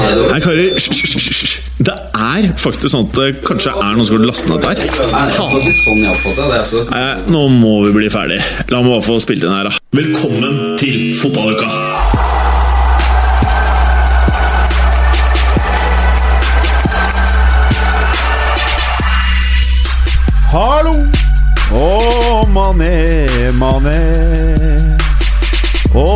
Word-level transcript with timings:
Nei, 0.00 0.40
karer, 0.40 0.74
hysj. 0.76 1.58
Det 1.80 1.94
er 2.16 2.48
faktisk 2.60 2.92
sånn 2.92 3.06
at 3.08 3.18
det 3.18 3.28
kanskje 3.46 3.72
er 3.72 3.94
noen 3.96 4.08
som 4.08 4.18
har 4.18 4.26
lastet 4.28 4.50
ned 4.52 4.64
der. 4.64 4.80
sånn. 5.36 6.02
Altså. 6.60 6.84
Nei, 6.90 7.04
nå 7.32 7.46
må 7.52 7.74
vi 7.86 7.94
bli 7.98 8.10
ferdig. 8.12 8.40
La 8.72 8.82
meg 8.84 8.96
bare 8.96 9.06
få 9.06 9.20
spilt 9.22 9.44
inn 9.44 9.54
her, 9.54 9.70
da. 9.70 9.76
Velkommen 9.96 10.76
til 10.80 11.10
fotballuka! 11.20 11.68
Hallo! 20.50 20.96
Å, 21.70 22.42
mané, 22.50 23.04
mané. 23.54 24.00
Å, 25.94 26.08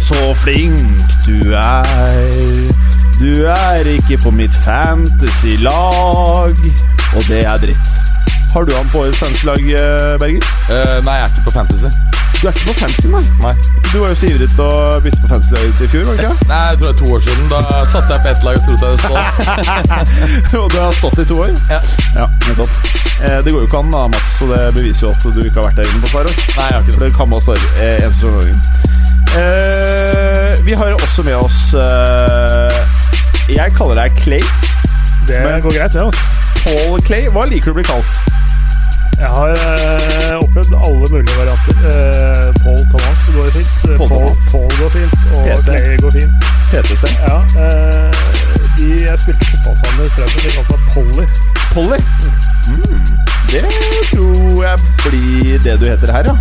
så 0.00 0.30
flink 0.40 0.80
du 1.26 1.52
er. 1.52 2.91
Du 3.22 3.44
er 3.46 3.86
ikke 3.86 4.16
på 4.18 4.30
mitt 4.34 4.54
fantasy-lag, 4.64 6.56
og 7.16 7.22
det 7.28 7.44
er 7.46 7.58
dritt. 7.62 7.90
Har 8.52 8.64
du 8.66 8.72
han 8.74 8.88
på 8.90 8.98
årets 8.98 9.18
fantasy-lag, 9.18 9.62
eh, 9.62 10.18
Berger? 10.18 10.42
Uh, 10.66 10.98
nei, 11.06 11.14
jeg 11.20 11.22
er 11.22 11.30
ikke 11.30 11.44
på 11.46 11.54
Fantasy. 11.54 11.86
Du 12.42 12.48
er 12.48 12.56
ikke 12.56 12.66
på 12.72 12.74
fantasy, 12.80 13.06
nei? 13.12 13.22
Nei. 13.44 13.52
Du 13.92 14.00
var 14.00 14.08
jo 14.10 14.16
så 14.18 14.26
ivrig 14.26 14.48
til 14.50 14.64
å 14.64 14.98
bytte 15.04 15.20
på 15.22 15.30
fantasy-laget 15.30 15.84
i 15.86 15.90
fjor, 15.92 16.08
var 16.08 16.18
det 16.18 16.24
ikke? 16.24 16.48
Nei, 16.50 16.62
Jeg 16.72 16.80
tror 16.80 16.88
det 16.88 16.94
er 16.94 16.98
to 17.04 17.12
år 17.14 17.22
siden. 17.28 17.44
Da 17.52 17.60
satte 17.92 18.16
jeg 18.16 18.24
på 18.24 18.28
ett 18.32 18.42
lag 18.48 18.58
og 18.58 18.64
trodde 18.66 18.90
jeg 18.90 18.98
stod. 19.04 20.58
og 20.64 20.66
du 20.74 20.78
har 20.80 20.98
stått 20.98 21.22
i 21.22 21.28
to 21.30 21.38
år? 21.44 21.54
Ja. 21.70 21.78
Ja, 22.18 22.26
nettopp. 22.48 22.72
Eh, 23.22 23.38
det 23.44 23.54
går 23.54 23.60
jo 23.60 23.68
ikke 23.70 23.84
an, 23.84 23.94
da, 23.94 24.02
Mats, 24.16 24.34
så 24.40 24.50
det 24.50 24.64
beviser 24.80 25.06
jo 25.06 25.14
at 25.14 25.28
du 25.30 25.40
ikke 25.44 25.60
har 25.60 25.70
vært 25.70 25.78
der 25.78 25.92
inne 25.92 26.02
på 26.02 26.10
et 26.10 26.16
par 26.18 26.26
år. 26.26 26.42
Nei, 26.58 26.66
jeg 26.66 26.74
har 26.74 26.82
ikke 26.82 26.90
det. 26.90 26.98
For 26.98 27.06
det. 27.06 27.12
det 27.12 27.20
kan 27.20 27.32
man 27.36 27.46
stå 27.46 27.56
eh, 27.86 28.02
en 28.02 28.18
sesong 28.18 28.34
av 28.34 28.42
gangen. 28.42 28.60
Eh, 29.38 30.64
vi 30.66 30.74
har 30.82 30.98
også 30.98 31.22
med 31.30 31.38
oss 31.38 31.60
eh, 31.78 33.11
Jeg 33.48 33.72
kaller 33.76 33.94
deg 33.98 34.12
Clay. 34.22 34.42
Det 35.26 35.40
Men- 35.46 35.60
går 35.62 35.70
greit, 35.78 35.92
det. 35.92 36.00
altså. 36.00 36.20
Paul 36.64 37.00
Clay. 37.02 37.26
Hva 37.34 37.44
liker 37.50 37.64
du 37.64 37.70
å 37.70 37.74
bli 37.80 37.84
kalt? 37.84 38.10
Jeg 39.22 39.28
har 39.28 39.50
eh, 39.54 40.36
opplevd 40.42 40.72
alle 40.86 41.06
mulige 41.12 41.34
varianter. 41.38 41.74
Eh, 41.90 42.48
Paul 42.64 42.80
Thomas 42.92 43.20
går 43.34 43.50
fint. 43.56 43.74
eh, 43.90 43.96
Paul 43.98 44.08
Paul. 44.08 44.30
Paul 44.50 44.70
går 44.80 44.90
fint. 44.96 45.14
Og 45.34 45.40
PT. 45.46 45.66
Clay 45.66 45.96
går 46.02 46.12
fint. 46.18 46.32
PTC. 46.72 47.04
Ja, 47.26 47.36
eh, 47.62 48.10
de 48.78 48.88
jeg 49.04 49.18
spilte 49.22 49.46
fotball 49.50 49.76
sammen 49.82 49.96
med 50.00 50.06
Strømmen, 50.10 50.38
de 50.42 50.50
kalte 50.56 50.72
meg 50.72 50.82
Polly. 50.94 51.26
Polly. 51.74 51.98
Mm, 52.68 53.06
det 53.52 53.64
tror 54.12 54.62
jeg 54.64 54.76
blir 55.04 55.58
det 55.66 55.74
du 55.80 55.86
heter 55.90 56.12
her, 56.12 56.24
ja. 56.30 56.36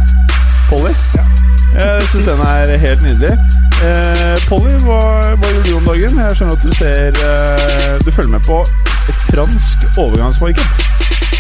Polly. 0.70 0.94
Jeg 1.74 2.08
syns 2.12 2.26
den 2.26 2.42
er 2.46 2.78
helt 2.78 3.02
nydelig. 3.02 3.34
Eh, 3.82 4.38
Polly, 4.50 4.74
hva, 4.86 5.00
hva 5.40 5.52
gjør 5.54 5.64
du 5.66 5.72
om 5.80 5.86
dagen? 5.90 6.20
Jeg 6.22 6.36
skjønner 6.38 6.58
at 6.58 6.66
du 6.66 6.74
ser 6.78 7.16
eh, 7.26 7.94
Du 8.06 8.12
følger 8.12 8.34
med 8.36 8.44
på 8.46 8.60
fransk 9.32 9.86
overgangsmarked. 9.98 10.68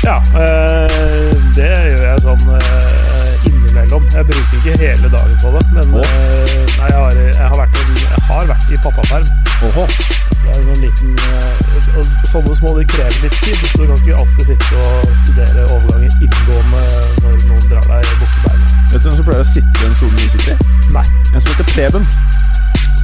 Ja, 0.07 0.17
eh, 0.43 1.35
det 1.57 1.67
gjør 1.69 2.05
jeg 2.07 2.23
sånn 2.23 2.47
eh, 2.55 3.43
innimellom. 3.51 4.07
Jeg 4.15 4.25
bruker 4.31 4.57
ikke 4.57 4.79
hele 4.81 5.11
dagen 5.13 5.37
på 5.43 5.53
det, 5.57 5.63
men 5.75 5.99
eh, 6.01 6.55
nei, 6.79 6.89
jeg, 6.89 6.97
har, 6.97 7.19
jeg, 7.19 7.37
har 7.43 7.57
vært, 7.59 7.81
jeg 8.01 8.25
har 8.31 8.49
vært 8.53 8.73
i 8.73 8.81
pappaperm. 8.87 9.29
Oho. 9.67 9.85
Så 9.91 10.41
det 10.41 10.55
er 10.55 10.61
en 10.63 10.71
sånn 10.71 10.83
liten, 10.87 11.15
eh, 11.37 11.95
og 11.99 12.11
sånne 12.31 12.57
små 12.57 12.73
de 12.79 12.87
krever 12.95 13.21
litt 13.27 13.39
tid, 13.43 13.61
så 13.67 13.83
du 13.83 13.91
kan 13.91 14.01
ikke 14.01 14.21
alltid 14.23 14.53
sitte 14.55 14.85
og 14.87 15.15
studere 15.25 15.67
overganger 15.67 16.17
inngående 16.25 16.85
når 17.21 17.41
noen 17.45 17.67
drar 17.69 17.91
deg 17.91 18.09
i 18.09 18.21
buksebeinet. 18.23 18.70
Vet 18.91 19.03
du 19.03 19.07
hvem 19.07 19.17
som 19.21 19.25
pleier 19.27 19.43
å 19.43 19.47
sitte 19.47 19.71
i 19.71 19.83
den 19.85 19.95
stolen 19.95 20.17
du 20.19 20.25
sitter 20.33 20.53
i? 20.53 20.91
Nei. 20.97 21.03
En 21.31 21.39
som 21.43 21.53
heter 21.53 21.69
Preben. 21.71 22.07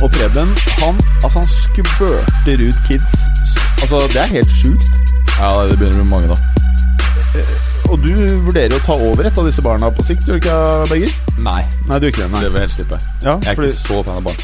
Og 0.03 0.11
Preben, 0.13 0.51
han, 0.81 0.99
altså 1.23 1.39
han 1.39 1.47
skvørter 1.49 2.63
ut 2.67 2.81
kids. 2.89 3.15
Altså, 3.81 4.01
det 4.13 4.19
er 4.25 4.33
helt 4.35 4.51
sjukt. 4.59 4.91
Ja, 5.37 5.53
det 5.69 5.77
begynner 5.79 6.01
å 6.01 6.03
bli 6.03 6.11
mange, 6.11 6.35
da. 6.35 6.37
Og 7.91 8.01
du 8.03 8.11
vurderer 8.45 8.75
å 8.77 8.81
ta 8.83 8.95
over 8.99 9.27
et 9.29 9.37
av 9.39 9.47
disse 9.47 9.63
barna 9.65 9.89
på 9.93 10.03
sikt, 10.05 10.27
gjør 10.27 10.37
du 10.37 10.43
ikke, 10.43 10.59
Berger? 10.91 11.17
Nei, 11.45 11.61
Nei, 11.87 11.99
du 11.99 12.07
gjør 12.07 12.13
ikke 12.13 12.27
det. 12.27 12.41
det 12.43 12.51
vil 12.51 12.59
jeg 12.59 12.65
helst 12.67 12.79
slippe. 12.81 12.99
Ja, 13.23 13.35
Jeg 13.43 13.51
er 13.53 13.59
fordi, 13.59 13.71
ikke 13.73 13.81
så 13.83 14.03
fan 14.07 14.19
av 14.19 14.23
barn. 14.27 14.41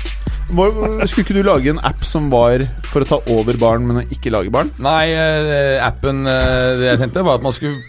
Hvor- 0.53 1.07
skulle 1.07 1.23
ikke 1.25 1.37
du 1.37 1.43
lage 1.47 1.69
en 1.71 1.79
app 1.87 2.03
som 2.05 2.29
var 2.31 2.63
for 2.91 3.01
å 3.01 3.07
ta 3.09 3.19
over 3.33 3.57
barn, 3.57 3.87
men 3.87 4.07
ikke 4.13 4.31
lage 4.33 4.51
barn? 4.53 4.69
Nei, 4.79 5.11
eh, 5.11 5.79
appen 5.85 6.25
eh, 6.27 6.77
det 6.79 6.89
jeg 6.91 6.99
tenkte, 7.03 7.23
var 7.25 7.39
at 7.39 7.45
man 7.45 7.55
skulle 7.55 7.81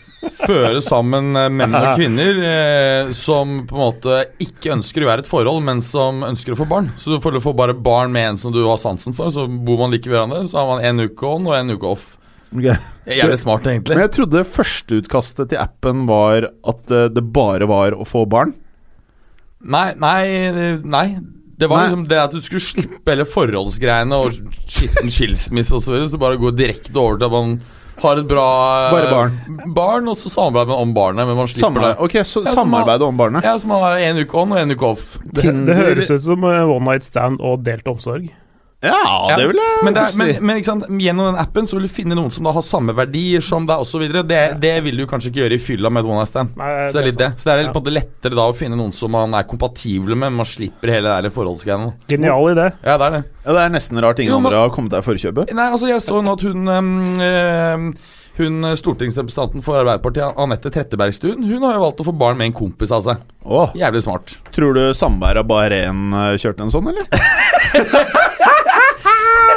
føre 0.45 0.81
sammen 0.85 1.33
eh, 1.39 1.51
menn 1.53 1.75
og 1.77 1.91
kvinner 1.99 2.41
eh, 2.49 3.13
som 3.17 3.61
på 3.69 3.77
en 3.77 3.85
måte 3.85 4.19
ikke 4.43 4.75
ønsker 4.77 5.05
å 5.05 5.11
være 5.11 5.25
et 5.25 5.31
forhold, 5.31 5.63
men 5.67 5.83
som 5.85 6.25
ønsker 6.27 6.55
å 6.55 6.61
få 6.61 6.69
barn. 6.71 6.91
Så 7.01 7.15
du 7.15 7.23
får, 7.25 7.39
får 7.45 7.57
bare 7.59 7.77
barn 7.77 8.13
med 8.15 8.33
en 8.33 8.41
som 8.41 8.55
du 8.55 8.63
har 8.67 8.81
sansen 8.81 9.17
for, 9.17 9.33
så 9.35 9.47
bor 9.49 9.85
man 9.85 9.95
like 9.95 10.09
ved 10.09 10.19
hverandre. 10.19 10.45
Så 10.51 10.61
har 10.61 10.71
man 10.73 10.85
en 10.85 11.07
uke 11.07 11.31
on 11.31 11.49
og 11.51 11.57
en 11.59 11.77
uke 11.77 11.95
off. 11.95 12.11
Jævlig 12.55 13.39
smart, 13.41 13.67
egentlig. 13.67 13.97
Men 13.97 14.05
jeg 14.07 14.15
trodde 14.15 14.45
førsteutkastet 14.47 15.51
til 15.51 15.59
appen 15.63 16.05
var 16.11 16.49
at 16.51 16.93
eh, 16.95 17.09
det 17.13 17.25
bare 17.35 17.69
var 17.71 17.97
å 17.99 18.07
få 18.07 18.25
barn. 18.31 18.55
Nei, 19.65 19.89
nei, 19.97 20.79
nei. 20.85 21.07
Det 21.55 21.69
var 21.71 21.85
Nei. 21.85 21.87
liksom 21.87 22.07
det 22.11 22.19
at 22.19 22.33
du 22.35 22.43
skulle 22.43 22.65
slippe 22.65 23.13
hele 23.13 23.25
forholdsgreiene 23.31 24.17
og 24.19 24.35
skitten 24.67 25.13
skilsmisse 25.15 25.77
og 25.77 25.85
så 25.85 25.95
videre. 25.95 26.11
Så 26.11 26.21
bare 26.21 26.39
går 26.41 26.57
direkte 26.59 26.99
over 26.99 27.21
til 27.21 27.29
at 27.29 27.35
man 27.35 27.53
har 28.03 28.17
et 28.21 28.27
bra 28.29 28.91
Bare 28.91 29.11
barn. 29.11 29.35
barn 29.75 30.09
og 30.09 30.17
så 30.19 30.31
samarbeider 30.33 30.73
man 30.75 30.83
om 30.89 30.95
barnet, 30.97 31.27
men 31.29 31.37
man 31.37 31.47
slipper 31.49 31.67
Samarbeid. 31.69 31.97
det. 31.97 32.05
Ok, 32.05 32.27
så 32.27 32.43
Ja, 32.45 32.55
samarbeide 32.59 33.05
om 33.07 33.17
barnet. 33.17 33.45
Ja, 33.45 33.59
så 33.59 33.67
man 33.71 33.83
har 33.83 33.99
en 33.99 34.19
uke 34.19 34.35
on 34.43 34.53
og 34.53 34.59
en 34.61 34.71
uke 34.75 34.87
off. 34.87 35.19
Det, 35.25 35.43
det 35.67 35.77
høres 35.79 36.11
ut 36.11 36.23
som 36.23 36.45
eh, 36.45 36.63
one 36.69 36.85
night 36.91 37.05
stand 37.05 37.41
og 37.41 37.63
delt 37.65 37.87
omsorg. 37.89 38.31
Ja, 38.85 39.37
det 39.39 39.47
vil 39.49 39.59
jeg 39.61 39.85
men, 39.87 39.95
det 39.97 40.03
er, 40.03 40.13
si. 40.13 40.19
men, 40.21 40.31
men 40.45 40.59
ikke 40.61 40.69
sant, 40.71 40.85
gjennom 41.01 41.29
den 41.31 41.39
appen 41.41 41.67
så 41.71 41.79
vil 41.79 41.87
du 41.89 41.93
finne 41.95 42.17
noen 42.19 42.31
som 42.35 42.45
da 42.45 42.53
har 42.57 42.65
samme 42.67 42.95
verdier 42.97 43.41
som 43.45 43.65
deg 43.69 43.81
osv. 43.85 44.05
Det, 44.29 44.41
det 44.61 44.73
vil 44.85 44.99
du 45.01 45.07
kanskje 45.11 45.31
ikke 45.33 45.43
gjøre 45.45 45.59
i 45.59 45.63
fylla 45.63 45.91
med 45.93 46.05
et 46.05 46.11
one 46.11 46.21
night 46.23 46.31
stand. 46.33 46.53
Nei, 46.61 46.71
Så 46.89 46.99
det 46.99 47.03
er 47.03 47.09
litt 47.11 47.21
det. 47.23 47.31
Så 47.41 47.49
det 47.49 47.55
er 47.55 47.63
Ja. 47.65 47.71
på 47.73 47.81
en 47.81 47.85
måte 47.85 47.95
lettere 47.97 48.35
da 48.39 48.49
å 48.51 48.57
finne 48.59 48.77
noen 48.81 48.93
som 48.93 49.11
man 49.17 49.35
er 49.39 49.47
kompatible 49.49 50.15
med, 50.17 50.33
man 50.37 50.47
slipper 50.49 50.93
hele 50.99 51.09
det 51.09 51.29
der 51.31 51.35
forholdsgreiene. 51.35 51.93
Genial 52.13 52.51
idé. 52.53 52.69
Ja, 52.85 52.99
det 53.01 53.07
er 53.07 53.17
det. 53.19 53.23
Ja, 53.45 53.53
det 53.57 53.63
er 53.65 53.73
nesten 53.79 54.01
rart 54.05 54.19
ingen 54.21 54.33
Jo, 54.37 54.41
men- 54.41 54.53
andre 54.53 54.67
har 54.69 54.75
kommet 54.77 54.91
deg 54.95 55.01
i 55.05 55.09
forkjøpet. 55.09 55.55
Nei, 55.55 55.71
altså 55.71 55.89
jeg 55.89 56.01
så 56.05 56.21
nå 56.25 56.33
at 56.37 56.45
hun 56.45 56.69
øhm, 56.69 57.89
Hun 58.35 58.65
eh, 58.67 58.75
stortingsrepresentanten 58.75 59.63
for 59.63 59.79
Arbeiderpartiet, 59.79 60.35
Anette 60.43 60.67
Trettebergstuen, 60.75 61.45
hun 61.47 61.63
har 61.63 61.77
jo 61.77 61.85
valgt 61.85 62.01
å 62.03 62.07
få 62.09 62.15
barn 62.19 62.37
med 62.41 62.49
en 62.49 62.57
kompis 62.57 62.91
av 62.91 63.05
seg. 63.07 63.21
Åh, 63.47 63.71
Jævlig 63.79 64.03
smart. 64.03 64.35
tror 64.51 64.75
du 64.75 64.83
Sandberg 64.93 65.39
av 65.39 65.47
Bahrain 65.47 66.01
eh, 66.19 66.35
kjørte 66.43 66.67
en 66.67 66.73
sånn, 66.75 66.89
eller? 66.91 67.07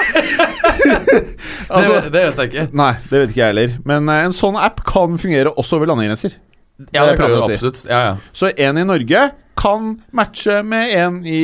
Altså- 1.67 2.01
det, 2.01 2.11
det 2.13 2.21
vet 2.23 2.37
jeg 2.41 2.51
ikke. 2.51 2.67
Nei, 2.79 2.91
det 3.09 3.19
vet 3.21 3.31
ikke 3.33 3.41
jeg 3.41 3.51
heller. 3.53 3.73
Men 3.89 4.11
eh, 4.13 4.25
en 4.29 4.35
sånn 4.35 4.55
app 4.59 4.83
kan 4.87 5.17
fungere 5.19 5.51
også 5.59 5.79
over 5.79 5.89
landegrenser. 5.91 6.37
Ja, 6.93 7.03
det 7.03 7.15
jeg 7.15 7.19
kan 7.19 7.33
du 7.33 7.39
å 7.39 7.47
si. 7.47 7.57
absolutt. 7.57 7.83
Ja, 7.89 7.99
ja. 8.11 8.15
Så 8.37 8.51
en 8.53 8.77
i 8.79 8.85
Norge 8.87 9.25
kan 9.57 9.95
matche 10.15 10.61
med 10.63 10.93
en 10.93 11.19
i 11.27 11.41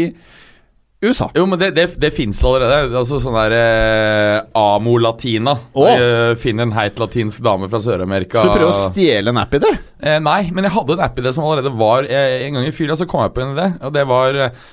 USA. 1.03 1.25
Jo, 1.35 1.43
men 1.49 1.59
det, 1.59 1.71
det, 1.75 1.87
det 1.99 2.11
fins 2.15 2.39
allerede. 2.47 2.93
Altså 2.95 3.17
sånn 3.19 3.35
der 3.35 3.55
eh, 3.57 4.37
Amo 4.55 4.93
Latina. 5.03 5.57
Å. 5.75 5.87
Eh, 5.91 6.35
Finn 6.39 6.61
en 6.63 6.71
heit 6.77 7.01
latinsk 7.01 7.41
dame 7.43 7.67
fra 7.71 7.81
Sør-Amerika. 7.83 8.39
Så 8.39 8.47
du 8.47 8.53
prøver 8.53 8.69
å 8.71 8.85
stjele 8.93 9.33
en 9.33 9.41
app 9.41 9.57
i 9.57 9.61
det? 9.65 9.73
Eh, 9.99 10.21
nei, 10.23 10.39
men 10.55 10.69
jeg 10.69 10.75
hadde 10.77 10.95
en 10.95 11.03
app 11.09 11.19
i 11.19 11.25
det 11.25 11.33
som 11.35 11.43
allerede 11.49 11.73
var 11.75 12.07
eh, 12.07 12.45
En 12.47 12.55
gang 12.59 12.69
i 12.69 12.71
fylla 12.75 12.95
så 12.99 13.07
kom 13.09 13.25
jeg 13.25 13.33
på 13.35 13.43
en 13.43 13.51
idé, 13.57 13.67
og 13.83 13.91
det 13.97 14.05
var 14.07 14.39
eh, 14.45 14.63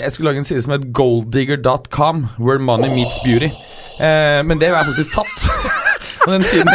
Jeg 0.00 0.08
skulle 0.14 0.30
lage 0.30 0.40
en 0.40 0.46
side 0.48 0.62
som 0.64 0.72
het 0.72 0.86
golddigger.com, 0.96 2.22
where 2.40 2.58
money 2.62 2.88
meets 2.94 3.18
beauty. 3.26 3.50
Eh, 4.00 4.38
men 4.48 4.56
det 4.60 4.70
er 4.70 4.78
faktisk 4.88 5.18
tatt. 5.18 5.42
og 6.24 6.30
den 6.32 6.46
siden 6.48 6.70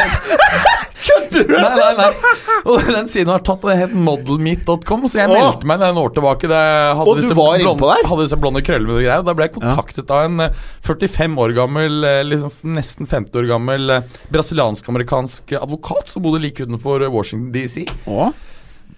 Kødder 1.07 1.47
du?! 1.47 1.55
Nei, 1.55 1.71
nei, 1.79 1.93
nei. 1.97 2.35
Og 2.67 2.83
den 2.91 3.07
siden 3.09 3.31
har 3.31 3.41
tatt, 3.47 3.63
og 3.65 3.71
det 3.71 3.77
het 3.79 3.95
modelmeet.com, 3.97 5.07
så 5.09 5.21
jeg 5.23 5.31
meldte 5.31 5.65
meg 5.69 5.81
en 5.87 5.97
år 6.01 6.13
tilbake. 6.13 6.49
Da 6.51 6.59
hadde 6.99 7.09
Og 7.09 7.17
du 7.23 7.31
var 7.39 7.57
innpå 7.57 7.73
blonde- 7.79 7.89
der? 7.95 8.09
Hadde 8.11 8.25
disse 8.27 8.39
blonde 8.43 8.61
krøllene 8.67 8.97
og 8.99 9.01
greier. 9.01 9.23
Da 9.25 9.33
ble 9.37 9.47
jeg 9.47 9.55
kontaktet 9.57 10.13
av 10.13 10.25
en 10.27 10.45
eh, 10.45 10.59
45 10.85 11.39
år 11.41 11.55
gammel, 11.57 11.97
eh, 12.05 12.19
liksom 12.27 12.53
nesten 12.77 13.09
50 13.09 13.41
år 13.41 13.49
gammel 13.55 13.95
eh, 13.97 14.05
brasiliansk-amerikansk 14.35 15.55
advokat 15.57 16.13
som 16.13 16.21
bodde 16.27 16.43
like 16.45 16.61
utenfor 16.69 17.01
eh, 17.07 17.09
Washington 17.17 17.49
DC. 17.55 17.87
Å? 18.13 18.29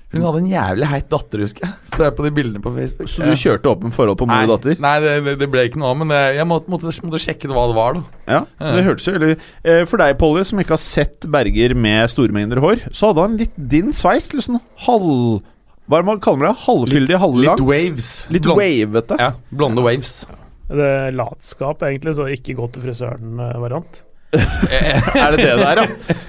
Hun 0.09 0.23
hadde 0.25 0.39
en 0.41 0.47
jævlig 0.49 0.87
heit 0.89 1.09
datter, 1.11 1.41
husker 1.45 1.67
jeg. 1.67 1.73
Så 1.93 1.99
jeg 2.07 2.13
på 2.17 2.23
de 2.25 2.31
bildene 2.33 2.61
på 2.65 2.71
Facebook. 2.73 3.09
Så 3.13 3.27
du 3.29 3.35
kjørte 3.37 3.69
åpen 3.69 3.91
forhold 3.93 4.17
på 4.17 4.25
mor 4.25 4.41
og 4.41 4.53
datter? 4.55 4.79
Nei, 4.81 4.93
det, 5.03 5.11
det- 5.27 5.35
det 5.43 5.49
ble 5.53 5.67
ikke 5.69 5.77
noe 5.77 5.91
av, 5.93 5.99
men 6.01 6.09
jeg, 6.15 6.35
jeg 6.39 6.47
måtte, 6.49 6.71
måtte, 6.73 6.93
måtte 7.05 7.19
sjekke 7.21 7.51
hva 7.53 7.67
det 7.69 7.75
var, 7.77 7.93
da. 7.99 8.01
Ja, 8.33 8.39
det 8.73 8.85
hørtes 8.87 9.05
jo 9.05 9.13
veldig 9.19 9.35
eh, 9.37 9.83
For 9.85 10.01
deg, 10.01 10.17
Polly, 10.17 10.43
som 10.49 10.59
ikke 10.63 10.73
har 10.73 10.81
sett 10.81 11.29
Berger 11.29 11.75
med 11.77 12.09
store 12.09 12.33
mengder 12.33 12.57
hår, 12.65 12.87
så 12.89 13.11
hadde 13.11 13.27
han 13.27 13.37
litt 13.37 13.53
din 13.75 13.93
sveis. 13.93 14.31
Litt 14.33 14.47
sånn 14.49 14.57
halv... 14.87 15.39
Hva 15.89 15.97
er 15.97 16.03
det 16.03 16.09
man 16.09 16.19
kaller 16.25 16.49
det? 16.49 16.55
Halvfyldig, 16.65 17.15
halvlangt? 17.21 17.61
Litt 17.61 17.69
waves. 17.69 18.09
Litt 18.33 18.43
Blond- 18.45 18.59
wavete. 18.61 19.15
Ja, 19.21 19.29
blonde 19.53 19.85
waves. 19.85 20.11
Det 20.69 20.85
er 20.85 21.15
latskap, 21.17 21.81
egentlig, 21.85 22.13
så 22.17 22.27
ikke 22.29 22.53
gå 22.57 22.67
til 22.73 22.83
frisøren-variant. 22.85 24.03
Er 24.33 25.33
det 25.33 25.39
det 25.41 25.55
det 25.57 25.65
er, 25.65 25.79
ja? 25.81 25.85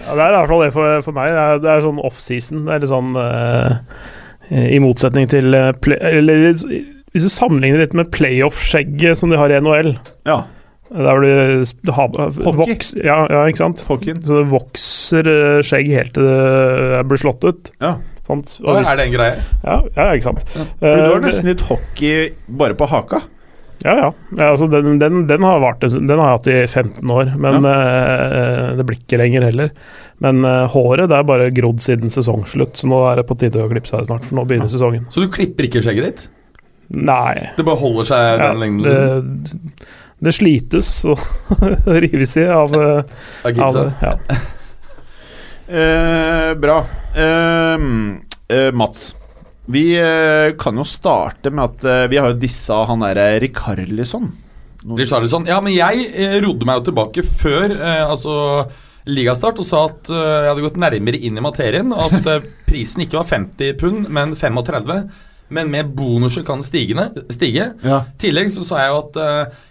Ja, 0.07 0.15
det 0.17 0.23
er 0.25 0.31
i 0.31 0.37
hvert 0.39 0.49
fall 0.53 0.63
det 0.65 0.71
for, 0.77 1.03
for 1.05 1.17
meg. 1.17 1.33
Det 1.35 1.43
er, 1.43 1.59
det 1.61 1.73
er 1.73 1.83
sånn 1.85 2.01
offseason. 2.09 2.63
Det 2.67 2.73
er 2.73 2.85
litt 2.85 2.93
sånn 2.93 3.11
uh, 3.19 3.75
I 4.51 4.79
motsetning 4.83 5.29
til 5.31 5.55
eh, 5.57 5.73
play, 5.85 6.01
Eller 6.21 6.49
hvis 6.51 7.27
du 7.27 7.31
sammenligner 7.33 7.83
litt 7.85 7.95
med 7.99 8.11
playoff-skjegget 8.15 9.19
som 9.21 9.33
de 9.33 9.39
har 9.39 9.53
i 9.53 9.59
NHL 9.61 9.93
ja. 10.29 10.41
Der 10.91 11.23
du, 11.23 11.29
du 11.87 11.93
har, 11.95 12.09
Hockey. 12.11 12.57
voks, 12.59 12.89
ja, 12.99 13.21
ja, 13.31 13.45
ikke 13.47 13.61
sant? 13.61 13.85
Hockeyen. 13.87 14.25
Så 14.27 14.41
det 14.41 14.49
vokser 14.51 15.29
eh, 15.31 15.59
skjegg 15.63 15.91
helt 15.95 16.17
til 16.17 16.27
det 16.27 17.05
blir 17.07 17.21
slått 17.23 17.47
ut. 17.47 17.71
Ja. 17.79 17.93
Sant? 18.27 18.57
Og 18.65 18.75
hvis, 18.75 18.89
er 18.91 18.99
det 18.99 19.05
en 19.07 19.15
greie? 19.15 19.45
ja, 19.63 19.77
ja, 19.95 20.09
ikke 20.17 20.27
sant. 20.33 20.43
For 20.51 20.99
du 20.99 21.13
har 21.13 21.23
nesten 21.23 21.51
litt 21.53 21.63
hockey 21.69 22.33
bare 22.59 22.75
på 22.79 22.91
haka. 22.91 23.23
Ja, 23.85 23.95
ja. 23.97 24.09
ja 24.37 24.51
altså, 24.51 24.69
den, 24.69 24.99
den, 25.01 25.25
den 25.29 25.47
har 25.47 25.63
vært. 25.63 25.87
Den 25.89 26.21
har 26.21 26.35
jeg 26.35 26.39
hatt 26.39 26.51
i 26.53 26.59
15 26.67 27.15
år, 27.15 27.33
men 27.41 27.65
eh, 27.71 28.67
det 28.77 28.87
blir 28.89 29.01
ikke 29.01 29.21
lenger 29.23 29.47
heller. 29.49 29.73
Men 30.21 30.45
eh, 30.45 30.67
håret 30.75 31.09
det 31.11 31.17
er 31.17 31.31
bare 31.31 31.49
grodd 31.57 31.81
siden 31.85 32.13
sesongslutt, 32.13 32.77
så 32.77 32.91
nå 32.91 33.01
er 33.09 33.23
det 33.23 33.27
på 33.31 33.39
tide 33.41 33.63
å 33.63 33.71
klippe 33.71 33.89
seg 33.89 34.05
snart, 34.09 34.29
for 34.29 34.41
nå 34.41 34.45
begynner 34.49 34.71
sesongen. 34.73 35.09
Så 35.13 35.25
du 35.25 35.33
klipper 35.33 35.69
ikke 35.69 35.83
skjegget 35.85 36.11
ditt? 36.11 36.29
Nei. 36.91 37.53
Det 37.57 37.65
bare 37.65 37.79
holder 37.81 38.09
seg 38.09 38.25
Ja, 38.27 38.49
den 38.51 38.65
lengden? 38.65 38.87
Liksom. 38.87 39.61
det, 39.79 39.91
det 40.21 40.33
slites 40.37 40.91
og 41.09 41.21
rives 42.05 42.35
i 42.37 42.49
av, 42.51 42.75
eh, 42.77 43.21
Av 43.49 43.63
av 43.71 43.85
ja. 44.03 44.17
Eh, 45.71 46.55
bra. 46.59 46.81
Eh, 47.15 47.79
eh, 48.57 48.73
Mats. 48.75 49.13
Vi 49.71 49.85
eh, 50.01 50.51
kan 50.59 50.79
jo 50.81 50.85
starte 50.89 51.53
med 51.55 51.65
at 51.69 51.85
eh, 51.87 52.05
vi 52.11 52.19
har 52.19 52.33
jo 52.33 52.39
dissa 52.43 52.83
han 52.91 53.05
derre 53.05 53.29
Rikarlison. 53.45 54.31
Richarlison. 54.97 55.45
Ja, 55.51 55.59
men 55.61 55.75
jeg 55.77 56.07
eh, 56.17 56.39
rodde 56.45 56.65
meg 56.69 56.81
jo 56.81 56.87
tilbake 56.91 57.23
før 57.27 57.75
eh, 57.77 58.05
altså 58.09 58.35
ligastart 59.11 59.59
og 59.61 59.65
sa 59.67 59.87
at 59.91 60.09
eh, 60.13 60.21
jeg 60.45 60.51
hadde 60.55 60.65
gått 60.67 60.79
nærmere 60.81 61.21
inn 61.21 61.37
i 61.37 61.45
materien. 61.45 61.93
og 61.93 62.07
At 62.09 62.31
eh, 62.33 62.47
prisen 62.71 63.05
ikke 63.05 63.21
var 63.21 63.29
50 63.29 63.77
pund, 63.81 64.09
men 64.09 64.33
35. 64.39 65.03
Men 65.51 65.67
med 65.73 65.89
bonuser 65.99 66.45
kan 66.47 66.61
stigende, 66.63 67.09
stige. 67.35 67.65
Ja. 67.83 67.97
Tillegg 68.23 68.53
så 68.55 68.63
sa 68.63 68.85
jeg 68.85 68.93
jo 68.93 68.99
at 69.01 69.17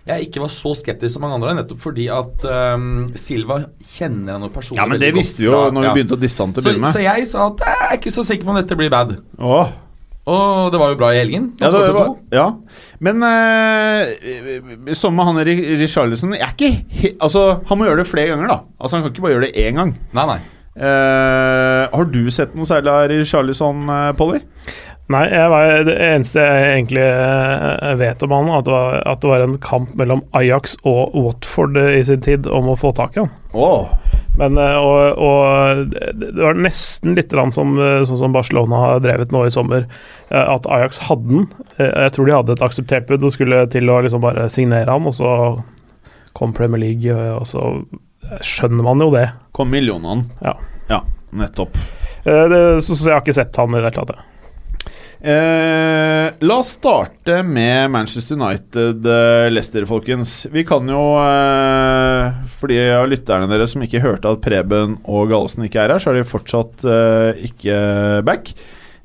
jeg 0.10 0.26
ikke 0.28 0.42
var 0.44 0.50
så 0.52 0.74
skeptisk 0.76 1.14
som 1.16 1.24
mange 1.24 1.38
andre, 1.38 1.54
nettopp 1.62 1.80
fordi 1.80 2.10
at 2.12 2.44
Silva 3.16 3.62
kjenner 3.88 4.36
han 4.36 4.44
jo 4.44 4.50
personlig 4.58 4.82
ja, 4.82 4.88
men 4.92 5.00
det 5.00 5.14
visste 5.16 5.40
vi 5.40 5.48
jo 5.48 5.54
fra- 5.56 5.70
når 5.78 5.86
vi 5.88 5.94
begynte 6.02 6.18
å 6.18 6.20
disse 6.20 6.44
han 6.44 6.52
til 6.52 6.66
å 6.66 6.68
begynne 6.68 6.84
med. 6.84 6.98
så 6.98 7.06
jeg 7.06 7.30
sa 7.32 7.46
at 7.54 7.64
jeg 7.64 7.80
er 7.88 7.96
ikke 7.96 8.12
så 8.18 8.26
sikker 8.28 8.50
på 8.50 8.52
om 8.52 8.60
dette 8.60 8.76
blir 8.82 8.92
bad. 8.92 9.16
Åh. 9.40 9.72
Og 10.28 10.72
det 10.74 10.80
var 10.82 10.90
jo 10.92 10.98
bra 11.00 11.10
i 11.16 11.20
helgen. 11.22 11.46
Ja, 11.62 11.70
det 11.72 11.94
var, 11.96 12.10
ja. 12.36 12.48
Men 13.00 13.24
uh, 13.24 14.94
som 14.94 15.16
med 15.16 15.26
han 15.26 15.40
Ri- 15.48 15.78
Richarlison 15.80 16.34
Jeg 16.36 16.44
er 16.44 16.54
ikke 16.54 17.14
Altså, 17.24 17.62
han 17.70 17.80
må 17.80 17.86
gjøre 17.88 18.04
det 18.04 18.08
flere 18.12 18.28
ganger, 18.34 18.48
da. 18.52 18.58
Altså, 18.80 18.98
Han 18.98 19.06
kan 19.06 19.14
ikke 19.16 19.22
bare 19.26 19.34
gjøre 19.38 19.48
det 19.48 19.56
én 19.68 19.80
gang. 19.80 19.96
Nei, 20.14 20.26
nei. 20.34 20.40
Uh, 20.80 21.88
har 21.92 22.06
du 22.14 22.22
sett 22.32 22.54
noe 22.56 22.68
særlig 22.70 22.92
av 22.94 23.08
Richarlison, 23.12 23.82
uh, 23.90 24.12
Polly? 24.16 24.40
Nei, 25.10 25.24
var, 25.50 25.72
det 25.88 25.96
eneste 26.06 26.44
jeg 26.44 26.66
egentlig 26.76 27.02
eh, 27.02 27.94
vet 27.98 28.22
om 28.22 28.34
han, 28.36 28.50
at 28.54 28.68
det, 28.68 28.74
var, 28.76 29.00
at 29.10 29.24
det 29.24 29.32
var 29.32 29.42
en 29.42 29.56
kamp 29.64 29.96
mellom 29.98 30.22
Ajax 30.38 30.76
og 30.86 31.16
Watford 31.18 31.80
eh, 31.82 31.96
i 31.98 32.04
sin 32.06 32.22
tid 32.22 32.46
om 32.46 32.70
å 32.70 32.76
få 32.78 32.92
tak 32.94 33.18
i 33.18 33.24
han. 33.24 33.32
Oh. 33.58 33.90
Men, 34.38 34.60
eh, 34.62 34.78
og, 34.78 35.18
og 35.18 35.98
det 35.98 36.30
var 36.38 36.62
nesten 36.62 37.18
litt 37.18 37.34
som, 37.34 37.74
sånn 37.82 38.22
som 38.22 38.38
Barcelona 38.38 38.84
har 38.84 39.02
drevet 39.02 39.34
nå 39.34 39.48
i 39.48 39.56
sommer, 39.58 39.90
at 40.30 40.70
Ajax 40.70 41.02
hadde 41.10 41.26
den. 41.32 41.50
Jeg 41.82 42.14
tror 42.14 42.30
de 42.30 42.38
hadde 42.38 42.60
et 42.60 42.66
akseptert 42.70 43.10
bud 43.10 43.26
og 43.26 43.34
skulle 43.34 43.66
til 43.74 43.90
å 43.90 44.00
liksom 44.06 44.22
bare 44.22 44.46
signere 44.54 44.94
han, 44.94 45.10
og 45.10 45.18
så 45.18 45.34
kom 46.38 46.54
Premier 46.54 46.86
League, 46.86 47.22
og 47.34 47.50
så 47.50 47.72
skjønner 48.46 48.86
man 48.86 49.02
jo 49.02 49.10
det. 49.18 49.26
Kom 49.58 49.74
millionene. 49.74 50.30
Ja. 50.46 50.54
ja 50.94 51.02
nettopp. 51.34 51.82
Det 52.22 52.66
så, 52.86 52.94
så 52.94 53.08
jeg 53.08 53.16
har 53.16 53.24
ikke 53.26 53.42
sett 53.42 53.58
han 53.58 53.74
i 53.74 53.82
det 53.82 53.90
hele 53.90 54.04
tatt. 54.04 54.29
Eh, 55.20 56.28
la 56.40 56.56
oss 56.62 56.70
starte 56.78 57.42
med 57.44 57.90
Manchester 57.92 58.38
United, 58.40 59.06
eh, 59.06 59.50
Leicester, 59.52 59.84
folkens. 59.86 60.46
Vi 60.52 60.64
kan 60.64 60.88
jo, 60.88 61.02
eh, 61.20 62.38
for 62.56 62.72
de 62.72 62.78
av 62.96 63.08
lytterne 63.12 63.50
deres 63.52 63.74
som 63.76 63.84
ikke 63.84 64.00
hørte 64.04 64.32
at 64.32 64.40
Preben 64.46 64.98
og 65.04 65.28
Gallosen 65.32 65.66
ikke 65.68 65.82
er 65.84 65.92
her, 65.92 66.00
så 66.00 66.14
er 66.14 66.22
de 66.22 66.30
fortsatt 66.30 66.86
eh, 66.88 67.44
ikke 67.50 68.24
back. 68.24 68.54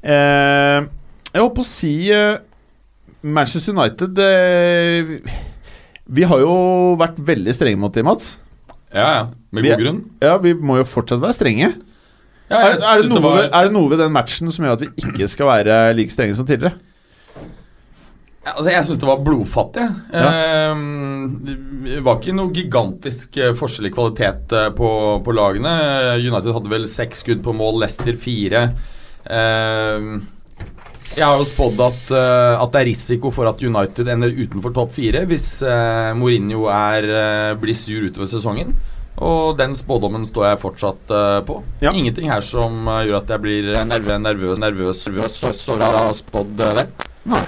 Eh, 0.04 0.86
jeg 1.34 1.42
holdt 1.42 1.56
på 1.58 1.64
å 1.64 1.66
si 1.66 1.94
eh, 2.14 2.36
Manchester 3.24 3.72
United 3.74 4.18
Vi 6.04 6.26
har 6.28 6.42
jo 6.44 6.54
vært 7.00 7.16
veldig 7.24 7.54
strenge 7.56 7.80
mot 7.80 7.94
dem, 7.96 8.04
Mats. 8.06 8.36
Ja, 8.94 9.08
ja. 9.16 9.22
Med 9.50 9.64
Vi- 9.64 9.70
god 9.72 9.80
grunn. 9.82 10.00
Ja, 10.22 10.36
vi 10.38 10.52
må 10.54 10.76
jo 10.78 10.84
fortsatt 10.86 11.18
være 11.24 11.34
strenge. 11.34 11.72
Ja, 12.50 12.58
Er, 12.60 12.74
er, 12.76 13.02
det 13.02 13.08
noe, 13.08 13.22
var- 13.24 13.46
er 13.48 13.68
det 13.68 13.72
noe 13.72 13.88
ved 13.88 13.98
den 14.04 14.12
matchen 14.12 14.50
som 14.52 14.66
gjør 14.66 14.76
at 14.76 14.82
vi 14.84 14.90
ikke 15.08 15.28
skal 15.32 15.48
være 15.48 15.78
like 15.96 16.12
strenge 16.12 16.36
som 16.36 16.46
tidligere? 16.48 16.76
Ja, 18.44 18.52
Altså, 18.58 18.68
jeg 18.74 18.84
syns 18.84 18.98
det 19.00 19.08
var 19.08 19.22
blodfattig. 19.24 19.86
Ja. 20.12 20.26
Ehm, 20.74 21.38
det 21.86 22.02
var 22.04 22.18
ikke 22.20 22.34
noe 22.36 22.52
gigantisk 22.52 23.38
eh, 23.40 23.54
forskjell 23.56 23.88
i 23.88 23.92
kvalitet 23.94 24.52
eh, 24.52 24.68
på, 24.76 24.90
på 25.24 25.32
lagene. 25.32 25.72
United 26.20 26.52
hadde 26.52 26.68
vel 26.74 26.84
seks 26.92 27.24
skudd 27.24 27.40
på 27.46 27.54
mål, 27.56 27.80
Leicester 27.80 28.18
fire. 28.20 28.66
Ehm, 29.32 30.18
jeg 31.14 31.24
har 31.24 31.38
jo 31.40 31.46
spådd 31.48 31.80
at, 31.86 32.04
eh, 32.12 32.60
at 32.60 32.72
det 32.76 32.82
er 32.82 32.90
risiko 32.90 33.32
for 33.32 33.48
at 33.48 33.64
United 33.64 34.12
ender 34.12 34.36
utenfor 34.36 34.74
topp 34.76 34.92
fire 34.98 35.24
hvis 35.30 35.48
eh, 35.64 36.12
Mourinho 36.18 36.66
er, 36.68 37.08
blir 37.62 37.76
sur 37.78 38.04
utover 38.10 38.28
sesongen. 38.28 38.76
Og 39.22 39.54
den 39.58 39.76
spådommen 39.78 40.24
står 40.26 40.48
jeg 40.48 40.62
fortsatt 40.64 41.12
uh, 41.14 41.40
på. 41.46 41.60
Ja. 41.84 41.92
Ingenting 41.94 42.30
her 42.32 42.42
som 42.42 42.88
uh, 42.88 43.02
gjør 43.06 43.20
at 43.20 43.30
jeg 43.30 43.44
blir 43.44 43.68
nervøs, 43.86 44.18
nervøs, 44.24 44.62
nervøs, 44.62 45.04
nervøs 45.06 45.36
så, 45.38 45.52
så 45.54 45.76
jeg 45.78 45.92
har 45.98 46.16
spådd 46.18 46.64
eh, 46.64 46.80
det. 46.80 47.10
Nei. 47.30 47.44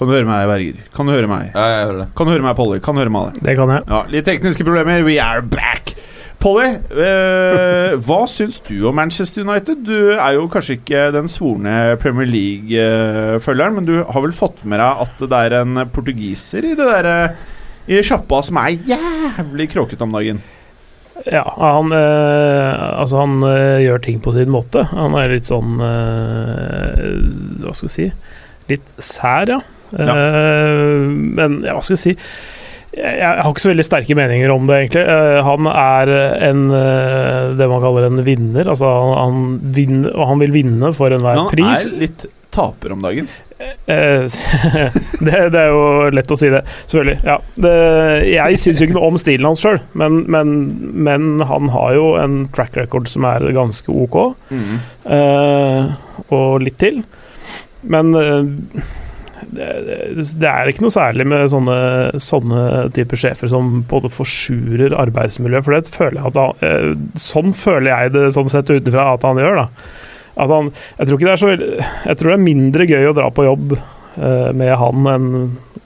Kan 0.00 0.08
du 0.08 0.14
høre 0.14 0.24
meg, 0.24 0.46
Berger? 0.48 0.84
Kan 0.96 1.10
du 1.10 1.12
høre 1.12 1.28
meg? 1.28 1.50
Ja, 1.52 1.66
jeg 1.68 1.88
hører 1.90 1.98
det. 2.00 2.08
Kan 2.16 2.28
du 2.28 2.32
høre 2.32 2.46
meg, 2.46 2.54
Polly? 2.56 2.80
Kan 2.80 2.96
du 2.96 3.02
høre 3.02 3.12
meg? 3.12 3.36
Det 3.44 3.56
kan 3.58 3.74
jeg. 3.74 3.84
Ja, 3.90 4.00
litt 4.08 4.24
tekniske 4.30 4.64
problemer. 4.64 5.04
We 5.04 5.18
are 5.20 5.44
back! 5.44 5.92
Polly, 6.40 6.70
eh, 7.04 7.98
hva 8.00 8.22
syns 8.32 8.62
du 8.64 8.78
om 8.88 8.96
Manchester 8.96 9.44
United? 9.44 9.82
Du 9.84 10.14
er 10.14 10.38
jo 10.38 10.46
kanskje 10.48 10.78
ikke 10.78 11.02
den 11.12 11.28
svorne 11.28 11.98
Premier 12.00 12.30
League-følgeren, 12.30 13.76
men 13.76 13.84
du 13.84 13.98
har 14.00 14.24
vel 14.24 14.32
fått 14.32 14.62
med 14.64 14.80
deg 14.80 15.02
at 15.04 15.20
det 15.20 15.40
er 15.50 15.58
en 15.58 15.82
portugiser 15.92 16.64
i 16.64 16.72
det 16.78 16.86
derre 16.88 17.18
i 17.90 18.00
sjappa 18.06 18.40
som 18.46 18.58
er 18.62 18.78
jævlig 18.88 19.70
kråkete 19.72 20.06
om 20.06 20.14
dagen. 20.14 20.40
Ja, 21.28 21.42
han, 21.56 21.92
øh, 21.92 23.00
altså 23.00 23.20
han 23.20 23.42
øh, 23.44 23.80
gjør 23.84 23.98
ting 24.04 24.22
på 24.24 24.32
sin 24.32 24.52
måte. 24.52 24.86
Han 24.94 25.16
er 25.18 25.34
litt 25.34 25.50
sånn 25.50 25.76
øh, 25.84 27.02
Hva 27.60 27.74
skal 27.76 27.90
vi 27.90 27.92
si 27.92 28.06
Litt 28.70 28.94
sær, 29.02 29.50
ja. 29.50 29.60
Eh, 29.90 31.10
men 31.10 31.60
ja, 31.66 31.74
hva 31.74 31.84
skal 31.84 31.98
vi 31.98 32.02
si 32.04 32.16
jeg, 32.90 33.22
har 33.22 33.46
ikke 33.46 33.62
så 33.62 33.68
veldig 33.70 33.84
sterke 33.86 34.14
meninger 34.18 34.50
om 34.50 34.64
det, 34.66 34.76
egentlig. 34.80 35.02
Han 35.46 35.68
er 35.70 36.10
en 36.42 36.64
det 37.54 37.68
man 37.70 37.84
kaller 37.84 38.08
en 38.08 38.18
vinner. 38.26 38.66
Altså, 38.66 38.88
han, 38.90 39.12
han, 39.14 39.44
vinner, 39.76 40.16
han 40.26 40.42
vil 40.42 40.50
vinne 40.56 40.90
for 40.96 41.14
enhver 41.14 41.44
pris. 41.52 41.84
han 41.84 41.94
er 41.94 42.00
litt 42.02 42.24
taper 42.50 42.96
om 42.96 43.06
dagen. 43.06 43.30
Eh, 43.60 44.24
det, 45.26 45.36
det 45.52 45.60
er 45.60 45.70
jo 45.72 45.82
lett 46.14 46.32
å 46.32 46.38
si 46.40 46.50
det, 46.52 46.62
selvfølgelig. 46.86 47.18
Ja. 47.26 47.36
Det, 47.60 47.74
jeg 48.30 48.60
syns 48.62 48.80
jo 48.80 48.88
ikke 48.88 48.98
noe 48.98 49.10
om 49.10 49.20
stilen 49.20 49.50
hans 49.50 49.64
sjøl, 49.64 49.80
men, 50.00 50.22
men, 50.32 50.54
men 51.08 51.44
han 51.50 51.72
har 51.74 51.94
jo 51.98 52.14
en 52.20 52.42
track 52.56 52.78
record 52.80 53.10
som 53.10 53.28
er 53.28 53.44
ganske 53.56 53.92
ok, 53.92 54.20
eh, 55.16 55.92
og 56.30 56.64
litt 56.64 56.80
til. 56.80 57.02
Men 57.80 58.12
uh, 58.12 58.44
det, 59.50 59.68
det, 59.86 60.26
det 60.40 60.48
er 60.50 60.68
ikke 60.68 60.84
noe 60.84 60.94
særlig 60.94 61.24
med 61.32 61.48
sånne, 61.52 61.78
sånne 62.20 62.64
typer 62.96 63.20
sjefer 63.22 63.50
som 63.50 63.80
både 63.88 64.12
forsurer 64.12 64.94
arbeidsmiljøet, 65.00 65.66
for 65.66 65.76
det 65.76 65.94
føler 65.94 66.20
jeg 66.20 66.32
at 66.32 66.40
han, 66.40 66.60
uh, 66.60 67.18
Sånn 67.20 67.56
føler 67.56 67.90
jeg 67.92 68.14
det 68.18 68.28
sånn 68.36 68.52
sett 68.52 68.70
utenfra 68.70 69.14
at 69.14 69.26
han 69.26 69.40
gjør, 69.40 69.64
da. 69.64 69.90
At 70.36 70.52
han, 70.52 70.70
jeg 70.98 71.08
tror 71.08 71.18
ikke 71.18 71.26
det 71.26 71.32
er 71.32 71.40
så 71.40 71.48
veldig 71.50 71.70
Jeg 71.80 72.18
tror 72.20 72.30
det 72.30 72.36
er 72.36 72.44
mindre 72.44 72.86
gøy 72.86 73.08
å 73.10 73.14
dra 73.16 73.30
på 73.34 73.46
jobb 73.48 73.72
eh, 73.76 74.50
med 74.56 74.74
han 74.78 75.08
enn 75.10 75.30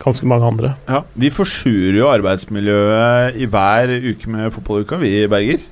ganske 0.05 0.29
mange 0.29 0.49
andre. 0.51 0.75
Ja, 0.91 1.01
Vi 1.17 1.31
forsurer 1.33 1.97
jo 1.97 2.11
arbeidsmiljøet 2.13 3.39
i 3.41 3.47
hver 3.49 3.95
uke 4.11 4.33
med 4.33 4.51
fotballuka, 4.53 4.99
vi, 5.01 5.15
i 5.23 5.31
Berger. 5.31 5.63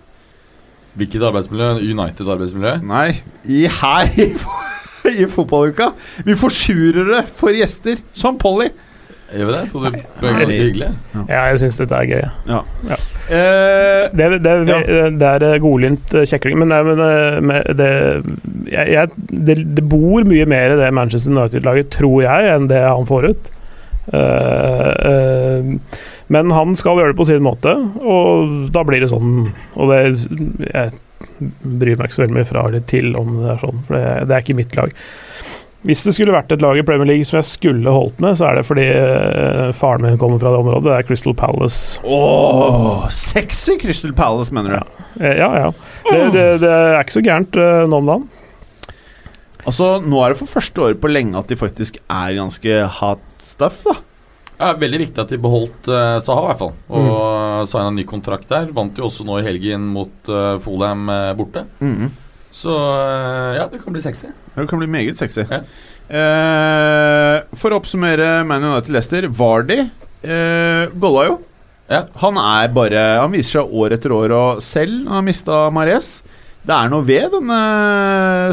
Hvilket 0.96 1.24
arbeidsmiljø? 1.24 1.68
United 1.92 2.28
arbeidsmiljø? 2.34 2.76
Nei, 2.88 3.20
i 3.48 3.64
her 3.80 4.12
i 4.20 4.30
i 5.22 5.26
fotballuka. 5.28 5.92
Vi 6.24 6.36
forsurer 6.38 7.08
det 7.16 7.22
for 7.36 7.52
gjester, 7.56 8.00
som 8.16 8.38
Polly. 8.40 8.70
Gjør 9.32 9.48
vi 9.48 9.52
det? 9.56 9.62
Tror 9.72 9.84
du 9.84 9.90
det 9.96 10.02
er 10.04 10.38
ganske 10.42 10.58
hyggelig? 10.60 10.90
Ja, 11.16 11.44
jeg 11.48 11.62
syns 11.64 11.80
dette 11.80 11.96
er 11.96 12.10
gøy. 12.10 12.26
Eh, 13.30 14.10
Det, 14.12 14.28
det, 14.42 14.54
det, 14.66 14.78
det 15.20 15.28
er 15.28 15.44
eh, 15.46 15.58
godlynt 15.62 16.14
eh, 16.14 16.26
kjekling, 16.28 16.58
men, 16.58 16.72
det, 16.72 16.98
men 17.46 17.62
det, 17.78 17.90
jeg, 18.72 19.10
det, 19.30 19.84
bor 19.86 20.26
mye 20.28 20.46
mer 20.50 20.74
i 20.74 20.80
det 20.80 20.90
Manchester 20.94 21.32
United-laget, 21.32 21.92
tror 21.94 22.22
jeg, 22.24 22.50
enn 22.54 22.70
det 22.72 22.82
han 22.82 23.08
får 23.08 23.30
ut. 23.32 23.52
Uh, 24.02 24.90
uh, 25.06 26.00
men 26.34 26.50
han 26.50 26.74
skal 26.74 26.98
gjøre 26.98 27.12
det 27.12 27.18
på 27.20 27.28
sin 27.28 27.44
måte, 27.46 27.70
og 28.02 28.72
da 28.74 28.82
blir 28.88 29.04
det 29.04 29.12
sånn. 29.12 29.52
Og 29.78 29.92
det 29.92 30.00
Jeg 30.66 30.90
bryr 31.62 31.94
meg 31.94 32.08
ikke 32.08 32.16
så 32.16 32.24
veldig 32.24 32.36
mye 32.40 32.48
fra 32.48 32.64
eller 32.66 32.82
til 32.90 33.14
om 33.18 33.36
det 33.38 33.52
er 33.54 33.62
sånn, 33.62 33.84
for 33.86 33.98
det, 33.98 34.26
det 34.26 34.34
er 34.34 34.44
ikke 34.44 34.58
mitt 34.58 34.74
lag. 34.78 34.96
Hvis 35.82 36.04
det 36.06 36.12
skulle 36.14 36.34
vært 36.34 36.52
et 36.54 36.62
lag 36.62 36.78
i 36.78 36.84
Premier 36.86 37.08
League 37.10 37.26
som 37.26 37.40
jeg 37.40 37.48
skulle 37.48 37.90
holdt 37.90 38.20
med, 38.22 38.36
så 38.38 38.46
er 38.48 38.60
det 38.60 38.66
fordi 38.68 38.84
eh, 38.86 39.72
faren 39.74 40.04
min 40.06 40.20
kommer 40.20 40.38
fra 40.38 40.52
det 40.54 40.60
området. 40.62 40.84
Det 40.86 40.92
er 40.94 41.08
Crystal 41.08 41.34
Palace. 41.34 41.98
Åh, 42.06 43.08
sexy 43.10 43.74
Crystal 43.82 44.14
Palace, 44.14 44.54
mener 44.54 44.76
du? 44.76 44.78
Ja, 45.18 45.32
Ja, 45.42 45.50
ja. 45.58 45.72
Det, 46.06 46.22
det, 46.36 46.46
det 46.62 46.70
er 46.70 47.00
ikke 47.02 47.18
så 47.18 47.24
gærent 47.26 47.58
eh, 47.58 47.82
nå 47.90 47.98
om 47.98 48.12
dagen. 48.12 48.30
Altså, 49.62 49.96
Nå 50.02 50.22
er 50.22 50.32
det 50.32 50.40
for 50.40 50.50
første 50.50 50.86
året 50.86 51.02
på 51.02 51.10
lenge 51.10 51.38
at 51.38 51.50
de 51.50 51.58
faktisk 51.58 51.98
er 52.06 52.38
ganske 52.38 52.80
hot 53.00 53.28
stuff, 53.42 53.82
da. 53.86 53.98
Det 54.52 54.68
er 54.68 54.78
veldig 54.78 54.98
viktig 55.00 55.18
at 55.18 55.32
de 55.32 55.42
beholdt 55.42 55.88
uh, 55.90 56.18
Saha, 56.22 56.42
i 56.44 56.48
hvert 56.52 56.60
fall. 56.60 56.74
Og 56.94 57.06
mm. 57.08 57.68
signa 57.70 57.94
ny 57.96 58.04
kontrakt 58.06 58.46
der. 58.52 58.68
Vant 58.74 58.98
jo 58.98 59.08
også 59.08 59.26
nå 59.26 59.40
i 59.40 59.46
helgen 59.46 59.88
mot 59.90 60.30
uh, 60.30 60.60
borte 60.62 61.08
uh, 61.10 61.32
borte. 61.34 61.64
Så 62.52 62.72
uh, 62.76 63.56
ja, 63.56 63.64
det 63.72 63.80
kan 63.80 63.94
bli 63.94 64.02
sexy. 64.04 64.28
Det 64.54 64.68
kan 64.68 64.82
bli 64.82 64.90
meget 64.90 65.16
sexy. 65.18 65.46
Ja. 65.48 65.62
Eh, 66.12 67.38
for 67.56 67.72
å 67.72 67.78
oppsummere 67.80 68.42
Man 68.44 68.64
United 68.66 68.92
Leicester. 68.92 69.28
Vardy 69.32 69.78
eh, 69.80 70.90
golla 70.92 71.24
jo. 71.30 71.38
Ja. 71.92 72.04
Han 72.22 72.38
er 72.40 72.70
bare 72.72 73.00
Han 73.20 73.34
viser 73.34 73.60
seg 73.60 73.72
år 73.76 73.96
etter 73.96 74.14
år, 74.14 74.32
og 74.36 74.62
selv 74.64 75.10
han 75.10 75.26
mista 75.26 75.66
Mares 75.74 76.22
Det 76.62 76.72
er 76.72 76.92
noe 76.92 77.04
ved 77.04 77.32
denne 77.34 77.58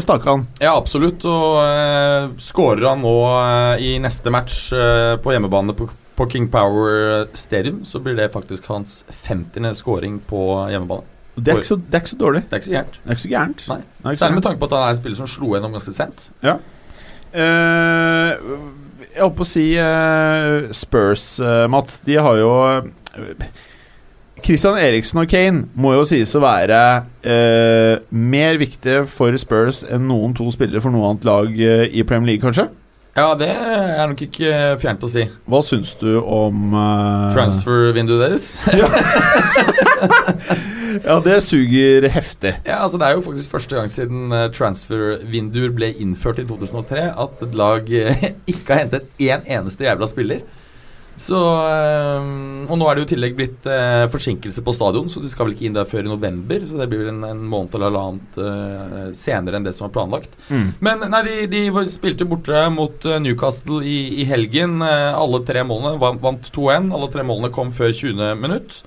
stakan. 0.04 0.48
Ja, 0.60 0.74
absolutt. 0.74 1.24
Og 1.28 1.60
eh, 1.62 2.32
skårer 2.42 2.88
han 2.90 3.04
nå 3.04 3.14
eh, 3.36 3.86
i 3.90 3.94
neste 4.02 4.32
match 4.34 4.72
eh, 4.74 5.14
på 5.22 5.36
hjemmebane 5.36 5.76
på, 5.78 5.90
på 6.18 6.28
King 6.32 6.50
Power 6.52 7.28
Stadium, 7.38 7.84
så 7.86 8.00
blir 8.02 8.18
det 8.18 8.32
faktisk 8.34 8.66
hans 8.72 9.02
50. 9.28 9.72
scoring 9.78 10.18
på 10.26 10.42
hjemmebane. 10.72 11.19
Det 11.46 11.54
er, 11.54 11.62
så, 11.66 11.76
det 11.76 11.96
er 11.96 12.04
ikke 12.04 12.12
så 12.12 12.20
dårlig. 12.20 12.42
Det 12.42 12.52
er 12.52 12.62
ikke 12.62 12.68
så 12.68 12.74
gærent. 12.74 12.98
Det 12.98 13.06
er 13.06 13.16
ikke 13.16 13.22
så 13.22 13.32
gærent. 13.32 13.64
Nei. 13.68 13.80
Ikke 14.04 14.20
Særlig 14.22 14.38
med 14.38 14.46
tanke 14.46 14.60
på 14.60 14.68
at 14.68 14.76
han 14.76 14.84
er 14.84 14.94
en 14.94 15.00
spiller 15.00 15.18
som 15.20 15.30
slo 15.30 15.54
gjennom 15.54 15.74
ganske 15.76 15.94
sent. 15.96 16.30
Eh, 17.30 18.30
jeg 19.10 19.22
holdt 19.22 19.36
på 19.38 19.46
å 19.46 19.48
si 19.48 19.66
uh, 19.78 20.70
Spurs, 20.74 21.24
uh, 21.42 21.66
Mats. 21.70 22.00
De 22.06 22.18
har 22.18 22.40
jo 22.40 22.50
Christian 24.40 24.78
Eriksen 24.80 25.20
og 25.20 25.28
Kane 25.28 25.66
må 25.76 25.92
jo 25.98 26.04
sies 26.08 26.30
å 26.32 26.40
være 26.40 26.78
mer 28.08 28.60
viktige 28.60 29.02
for 29.10 29.36
Spurs 29.36 29.82
enn 29.84 30.06
noen 30.08 30.32
to 30.38 30.46
spillere 30.54 30.80
for 30.80 30.94
noe 30.94 31.10
annet 31.10 31.26
lag 31.28 31.58
i 31.60 32.04
Premier 32.08 32.32
League, 32.32 32.44
kanskje? 32.46 32.70
Ja, 33.20 33.34
det 33.36 33.50
er 33.52 34.06
nok 34.08 34.20
ikke 34.24 34.50
fjernt 34.80 35.02
å 35.04 35.08
si. 35.12 35.26
Hva 35.50 35.60
syns 35.66 35.90
du 36.00 36.14
om 36.22 36.72
uh... 36.72 37.28
Transfer-vinduet 37.34 38.22
deres. 38.24 38.46
Ja, 41.04 41.20
det 41.22 41.36
suger 41.46 42.08
heftig. 42.10 42.50
Ja, 42.66 42.80
altså 42.82 42.98
Det 42.98 43.06
er 43.06 43.14
jo 43.14 43.22
faktisk 43.22 43.52
første 43.52 43.76
gang 43.76 43.86
siden 43.90 44.32
eh, 44.34 44.48
transfer-vinduer 44.50 45.70
ble 45.76 45.92
innført 46.02 46.40
i 46.42 46.44
2003 46.48 47.04
at 47.24 47.44
et 47.46 47.54
lag 47.58 47.92
eh, 47.94 48.24
ikke 48.50 48.74
har 48.74 48.80
hentet 48.82 49.06
én 49.22 49.44
eneste 49.46 49.86
jævla 49.86 50.08
spiller. 50.10 50.42
Så 51.20 51.36
eh, 51.36 52.28
Og 52.70 52.78
nå 52.80 52.86
er 52.88 52.96
det 52.96 53.02
jo 53.02 53.08
i 53.08 53.10
tillegg 53.10 53.34
blitt 53.36 53.66
eh, 53.68 54.06
forsinkelse 54.12 54.62
på 54.64 54.72
stadion, 54.76 55.10
så 55.12 55.20
de 55.20 55.28
skal 55.28 55.48
vel 55.48 55.54
ikke 55.56 55.66
inn 55.68 55.76
der 55.76 55.88
før 55.90 56.06
i 56.06 56.10
november. 56.12 56.64
Så 56.68 56.78
det 56.80 56.86
blir 56.90 57.02
vel 57.04 57.12
en, 57.12 57.24
en 57.28 57.42
måned 57.50 57.76
eller 57.76 57.90
halvannet 57.90 58.38
eh, 58.40 59.10
senere 59.18 59.60
enn 59.60 59.66
det 59.68 59.74
som 59.76 59.88
var 59.88 59.94
planlagt. 59.98 60.32
Men 60.80 61.04
nei, 61.12 61.20
de, 61.28 61.36
de 61.52 61.84
spilte 61.92 62.28
borte 62.30 62.64
mot 62.72 63.04
eh, 63.04 63.20
Newcastle 63.20 63.82
i, 63.84 63.98
i 64.22 64.26
helgen. 64.30 64.80
Eh, 64.86 65.10
alle 65.12 65.42
tre 65.48 65.64
målene 65.68 66.00
vant, 66.00 66.22
vant 66.24 66.50
2-1. 66.56 66.88
Alle 66.96 67.12
tre 67.12 67.26
målene 67.28 67.52
kom 67.54 67.74
før 67.76 67.92
20. 67.92 68.24
minutt. 68.40 68.80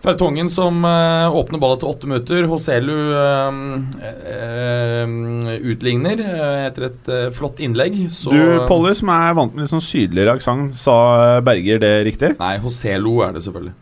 Fertongen 0.00 0.48
som 0.48 0.80
uh, 0.86 1.28
åpner 1.36 1.60
ballet 1.60 1.82
til 1.82 1.90
åtte 1.90 2.08
minutter. 2.08 2.46
Hoselu 2.48 2.94
uh, 3.12 3.58
uh, 4.00 5.52
utligner 5.60 6.22
etter 6.68 6.88
et 6.88 7.12
flott 7.36 7.60
innlegg. 7.60 7.98
Så, 8.12 8.32
Du, 8.32 8.64
Polly, 8.70 8.94
som 8.96 9.12
er 9.12 9.36
vant 9.36 9.52
med 9.54 9.66
litt 9.66 9.74
sånn 9.74 9.84
sydligere 9.84 10.38
aksent, 10.38 10.74
sa 10.78 10.96
Berger 11.44 11.82
det 11.82 11.94
riktig? 12.08 12.34
Nei, 12.40 12.56
Hoselu 12.64 13.20
er 13.26 13.36
det 13.36 13.44
selvfølgelig. 13.44 13.76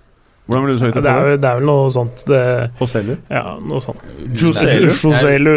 Hvordan 0.48 0.64
vil 0.64 0.78
du 0.78 0.80
søke 0.80 0.96
Det 0.96 1.04
det? 1.04 1.12
er, 1.12 1.34
det 1.36 1.48
er 1.50 1.56
vel 1.58 1.66
noe 1.68 1.88
sånt. 1.92 2.22
Det, 2.24 2.40
Hoselu? 2.78 3.10
ja, 3.28 3.42
noe 3.60 3.82
sånt. 3.84 4.00
Joselu? 4.32 4.88
Joselu 4.88 5.50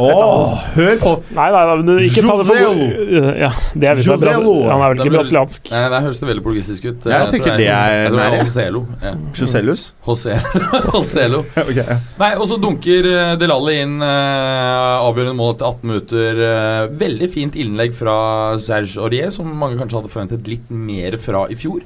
Åh, 0.00 0.62
hør 0.78 0.94
på! 1.02 1.12
Nei, 1.36 1.48
nei, 1.52 1.64
nei, 1.68 1.74
nei 1.84 2.06
ikke 2.08 2.24
ta 2.24 2.36
det 2.40 2.46
for 2.48 2.60
Joselu. 2.62 3.34
Ja, 3.36 3.50
det 3.76 3.90
er 3.90 4.00
visst 4.00 4.08
Han 4.08 4.80
er 4.80 4.94
vel 4.94 5.02
ikke 5.04 5.14
brasiliansk. 5.18 5.68
Nei, 5.74 5.82
Det 5.92 6.02
høres 6.06 6.22
det 6.22 6.30
veldig 6.32 6.44
portugisisk 6.46 6.88
ut. 6.88 7.04
Jeg 7.04 7.20
jeg 7.20 7.34
tenker 7.34 7.60
det 7.60 7.68
er 7.68 7.96
Jeg 7.98 8.08
tror 8.08 8.20
det 8.22 8.26
er 8.30 8.38
Joselu. 8.40 8.80
Ja. 9.04 9.14
Joselus? 9.36 9.86
Joselu. 10.08 11.40
okay, 11.68 11.84
ja. 11.84 12.00
Nei, 12.24 12.32
og 12.40 12.48
så 12.48 12.56
dunker 12.64 13.12
uh, 13.12 13.36
Delali 13.40 13.76
inn 13.84 13.98
eh, 14.04 15.04
avgjørende 15.04 15.36
mål 15.36 15.54
etter 15.58 15.68
18 15.68 15.90
minutter. 15.92 16.44
Eh, 16.48 16.82
veldig 17.04 17.28
fint 17.32 17.58
innlegg 17.60 17.92
fra 17.98 18.16
Serge 18.62 19.00
Aurier, 19.04 19.28
som 19.34 19.52
mange 19.52 19.76
kanskje 19.80 20.00
hadde 20.00 20.12
forventet 20.12 20.48
litt 20.48 20.72
mer 20.72 21.20
fra 21.20 21.44
i 21.52 21.58
fjor. 21.60 21.84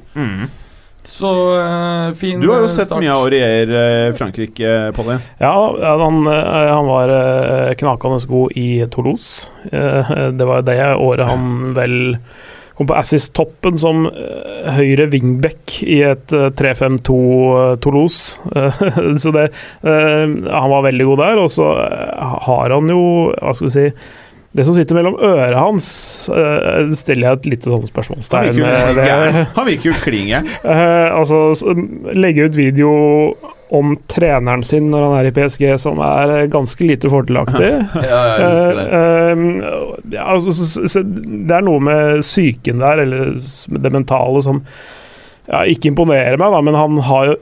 Så 1.05 1.29
uh, 1.61 2.13
fin 2.17 2.41
Du 2.41 2.49
har 2.49 2.63
jo 2.63 2.69
eh, 2.71 2.73
sett 2.73 2.89
start. 2.89 3.03
mye 3.03 3.13
av 3.13 3.27
Aurier 3.27 3.69
uh, 3.75 4.15
Frankrike, 4.17 4.71
Polly. 4.97 5.19
Ja, 5.43 5.53
ja, 5.81 5.93
han, 6.01 6.23
han 6.27 6.89
var 6.89 7.13
eh, 7.13 7.75
knakende 7.77 8.25
god 8.31 8.57
i 8.57 8.87
Toulouse. 8.91 9.51
Eh, 9.73 10.17
Det 10.33 10.49
var 10.49 10.65
det 10.65 10.79
året 10.97 11.29
han 11.29 11.75
vel 11.77 11.97
kom 12.75 12.89
på 12.91 12.97
Assis-toppen 12.99 13.77
som 13.79 14.09
høyre 14.75 15.05
wingback 15.13 15.77
i 15.87 16.01
et 16.09 16.33
eh, 16.35 16.49
3-5-2 16.59 17.19
eh, 17.21 17.77
Toulouse. 17.85 18.41
Så 19.23 19.31
det 19.31 19.51
Han 19.85 20.71
var 20.73 20.89
veldig 20.89 21.07
god 21.13 21.23
der, 21.23 21.39
og 21.45 21.53
så 21.55 21.69
har 22.49 22.75
han 22.75 22.91
jo 22.91 23.05
Hva 23.39 23.53
skal 23.55 23.69
vi 23.71 23.75
si 23.77 23.87
det 24.55 24.65
som 24.69 24.75
sitter 24.77 24.95
mellom 24.95 25.17
øret 25.19 25.57
hans, 25.59 25.89
uh, 26.31 26.87
stiller 26.95 27.27
jeg 27.29 27.39
et 27.41 27.49
lite 27.55 27.73
sånn 27.73 27.89
spørsmålstegn 27.91 28.61
ved. 28.61 29.01
gæren. 29.01 29.41
Han 29.57 29.67
virker 29.67 29.91
jo 29.91 29.97
klin 30.05 30.29
gæren. 30.31 30.53
Uh, 30.65 31.11
altså, 31.19 31.41
s- 31.59 32.15
legge 32.15 32.47
ut 32.47 32.55
video 32.59 32.93
om 33.75 33.97
treneren 34.13 34.63
sin 34.63 34.87
når 34.93 35.03
han 35.09 35.15
er 35.19 35.27
i 35.27 35.33
PSG, 35.35 35.65
som 35.83 35.99
er 36.05 36.31
eh, 36.37 36.43
ganske 36.53 36.87
lite 36.87 37.11
fordelaktig. 37.11 37.71
Ja, 38.05 38.21
jeg 38.31 38.45
elsker 38.47 38.79
det. 38.79 38.85
Uh, 38.93 39.01
eh, 39.35 40.13
ja, 40.15 40.27
altså, 40.37 40.55
så, 40.55 40.85
så, 40.93 41.03
det 41.03 41.57
er 41.57 41.65
noe 41.67 41.83
med 41.83 42.23
psyken 42.23 42.85
der, 42.85 43.03
eller 43.03 43.33
det 43.35 43.93
mentale, 43.97 44.45
som 44.47 44.63
ja, 45.49 45.65
ikke 45.75 45.91
imponerer 45.91 46.39
meg, 46.39 46.55
da, 46.55 46.63
men 46.69 46.79
han 46.79 47.01
har 47.09 47.33
jo 47.33 47.37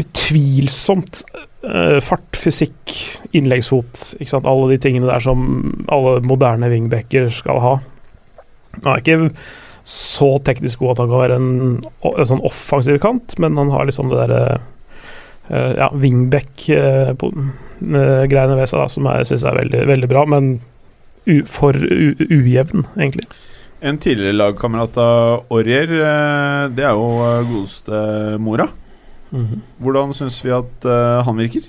utvilsomt 0.00 1.22
eh, 1.66 1.98
fart, 2.04 2.36
fysikk, 2.38 2.94
innleggsfot. 3.36 3.92
Alle 4.42 4.68
de 4.72 4.78
tingene 4.82 5.10
der 5.10 5.20
som 5.24 5.38
alle 5.92 6.12
moderne 6.26 6.66
wingbacker 6.72 7.24
skal 7.34 7.58
ha. 7.64 7.74
Han 8.82 8.90
er 8.92 8.98
ikke 9.02 9.30
så 9.86 10.30
teknisk 10.42 10.76
god 10.82 10.90
at 10.92 11.00
han 11.04 11.12
kan 11.12 11.22
være 11.22 11.36
en, 11.38 11.50
en 12.10 12.28
sånn 12.28 12.46
offensiv 12.46 12.96
kant, 13.02 13.28
men 13.42 13.58
han 13.60 13.70
har 13.70 13.84
liksom 13.86 14.06
det 14.10 14.18
derre 14.18 14.42
uh, 15.46 15.72
ja, 15.78 15.88
wingback-greiene 15.94 18.56
ved 18.58 18.66
seg 18.66 18.78
da, 18.82 18.88
som 18.90 19.06
jeg 19.06 19.26
syns 19.30 19.44
er 19.46 19.60
veldig, 19.60 19.82
veldig 19.92 20.08
bra, 20.10 20.22
men 20.34 20.44
for 21.50 21.74
ujevn, 21.76 22.82
egentlig. 22.98 23.26
En 23.80 23.98
tidligere 24.00 24.32
lagkamerat 24.32 24.96
av 24.98 25.58
eh, 25.60 26.68
det 26.72 26.84
er 26.86 26.96
jo 26.96 27.08
eh, 27.20 27.48
godeste 27.50 27.98
Mora. 28.40 28.70
Hvordan 29.82 30.14
syns 30.14 30.38
vi 30.44 30.54
at 30.54 30.86
uh, 30.86 31.22
han 31.26 31.36
virker? 31.36 31.66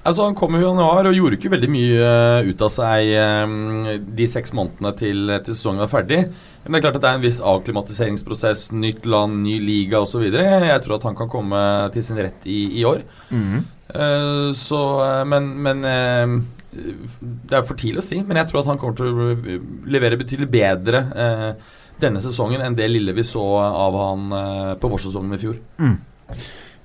Altså 0.00 0.24
Han 0.24 0.34
kom 0.34 0.56
i 0.56 0.62
januar 0.62 1.04
og 1.06 1.14
gjorde 1.14 1.36
ikke 1.36 1.52
veldig 1.52 1.68
mye 1.70 2.12
uh, 2.40 2.48
ut 2.48 2.62
av 2.64 2.70
seg 2.72 3.10
eh, 3.20 3.98
de 4.00 4.28
seks 4.32 4.54
månedene 4.56 4.94
til, 4.96 5.34
til 5.44 5.56
sesongen 5.56 5.82
var 5.84 5.92
ferdig. 5.92 6.22
Men 6.64 6.72
det 6.72 6.78
er 6.80 6.84
klart 6.86 6.96
at 6.96 7.04
det 7.04 7.10
er 7.10 7.18
en 7.18 7.26
viss 7.26 7.40
avklimatiseringsprosess, 7.44 8.70
nytt 8.72 9.04
land, 9.08 9.42
ny 9.44 9.58
liga 9.60 10.00
osv. 10.00 10.24
Jeg 10.24 10.80
tror 10.84 10.96
at 10.96 11.06
han 11.08 11.18
kan 11.18 11.28
komme 11.32 11.60
til 11.94 12.04
sin 12.04 12.20
rett 12.20 12.48
i, 12.48 12.62
i 12.80 12.86
år. 12.88 13.04
Eh, 13.94 14.52
så 14.56 14.80
eh, 15.04 15.24
Men, 15.28 15.50
men 15.62 15.82
Det 16.70 17.56
er 17.56 17.64
for 17.66 17.76
tidlig 17.76 18.00
å 18.02 18.06
si, 18.06 18.20
men 18.22 18.38
jeg 18.38 18.50
tror 18.50 18.62
at 18.62 18.70
han 18.70 18.78
kommer 18.80 18.96
til 18.96 19.10
å 19.10 19.60
levere 19.90 20.20
betydelig 20.20 20.48
bedre 20.52 21.00
eh, 21.10 21.48
denne 22.00 22.22
sesongen 22.24 22.62
enn 22.64 22.76
det 22.78 22.86
lille 22.88 23.12
vi 23.12 23.24
så 23.26 23.42
av 23.60 23.96
han 23.98 24.30
på 24.80 24.88
vårsesongen 24.88 25.34
i 25.36 25.40
fjor. 25.42 25.58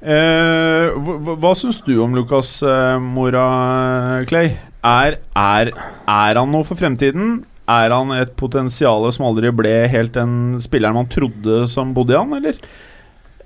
Eh, 0.06 0.96
hva 1.02 1.36
hva 1.42 1.52
syns 1.58 1.80
du 1.86 1.96
om 2.04 2.14
Lucas 2.18 2.60
eh, 2.62 2.98
Mora 3.02 4.24
Clay? 4.30 4.54
er, 4.86 5.18
er, 5.34 5.72
er 6.06 6.38
han 6.38 6.52
noe 6.54 6.66
for 6.68 6.78
fremtiden? 6.78 7.40
Er 7.66 7.90
han 7.90 8.12
et 8.14 8.36
potensial 8.38 9.08
som 9.16 9.26
aldri 9.26 9.50
ble 9.56 9.74
helt 9.90 10.14
den 10.14 10.60
spilleren 10.62 11.00
man 11.00 11.10
trodde 11.10 11.64
som 11.72 11.96
bodde 11.96 12.14
i 12.14 12.20
han, 12.20 12.36
eller? 12.38 12.60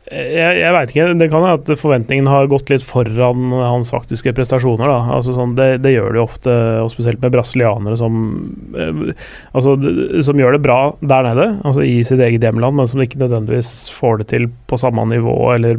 Jeg, 0.09 0.57
jeg 0.57 0.73
veit 0.73 0.91
ikke. 0.91 1.07
Det 1.19 1.27
kan 1.29 1.43
hende 1.45 1.57
at 1.59 1.79
forventningene 1.79 2.31
har 2.33 2.47
gått 2.49 2.71
litt 2.71 2.85
foran 2.85 3.51
hans 3.53 3.91
faktiske 3.93 4.33
prestasjoner. 4.37 4.89
Altså 4.89 5.35
sånn, 5.35 5.53
det, 5.57 5.67
det, 5.83 5.93
gjør 5.93 6.15
de 6.15 6.23
ofte, 6.23 6.55
og 6.81 6.89
spesielt 6.93 7.21
med 7.21 7.35
brasilianere 7.35 7.97
som, 7.99 8.15
eh, 8.73 9.03
altså, 9.53 9.75
som 10.25 10.41
gjør 10.41 10.57
det 10.57 10.63
bra 10.65 10.79
der 11.01 11.29
nede, 11.29 11.49
altså 11.61 11.85
i 11.85 11.99
sitt 12.07 12.23
eget 12.25 12.45
hjemland, 12.45 12.79
men 12.79 12.89
som 12.89 13.03
ikke 13.05 13.21
nødvendigvis 13.21 13.91
får 13.93 14.23
det 14.23 14.31
til 14.33 14.49
på 14.69 14.81
samme 14.81 15.05
nivå, 15.11 15.35
eller 15.53 15.77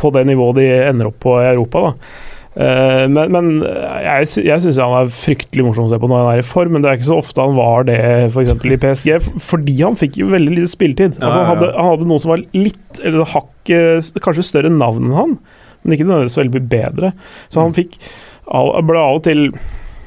på 0.00 0.12
det 0.16 0.24
nivået 0.28 0.62
de 0.62 0.70
ender 0.86 1.12
opp 1.12 1.20
på 1.26 1.36
i 1.42 1.50
Europa. 1.50 1.90
da. 1.90 2.34
Uh, 2.56 3.04
men, 3.12 3.34
men, 3.34 3.48
jeg, 3.60 4.28
jeg 4.46 4.62
syns 4.64 4.78
han 4.80 4.94
er 4.96 5.10
fryktelig 5.12 5.64
morsom 5.66 5.90
å 5.90 5.92
se 5.92 5.98
på 6.00 6.08
når 6.08 6.22
han 6.22 6.30
er 6.30 6.40
i 6.40 6.46
form, 6.46 6.72
men 6.72 6.84
det 6.84 6.88
er 6.88 6.96
ikke 6.96 7.10
så 7.10 7.18
ofte 7.20 7.44
han 7.44 7.56
var 7.58 7.84
det 7.84 7.98
f.eks. 8.30 8.54
For 8.56 8.72
i 8.72 8.78
PSG, 8.80 9.10
fordi 9.44 9.76
han 9.82 9.98
fikk 10.00 10.16
jo 10.22 10.30
veldig 10.32 10.54
lite 10.54 10.72
spilletid. 10.72 11.18
Altså, 11.20 11.36
han, 11.36 11.50
hadde, 11.52 11.70
han 11.76 11.90
hadde 11.92 12.08
noe 12.08 12.22
som 12.22 12.32
var 12.32 12.44
litt, 12.56 13.00
eller 13.02 13.28
hakket, 13.34 14.12
kanskje 14.24 14.46
større 14.48 14.72
navn 14.72 15.10
enn 15.10 15.18
han, 15.18 15.38
men 15.84 15.96
ikke 15.96 16.08
nødvendigvis 16.08 16.40
veldig 16.40 16.64
bedre. 16.72 17.12
Så 17.52 17.60
han 17.60 17.76
fikk 17.76 17.98
ble 18.46 19.02
av 19.02 19.18
og 19.18 19.24
til 19.26 19.48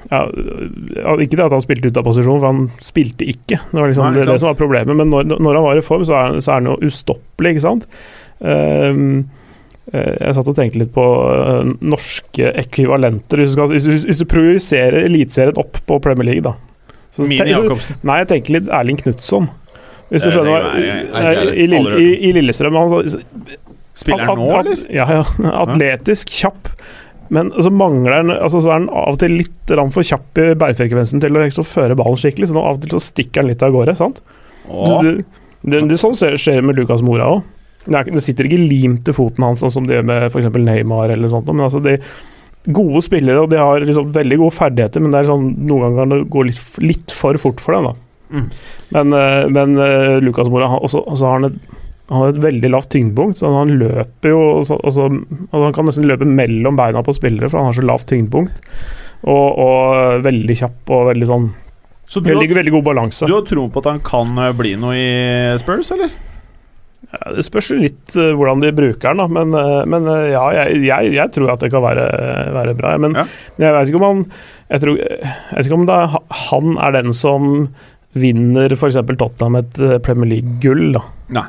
ja, 0.10 0.24
ikke 1.20 1.36
det 1.36 1.44
at 1.44 1.54
han 1.54 1.62
spilte 1.62 1.92
ut 1.92 1.98
av 2.02 2.08
posisjon, 2.08 2.40
for 2.40 2.50
han 2.50 2.70
spilte 2.82 3.28
ikke. 3.30 3.60
Det 3.62 3.78
var 3.78 3.92
liksom 3.92 4.08
Nei, 4.08 4.16
det, 4.16 4.26
det, 4.26 4.40
som 4.42 4.50
var 4.50 4.58
problemet. 4.58 4.98
Men 4.98 5.12
når, 5.14 5.36
når, 5.36 5.60
han 5.60 5.68
var 5.68 5.78
i 5.78 5.86
form, 5.86 6.08
så 6.08 6.18
er, 6.18 6.40
så 6.42 6.56
er 6.56 6.64
han 6.64 6.72
jo 6.72 6.80
ustoppelig, 6.90 7.54
ikke 7.54 7.68
sant. 7.68 7.86
Um, 8.40 9.20
Eh, 9.20 9.39
jeg 9.94 10.36
satt 10.38 10.50
og 10.52 10.58
tenkte 10.58 10.82
litt 10.84 10.92
på 10.94 11.04
uh, 11.04 11.64
norske 11.82 12.52
ekvivalenter. 12.62 13.42
Hvis 13.42 13.54
du, 13.54 13.58
skal, 13.58 13.72
hvis, 13.74 14.06
hvis 14.10 14.22
du 14.22 14.28
projiserer 14.30 15.06
Eliteserien 15.08 15.58
opp 15.62 15.80
på 15.90 15.98
Premier 16.04 16.30
League, 16.30 16.46
da. 16.46 16.54
Så, 17.10 17.26
Mini 17.26 17.56
Jacobsen. 17.56 17.98
Nei, 18.06 18.20
jeg 18.22 18.30
tenker 18.34 18.58
litt 18.60 18.70
Erling 18.70 19.00
Knutson. 19.02 19.50
Hvis 20.10 20.26
du 20.26 20.32
skjønner 20.34 20.54
hva 20.54 20.72
I, 21.54 21.66
i, 21.66 22.08
i, 22.30 22.32
Lillestrøm 22.34 22.78
han, 22.78 23.12
Spiller 23.98 24.26
han 24.26 24.40
nå, 24.42 24.50
eller? 24.62 24.82
Ja, 24.94 25.06
ja. 25.20 25.24
Atletisk, 25.64 26.32
kjapp. 26.34 26.72
Men 27.30 27.52
så 27.62 27.70
mangler 27.70 28.16
han 28.16 28.32
altså, 28.34 28.62
Så 28.64 28.72
er 28.72 28.80
han 28.80 28.88
av 28.90 29.14
og 29.14 29.20
til 29.22 29.36
litt 29.38 29.74
for 29.94 30.06
kjapp 30.06 30.42
i 30.42 30.48
bærefrekvensen 30.58 31.22
til 31.22 31.38
å 31.38 31.44
liksom 31.44 31.68
føre 31.68 31.98
ballen 31.98 32.18
skikkelig, 32.18 32.50
så 32.50 32.58
nå 32.58 32.64
av 32.66 32.80
og 32.80 32.86
til 32.86 32.96
så 32.96 33.04
stikker 33.06 33.44
han 33.44 33.52
litt 33.52 33.66
av 33.66 33.76
gårde. 33.76 33.94
sant? 34.00 34.24
Det, 34.66 35.14
det, 35.62 35.84
det, 35.92 36.00
sånn 36.02 36.18
skjer 36.18 36.66
med 36.66 36.80
Lukas 36.80 37.06
Mora 37.06 37.30
òg. 37.36 37.46
Det, 37.86 38.22
sitter 38.24 38.50
ikke 38.50 38.60
limt 38.60 39.06
til 39.08 39.16
foten 39.16 39.46
hans, 39.46 39.64
sånn 39.64 39.74
som 39.74 39.88
det 39.88 39.98
gjør 39.98 40.10
med 40.10 40.28
f.eks. 40.28 40.50
Neymar 40.52 41.14
eller 41.14 41.32
sånt. 41.32 41.48
Men 41.52 41.68
altså, 41.70 41.82
de 41.84 41.98
gode 42.76 43.02
spillere, 43.06 43.40
og 43.42 43.50
de 43.54 43.60
har 43.62 43.86
liksom 43.86 44.12
veldig 44.16 44.38
gode 44.42 44.56
ferdigheter, 44.58 45.02
men 45.02 45.14
det 45.14 45.22
er 45.22 45.30
sånn, 45.30 45.52
noen 45.70 45.86
ganger 45.86 46.02
kan 46.02 46.14
det 46.14 46.20
gå 46.36 46.46
litt, 46.50 46.80
litt 46.84 47.16
for 47.16 47.40
fort 47.42 47.64
for 47.64 47.78
dem. 47.78 47.90
da. 47.90 48.10
Mm. 48.30 48.50
Men, 48.94 49.14
uh, 49.16 49.44
men 49.50 49.78
uh, 49.80 50.18
Lucas 50.22 50.52
Mora 50.54 50.68
også, 50.78 51.02
også 51.02 51.30
har 51.30 51.40
han, 51.40 51.50
et, 51.50 51.80
han 52.12 52.22
har 52.22 52.34
et 52.34 52.44
veldig 52.44 52.74
lavt 52.76 52.92
tyngdepunkt. 52.94 53.40
så 53.40 53.54
Han 53.56 53.74
løper 53.80 54.36
jo 54.36 54.42
også, 54.60 54.78
også, 54.86 55.08
altså 55.50 55.64
Han 55.64 55.74
kan 55.78 55.90
nesten 55.90 56.10
løpe 56.10 56.28
mellom 56.30 56.78
beina 56.78 57.02
på 57.06 57.16
spillere, 57.18 57.50
for 57.50 57.62
han 57.62 57.72
har 57.72 57.80
så 57.80 57.88
lavt 57.88 58.10
tyngdepunkt. 58.12 58.62
Og, 59.30 59.48
og 59.60 60.24
veldig 60.26 60.56
kjapp 60.62 60.94
og 60.96 61.10
veldig 61.10 61.28
sånn 61.28 61.50
så 62.10 62.24
veldig, 62.26 62.48
har, 62.48 62.56
veldig 62.58 62.72
god 62.74 62.86
balanse. 62.88 63.28
Du 63.30 63.36
har 63.36 63.44
tro 63.46 63.68
på 63.70 63.82
at 63.84 63.88
han 63.92 64.00
kan 64.02 64.32
eh, 64.42 64.54
bli 64.58 64.72
noe 64.82 64.96
i 64.98 65.10
Spurs, 65.62 65.92
eller? 65.94 66.10
Ja, 67.10 67.32
det 67.34 67.44
spørs 67.48 67.72
litt 67.74 68.16
uh, 68.20 68.36
hvordan 68.38 68.62
de 68.62 68.74
bruker 68.76 69.16
den, 69.16 69.22
da. 69.22 69.28
Men, 69.34 69.54
uh, 69.58 69.82
men 69.90 70.06
uh, 70.06 70.28
ja, 70.30 70.44
jeg, 70.60 70.82
jeg, 70.86 71.14
jeg, 71.16 71.34
tror 71.34 71.56
at 71.56 71.64
det 71.64 71.72
kan 71.74 71.82
være, 71.82 72.08
være 72.54 72.76
bra. 72.78 72.96
Men 73.02 73.16
ja. 73.18 73.24
jeg 73.58 73.76
vet 73.76 73.90
ikke 73.90 74.02
om 74.02 74.08
han 74.08 74.26
Jeg, 74.70 74.82
tror, 74.84 75.00
jeg 75.00 75.56
vet 75.56 75.70
ikke 75.70 75.80
om 75.80 75.88
er, 75.90 76.18
han 76.50 76.76
er 76.78 76.98
den 77.00 77.16
som 77.18 77.48
vinner 78.20 78.74
f.eks. 78.74 79.00
Tottenham 79.18 79.58
et 79.58 79.80
Premier 80.06 80.30
League-gull. 80.36 81.00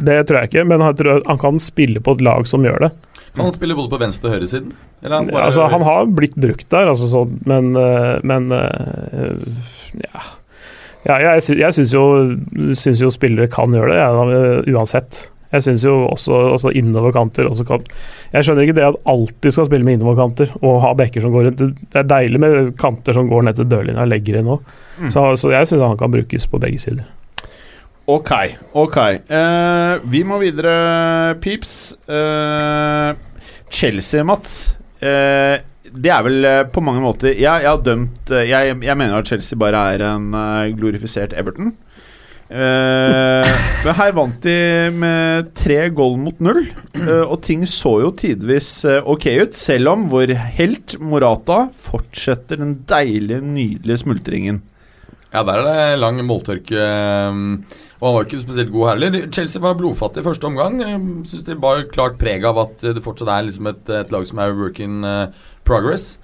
Det 0.04 0.16
tror 0.28 0.38
jeg 0.38 0.50
ikke, 0.50 0.64
men 0.68 0.84
jeg 0.84 0.96
tror 0.98 1.22
han 1.26 1.40
kan 1.40 1.60
spille 1.60 2.02
på 2.04 2.14
et 2.16 2.24
lag 2.24 2.48
som 2.48 2.64
gjør 2.64 2.86
det. 2.86 2.90
Kan 3.34 3.46
han 3.46 3.56
spille 3.56 3.76
både 3.76 3.92
på 3.92 4.00
venstre- 4.00 4.28
og 4.28 4.36
høyresiden? 4.36 4.72
Han, 5.04 5.28
bare... 5.28 5.46
altså, 5.48 5.68
han 5.72 5.84
har 5.84 6.08
blitt 6.16 6.36
brukt 6.40 6.68
der, 6.72 6.88
altså, 6.92 7.08
så, 7.12 7.24
men, 7.48 7.72
men 8.28 8.48
ja. 8.52 10.24
ja 11.08 11.18
jeg, 11.26 11.44
jeg 11.60 11.76
syns 11.76 11.94
jo, 11.96 12.06
jo 13.04 13.12
spillere 13.12 13.48
kan 13.52 13.76
gjøre 13.76 13.92
det, 13.92 14.00
ja, 14.00 14.72
uansett. 14.76 15.22
Jeg 15.50 15.64
syns 15.66 15.84
jo 15.84 15.94
også, 16.06 16.36
også 16.54 16.72
innoverkanter 16.78 17.48
også 17.50 17.66
kan 17.66 17.86
Jeg 18.30 18.46
skjønner 18.46 18.66
ikke 18.66 18.76
det 18.78 18.84
at 18.86 18.98
alltid 19.10 19.54
skal 19.54 19.66
spille 19.66 19.86
med 19.86 19.98
innoverkanter 19.98 20.52
og 20.60 20.82
ha 20.84 20.92
bekker 20.98 21.24
som 21.24 21.34
går 21.34 21.48
rundt. 21.48 21.64
Det 21.90 22.02
er 22.02 22.10
deilig 22.10 22.42
med 22.42 22.74
kanter 22.78 23.16
som 23.16 23.30
går 23.30 23.48
ned 23.48 23.58
til 23.58 23.70
dørlinja 23.70 24.04
og 24.04 24.12
legger 24.12 24.38
inn 24.38 24.52
òg. 24.54 24.68
Mm. 25.00 25.08
Så, 25.10 25.24
så, 25.40 25.50
jeg 25.54 25.70
syns 25.70 25.86
han 25.88 25.98
kan 25.98 26.12
brukes 26.14 26.46
på 26.50 26.60
begge 26.62 26.82
sider. 26.82 27.08
Ok, 28.10 28.30
ok. 28.78 28.98
Uh, 29.30 29.98
vi 30.10 30.22
må 30.26 30.38
videre, 30.42 31.34
Pips. 31.42 31.74
Uh, 32.10 33.14
Chelsea, 33.70 34.22
Mats. 34.26 34.76
Uh, 35.02 35.58
det 35.90 36.10
er 36.14 36.22
vel 36.22 36.44
på 36.70 36.82
mange 36.84 37.00
måter 37.02 37.32
Jeg, 37.32 37.64
jeg 37.64 37.66
har 37.66 37.80
dømt 37.82 38.28
jeg, 38.30 38.74
jeg, 38.84 38.94
mener 39.00 39.16
at 39.16 39.26
Chelsea 39.26 39.58
bare 39.58 39.80
er 39.96 40.04
en 40.06 40.28
glorifisert 40.76 41.32
Everton. 41.34 41.72
Uh, 42.50 43.46
men 43.84 43.94
her 43.94 44.14
vant 44.16 44.40
de 44.42 44.54
med 44.90 45.52
tre 45.54 45.84
goal 45.94 46.16
mot 46.18 46.40
null, 46.42 46.64
uh, 46.98 47.22
og 47.22 47.36
ting 47.46 47.62
så 47.62 47.92
jo 48.02 48.08
tidvis 48.18 48.72
uh, 48.90 49.06
ok 49.06 49.28
ut. 49.38 49.54
Selv 49.54 49.92
om 49.92 50.08
vår 50.10 50.32
helt 50.56 50.96
Morata 50.98 51.68
fortsetter 51.70 52.58
den 52.58 52.80
deilige, 52.90 53.38
nydelige 53.44 54.02
smultringen. 54.02 54.58
Ja, 55.30 55.44
der 55.46 55.60
er 55.60 55.68
det 55.68 56.00
lang 56.02 56.18
måltørke. 56.26 56.74
Og 56.74 58.06
han 58.08 58.16
var 58.16 58.24
ikke 58.26 58.40
spesielt 58.42 58.72
god 58.74 58.88
heller. 58.88 59.28
Chelsea 59.30 59.62
var 59.62 59.76
blodfattig 59.78 60.24
i 60.24 60.26
første 60.26 60.48
omgang. 60.48 60.80
Syns 61.22 61.44
de 61.46 61.54
bar 61.54 61.84
klart 61.92 62.16
preg 62.18 62.42
av 62.48 62.58
at 62.64 62.82
det 62.82 63.04
fortsatt 63.04 63.30
er 63.30 63.46
liksom 63.46 63.68
et, 63.70 63.84
et 63.94 64.10
lag 64.10 64.26
som 64.26 64.42
er 64.42 64.56
work 64.58 64.80
in 64.82 65.04
progress. 65.62 66.16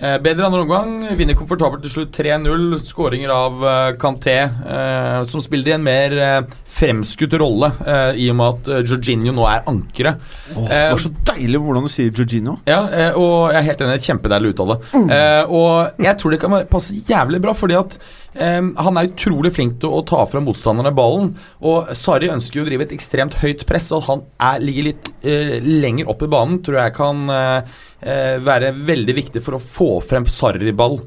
Eh, 0.00 0.18
bedre 0.22 0.46
andre 0.46 0.62
omgang. 0.62 0.92
Vinner 1.18 1.36
komfortabelt 1.38 1.82
til 1.82 1.94
slutt 1.94 2.14
3-0. 2.14 2.78
Skåringer 2.86 3.32
av 3.34 3.64
eh, 3.66 3.90
Kanté, 3.98 4.36
eh, 4.46 5.22
som 5.26 5.42
spiller 5.42 5.72
i 5.72 5.74
en 5.74 5.86
mer 5.86 6.14
eh, 6.22 6.58
fremskutt 6.78 7.34
rolle, 7.40 7.72
eh, 7.82 8.20
i 8.22 8.28
og 8.30 8.38
med 8.38 8.52
at 8.52 8.70
uh, 8.70 8.82
Jorginho 8.86 9.32
nå 9.34 9.46
er 9.50 9.66
ankeret. 9.66 10.22
Oh, 10.54 10.68
det 10.68 10.82
var 10.92 11.02
så 11.02 11.10
deilig 11.32 11.62
hvordan 11.64 11.88
du 11.88 11.90
sier 11.90 12.14
Jorginho. 12.14 12.58
Ja, 12.68 12.78
og 13.18 13.50
jeg 13.50 13.58
er 13.58 13.68
helt 13.72 13.84
enig. 13.84 13.98
Kjempedeilig 14.06 14.54
uttale. 14.54 14.78
Mm. 14.92 15.10
og 15.54 16.02
jeg 16.04 16.18
tror 16.20 16.32
det 16.32 16.40
kan 16.42 16.54
passe 16.70 16.96
jævlig 17.08 17.40
bra, 17.42 17.54
fordi 17.56 17.76
at 17.78 17.98
Um, 18.38 18.74
han 18.78 18.98
er 19.00 19.08
utrolig 19.08 19.50
flink 19.56 19.80
til 19.82 19.90
å 19.90 20.04
ta 20.06 20.20
fra 20.30 20.40
motstanderne 20.44 20.92
ballen. 20.94 21.32
Og 21.64 21.90
Sarri 21.98 22.28
ønsker 22.30 22.60
jo 22.60 22.66
å 22.66 22.68
drive 22.68 22.86
et 22.86 22.94
ekstremt 22.94 23.38
høyt 23.42 23.64
press, 23.66 23.88
og 23.96 24.04
han 24.06 24.22
er, 24.36 24.60
ligger 24.62 24.88
litt 24.90 25.10
uh, 25.24 25.56
lenger 25.64 26.10
opp 26.12 26.22
i 26.22 26.30
banen. 26.30 26.60
Tror 26.64 26.78
jeg 26.82 26.94
kan 26.98 27.24
uh, 27.32 27.78
være 27.98 28.70
veldig 28.86 29.14
viktig 29.16 29.40
for 29.42 29.56
å 29.56 29.62
få 29.62 29.88
frem 30.06 30.26
Sarri-ball. 30.30 31.00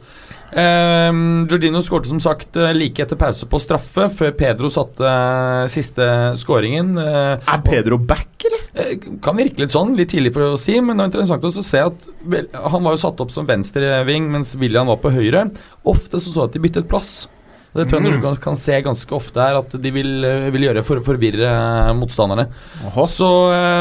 Um, 0.51 1.47
Georgino 1.47 1.80
skårte 1.80 2.10
som 2.10 2.19
sagt 2.19 2.58
like 2.75 2.99
etter 2.99 3.15
pause 3.15 3.47
på 3.47 3.60
straffe, 3.63 4.10
før 4.12 4.34
Pedro 4.36 4.67
satte 4.71 5.08
uh, 5.08 5.67
siste 5.71 6.06
skåringen. 6.41 6.97
Uh, 6.99 7.38
er 7.39 7.62
Pedro 7.63 7.95
back, 7.97 8.34
eller? 8.49 8.65
Uh, 8.75 9.19
kan 9.23 9.39
virke 9.39 9.63
litt 9.63 9.71
sånn, 9.71 9.95
litt 9.95 10.12
tidlig 10.12 10.34
for 10.36 10.49
å 10.49 10.60
si, 10.60 10.75
men 10.84 10.99
det 10.99 11.06
er 11.06 11.12
interessant 11.13 11.47
å 11.47 11.54
se 11.56 11.84
at 11.88 12.08
vel, 12.27 12.49
han 12.51 12.84
var 12.84 12.97
jo 12.97 13.04
satt 13.06 13.23
opp 13.23 13.32
som 13.32 13.47
venstreving, 13.47 14.27
mens 14.34 14.51
William 14.60 14.91
var 14.91 14.99
på 14.99 15.13
høyre. 15.15 15.47
Ofte 15.88 16.19
så 16.19 16.36
så 16.36 16.49
at 16.49 16.58
de 16.58 16.63
byttet 16.63 16.89
plass. 16.91 17.30
Det 17.71 17.86
tror 17.88 18.01
jeg 18.01 18.17
mm. 18.19 18.25
du 18.36 18.43
kan 18.43 18.60
se 18.60 18.75
ganske 18.84 19.15
ofte 19.15 19.39
her, 19.39 19.62
at 19.62 19.80
de 19.80 19.95
vil, 19.95 20.27
vil 20.51 20.67
gjøre 20.67 20.84
for 20.84 20.99
å 20.99 21.06
forvirre 21.06 21.47
motstanderne. 21.95 22.49
Aha. 22.91 23.08
Så 23.08 23.32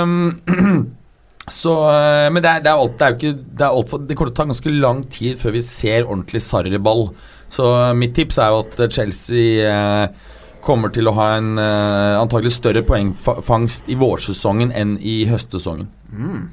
um, 0.06 0.20
Så, 1.50 1.74
eh, 1.90 2.28
men 2.32 2.44
det 2.44 2.50
er, 2.50 2.64
det 2.64 2.72
er, 2.72 2.80
alt, 2.80 2.96
det 2.98 3.06
er 3.06 3.14
jo 3.14 3.18
ikke 3.18 3.44
det, 3.58 3.68
alt 3.68 3.90
for, 3.90 4.06
det 4.06 4.16
kommer 4.16 4.30
til 4.30 4.36
å 4.36 4.40
ta 4.40 4.50
ganske 4.52 4.74
lang 4.76 5.04
tid 5.10 5.40
før 5.40 5.56
vi 5.56 5.62
ser 5.66 6.06
ordentlig 6.06 6.42
sarriball. 6.46 7.08
Så 7.50 7.66
eh, 7.74 7.94
mitt 7.98 8.14
tips 8.18 8.38
er 8.38 8.54
jo 8.54 8.62
at 8.62 8.84
Chelsea 8.94 9.66
eh, 9.66 10.28
kommer 10.64 10.92
til 10.94 11.08
å 11.08 11.14
ha 11.16 11.32
en 11.38 11.58
eh, 11.60 12.20
antagelig 12.20 12.54
større 12.58 12.84
poengfangst 12.86 13.90
i 13.90 13.96
vårsesongen 13.98 14.72
enn 14.76 14.96
i 15.00 15.22
høstsesongen. 15.30 15.88
Mm. 16.12 16.46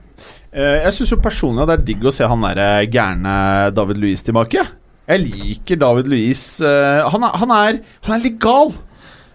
Eh, 0.51 0.77
jeg 0.87 0.95
syns 0.95 1.15
personlig 1.23 1.67
det 1.67 1.77
er 1.77 1.87
digg 1.91 2.07
å 2.07 2.13
se 2.15 2.27
han 2.27 2.45
der 2.47 2.63
eh, 2.63 2.89
gærne 2.91 3.37
David 3.75 4.01
Louis 4.01 4.23
tilbake. 4.25 4.65
Jeg 5.07 5.23
liker 5.23 5.79
David 5.79 6.09
Louis. 6.11 6.41
Han 6.59 7.23
er, 7.23 7.35
han, 7.39 7.51
han 7.55 8.15
er 8.17 8.23
litt 8.25 8.41
gal. 8.43 8.73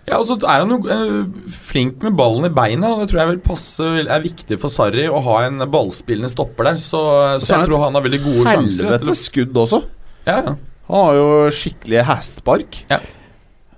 Ja, 0.08 0.18
og 0.18 0.26
så 0.26 0.34
er 0.40 0.64
han 0.64 0.72
jo 0.72 0.80
eh, 0.90 1.52
flink 1.54 2.02
med 2.02 2.16
ballen 2.18 2.48
i 2.48 2.52
beina. 2.54 2.96
Det 2.98 3.10
tror 3.12 3.22
jeg 3.22 3.30
vil 3.30 3.42
passe 3.44 3.88
er 4.02 4.24
viktig 4.24 4.58
for 4.58 4.72
Sarri 4.72 5.06
å 5.06 5.22
ha 5.22 5.38
en 5.46 5.62
ballspillende 5.70 6.30
stopper 6.32 6.72
der. 6.72 6.80
Så, 6.82 7.00
så, 7.38 7.46
så 7.46 7.54
jeg 7.54 7.70
tror 7.70 7.84
han 7.86 7.98
har 7.98 8.06
veldig 8.08 8.22
gode 8.24 8.46
sjanser. 8.48 8.88
Helvete 8.90 9.18
skudd 9.20 9.64
også. 9.64 9.82
Ja, 10.26 10.38
ja. 10.40 10.54
Han 10.90 11.04
har 11.06 11.18
jo 11.20 11.28
skikkelig 11.54 12.06
hastpark. 12.08 12.80
Ja. 12.90 12.98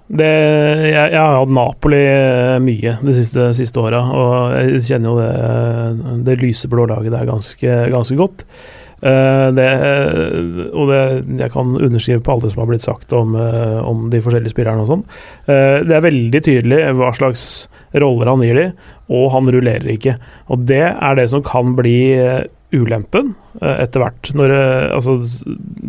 Det, 0.04 0.28
jeg, 0.28 0.94
jeg, 0.94 1.18
har 1.18 1.38
hatt 1.38 1.52
Napoli 1.52 2.00
eh, 2.00 2.56
mye 2.60 2.96
de 3.00 3.14
siste, 3.16 3.46
siste 3.56 3.80
åra, 3.80 4.02
og 4.04 4.56
jeg 4.58 4.82
kjenner 4.88 5.10
jo 5.10 5.14
det, 5.16 6.24
det 6.26 6.40
lyseblå 6.42 6.84
laget 6.90 7.14
der 7.14 7.28
ganske, 7.28 7.76
ganske 7.92 8.18
godt. 8.18 8.44
Eh, 9.04 9.48
det, 9.52 9.66
eh, 9.68 10.70
og 10.72 10.88
det, 10.88 11.00
jeg 11.42 11.52
kan 11.52 11.76
underskrive 11.76 12.22
på 12.24 12.34
alt 12.34 12.46
det 12.46 12.54
som 12.54 12.62
har 12.62 12.70
blitt 12.70 12.86
sagt 12.86 13.12
om, 13.12 13.34
eh, 13.36 13.78
om 13.84 14.06
de 14.12 14.20
forskjellige 14.24 14.54
spillerne 14.54 14.80
og 14.86 14.88
sånn. 14.88 15.04
Det 15.44 15.92
er 15.92 16.04
veldig 16.04 16.40
tydelig 16.44 16.80
hva 16.96 17.10
slags 17.16 17.68
roller 18.00 18.30
han 18.30 18.42
gir 18.46 18.56
de, 18.56 18.66
og 19.12 19.26
han 19.34 19.50
rullerer 19.52 19.90
ikke. 19.92 20.16
Og 20.48 20.64
det 20.70 20.86
er 20.88 21.18
det 21.18 21.28
som 21.30 21.44
kan 21.44 21.74
bli 21.76 22.16
ulempen 22.74 23.34
etter 23.60 24.02
hvert. 24.02 24.32
Når, 24.34 24.54
altså, 24.96 25.18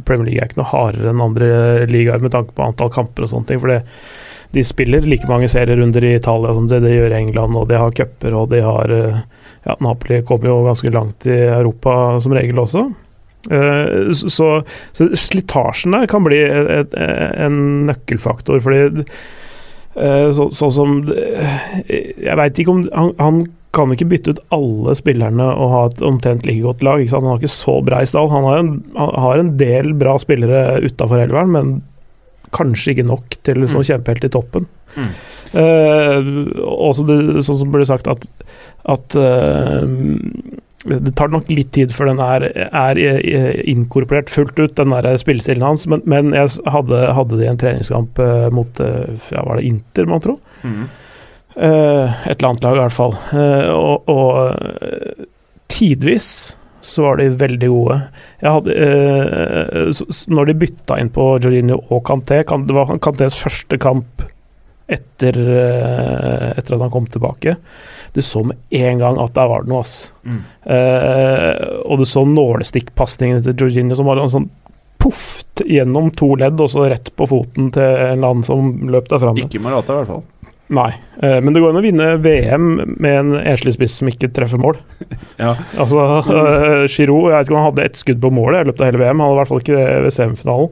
Premier 0.05 0.27
League 0.27 0.43
er 0.43 0.51
ikke 0.51 0.59
noe 0.59 0.73
hardere 0.73 1.13
enn 1.13 1.23
andre 1.23 1.49
ligaer 1.89 2.21
med 2.21 2.35
tanke 2.35 2.53
på 2.53 2.67
antall 2.67 2.91
kamper 2.93 3.25
og 3.25 3.31
sånne 3.31 3.53
ting. 3.53 3.63
for 3.63 3.71
det 3.71 3.83
de 4.55 4.63
spiller 4.63 5.03
like 5.03 5.27
mange 5.27 5.49
serierunder 5.51 6.03
i 6.05 6.13
Italia 6.15 6.53
som 6.53 6.67
det 6.71 6.77
de 6.79 6.93
gjør 6.93 7.11
i 7.11 7.17
England, 7.17 7.57
og 7.59 7.67
de 7.67 7.75
har 7.75 7.91
cuper, 7.91 8.35
og 8.37 8.53
de 8.53 8.61
har 8.63 8.93
ja, 9.65 9.75
Napoli 9.83 10.21
kommer 10.23 10.47
jo 10.47 10.61
ganske 10.63 10.93
langt 10.93 11.27
i 11.27 11.39
Europa 11.49 12.21
som 12.23 12.35
regel 12.37 12.61
også. 12.63 12.85
Eh, 13.51 14.11
Så, 14.13 14.29
så 14.95 15.09
slitasjen 15.13 15.93
der 15.93 16.07
kan 16.09 16.25
bli 16.25 16.39
et, 16.43 16.69
et, 16.79 16.95
en 17.45 17.85
nøkkelfaktor, 17.89 18.61
fordi 18.65 19.05
sånn 19.95 20.49
så, 20.51 20.67
som 20.75 20.97
Jeg 21.07 22.35
veit 22.35 22.57
ikke 22.59 22.73
om 22.73 22.81
han, 22.91 23.13
han 23.15 23.37
kan 23.75 23.91
ikke 23.91 24.07
bytte 24.11 24.33
ut 24.35 24.41
alle 24.55 24.95
spillerne 24.95 25.45
og 25.51 25.71
ha 25.71 25.81
et 25.89 26.01
omtrent 26.07 26.45
like 26.47 26.63
godt 26.63 26.83
lag. 26.83 27.03
Han 27.11 27.27
har 27.27 27.39
ikke 27.39 27.51
så 27.51 27.77
brei 27.83 28.03
stall. 28.07 28.29
Han 28.31 28.47
har 28.47 28.61
en, 28.61 28.71
han 28.95 29.13
har 29.25 29.41
en 29.41 29.53
del 29.59 29.93
bra 29.99 30.15
spillere 30.21 30.79
utafor 30.85 31.23
elveren, 31.23 31.51
men 31.51 31.73
kanskje 32.55 32.93
ikke 32.93 33.07
nok 33.09 33.35
til 33.43 33.65
sånn 33.67 33.87
kjempehelt 33.87 34.27
i 34.27 34.31
toppen. 34.31 34.67
Mm. 34.95 35.09
Eh, 35.59 36.29
også 36.63 37.03
det, 37.07 37.17
sånn 37.47 37.59
som 37.63 37.73
ble 37.73 37.87
sagt, 37.87 38.07
at, 38.11 38.23
at 38.91 39.17
eh, 39.19 39.83
det 40.85 41.15
tar 41.17 41.31
nok 41.33 41.49
litt 41.49 41.71
tid 41.73 41.93
før 41.95 42.11
den 42.11 42.19
er, 42.21 42.45
er 42.65 42.99
eh, 43.01 43.61
inkorporert 43.71 44.29
fullt 44.29 44.59
ut, 44.59 44.75
den 44.77 44.93
der 44.93 45.17
spillestilen 45.21 45.65
hans. 45.65 45.87
Men, 45.89 46.03
men 46.09 46.33
jeg 46.35 46.59
hadde, 46.69 46.99
hadde, 47.17 47.39
det 47.39 47.47
i 47.47 47.49
en 47.51 47.61
treningskamp 47.61 48.21
eh, 48.21 48.49
mot 48.53 48.81
eh, 48.83 49.15
ja, 49.33 49.41
var 49.47 49.59
det 49.59 49.65
Inter, 49.71 50.09
man 50.09 50.21
tror? 50.23 50.37
Mm. 50.65 50.85
Uh, 51.55 52.11
et 52.27 52.35
eller 52.35 52.49
annet 52.49 52.65
lag, 52.65 52.75
i 52.75 52.83
hvert 52.83 52.93
fall. 52.93 53.13
Uh, 53.31 53.69
og 53.71 54.09
og 54.11 55.25
tidvis 55.71 56.27
så 56.85 57.05
var 57.07 57.21
de 57.21 57.29
veldig 57.39 57.69
gode. 57.71 57.95
Jeg 58.43 58.57
hadde, 58.57 58.75
uh, 58.75 60.03
når 60.35 60.51
de 60.51 60.57
bytta 60.65 60.99
inn 61.01 61.09
på 61.15 61.29
Jorginho 61.41 61.79
og 61.87 62.03
Kanté 62.05 62.43
Det 62.43 62.75
var 62.75 62.91
Kantés 63.01 63.39
første 63.39 63.79
kamp 63.81 64.25
etter, 64.87 65.37
eh, 65.37 66.49
etter 66.57 66.75
at 66.75 66.83
han 66.85 66.93
kom 66.93 67.07
tilbake. 67.09 67.55
Du 68.13 68.21
så 68.21 68.43
med 68.45 68.57
en 68.69 69.01
gang 69.01 69.17
at 69.19 69.33
der 69.35 69.49
var 69.49 69.65
det 69.65 69.71
noe, 69.71 69.81
ass. 69.81 70.11
Mm. 70.23 70.43
Eh, 70.75 71.63
og 71.85 71.99
du 71.99 72.05
så 72.09 72.25
nålestikkpasningene 72.29 73.43
til 73.43 73.65
Jorginho 73.65 73.97
som 73.97 74.07
var 74.07 74.21
en 74.21 74.31
sånn 74.31 74.51
poff 75.01 75.43
gjennom 75.61 76.09
to 76.17 76.31
ledd, 76.39 76.61
og 76.61 76.71
så 76.71 76.87
rett 76.89 77.11
på 77.17 77.27
foten 77.29 77.71
til 77.75 77.83
en 77.83 78.15
eller 78.15 78.29
annen 78.29 78.47
som 78.47 78.71
løp 78.91 79.09
der 79.11 79.21
framme. 79.21 79.43
Ikke 79.43 79.61
Marata, 79.63 79.93
i 79.93 80.01
hvert 80.01 80.13
fall. 80.13 80.23
Nei, 80.73 80.89
eh, 81.21 81.37
men 81.45 81.53
det 81.53 81.61
går 81.61 81.75
an 81.75 81.77
å 81.77 81.83
vinne 81.83 82.07
VM 82.17 82.69
med 82.97 83.11
en 83.11 83.33
enslig 83.37 83.75
spiss 83.75 83.99
som 83.99 84.09
ikke 84.09 84.31
treffer 84.33 84.61
mål. 84.61 84.79
Ja. 85.35 85.51
Altså, 85.75 85.99
uh, 86.23 86.85
Giroud, 86.87 87.25
jeg 87.27 87.35
vet 87.35 87.49
ikke 87.49 87.51
om 87.51 87.57
han 87.59 87.65
hadde 87.67 87.83
ett 87.89 87.97
skudd 87.99 88.21
på 88.23 88.29
målet 88.31 88.61
i 88.63 88.67
løpet 88.69 88.81
av 88.81 88.87
hele 88.87 89.01
VM, 89.01 89.19
han 89.19 89.27
hadde 89.27 89.35
i 89.35 89.39
hvert 89.41 89.49
fall 89.49 89.59
ikke 89.65 89.75
det 89.75 89.97
ved 90.05 90.13
semifinalen. 90.15 90.69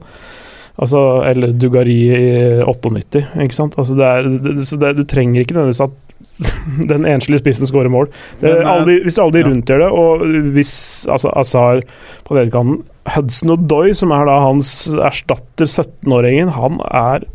Altså, 0.82 1.00
eller 1.30 1.54
Dugari 1.54 2.00
i 2.10 2.22
98, 2.66 3.28
ikke 3.44 3.56
sant. 3.56 3.76
Altså, 3.78 3.98
det 4.00 4.08
er, 4.10 4.30
det, 4.46 4.56
så 4.66 4.80
det, 4.82 4.96
du 4.98 5.04
trenger 5.06 5.44
ikke 5.44 5.58
nødvendigvis 5.58 5.84
at 5.86 6.00
den 6.92 7.06
enslige 7.06 7.44
spissen 7.44 7.70
skårer 7.70 7.92
mål. 7.94 8.10
Det, 8.42 8.48
Men, 8.48 8.58
eh, 8.58 8.72
alle 8.72 8.96
hvis 9.06 9.20
alle 9.22 9.36
de 9.36 9.44
ja. 9.44 9.50
rundt 9.52 9.70
gjør 9.70 9.84
det, 9.84 9.92
og 9.92 10.26
hvis 10.56 10.74
altså, 11.12 11.34
Azar 11.38 11.84
på 12.26 12.40
den 12.40 12.82
Hudson 13.14 13.54
og 13.54 13.68
Doy, 13.70 13.92
som 13.98 14.14
er 14.16 14.26
da 14.30 14.40
hans 14.46 14.74
erstatter, 14.96 15.68
17-åringen, 15.68 16.54
han 16.56 16.80
er 16.88 17.28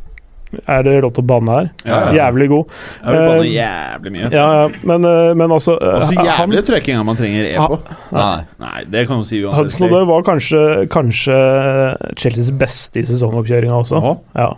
Er 0.67 0.83
det 0.87 0.95
lov 1.05 1.13
til 1.13 1.23
å 1.25 1.29
banne 1.29 1.57
her? 1.59 1.67
Ja, 1.85 1.99
ja. 1.99 2.13
Jævlig 2.19 2.49
god. 2.49 2.71
Jeg 3.03 3.13
vil 3.13 3.25
banne 3.29 3.43
Eh, 3.45 3.51
jævlig 3.53 4.13
mye. 4.15 4.31
Ja, 4.33 4.47
ja, 4.63 4.69
men, 4.83 5.05
eh, 5.05 5.35
men 5.35 5.51
altså 5.51 5.75
eh, 5.77 5.99
så 6.09 6.15
han- 6.17 6.53
jævlig 6.55 6.89
engang 6.89 7.05
man 7.07 7.17
trenger 7.17 7.51
E 7.51 7.55
på. 7.55 7.81
Nei. 8.13 8.45
Nei, 8.59 8.85
det 8.89 9.09
kan 9.09 9.19
du 9.19 9.25
si 9.29 9.43
Hudson 9.43 9.61
uansett. 9.61 9.83
Odoi 9.91 10.07
var 10.09 10.23
kanskje, 10.23 10.63
kanskje 10.89 11.37
Chelseas 12.17 12.51
beste 12.59 13.01
i 13.01 13.05
sesongoppkjøringa 13.05 13.77
også. 13.77 14.01
Aha. 14.01 14.17
Ja. 14.37 14.55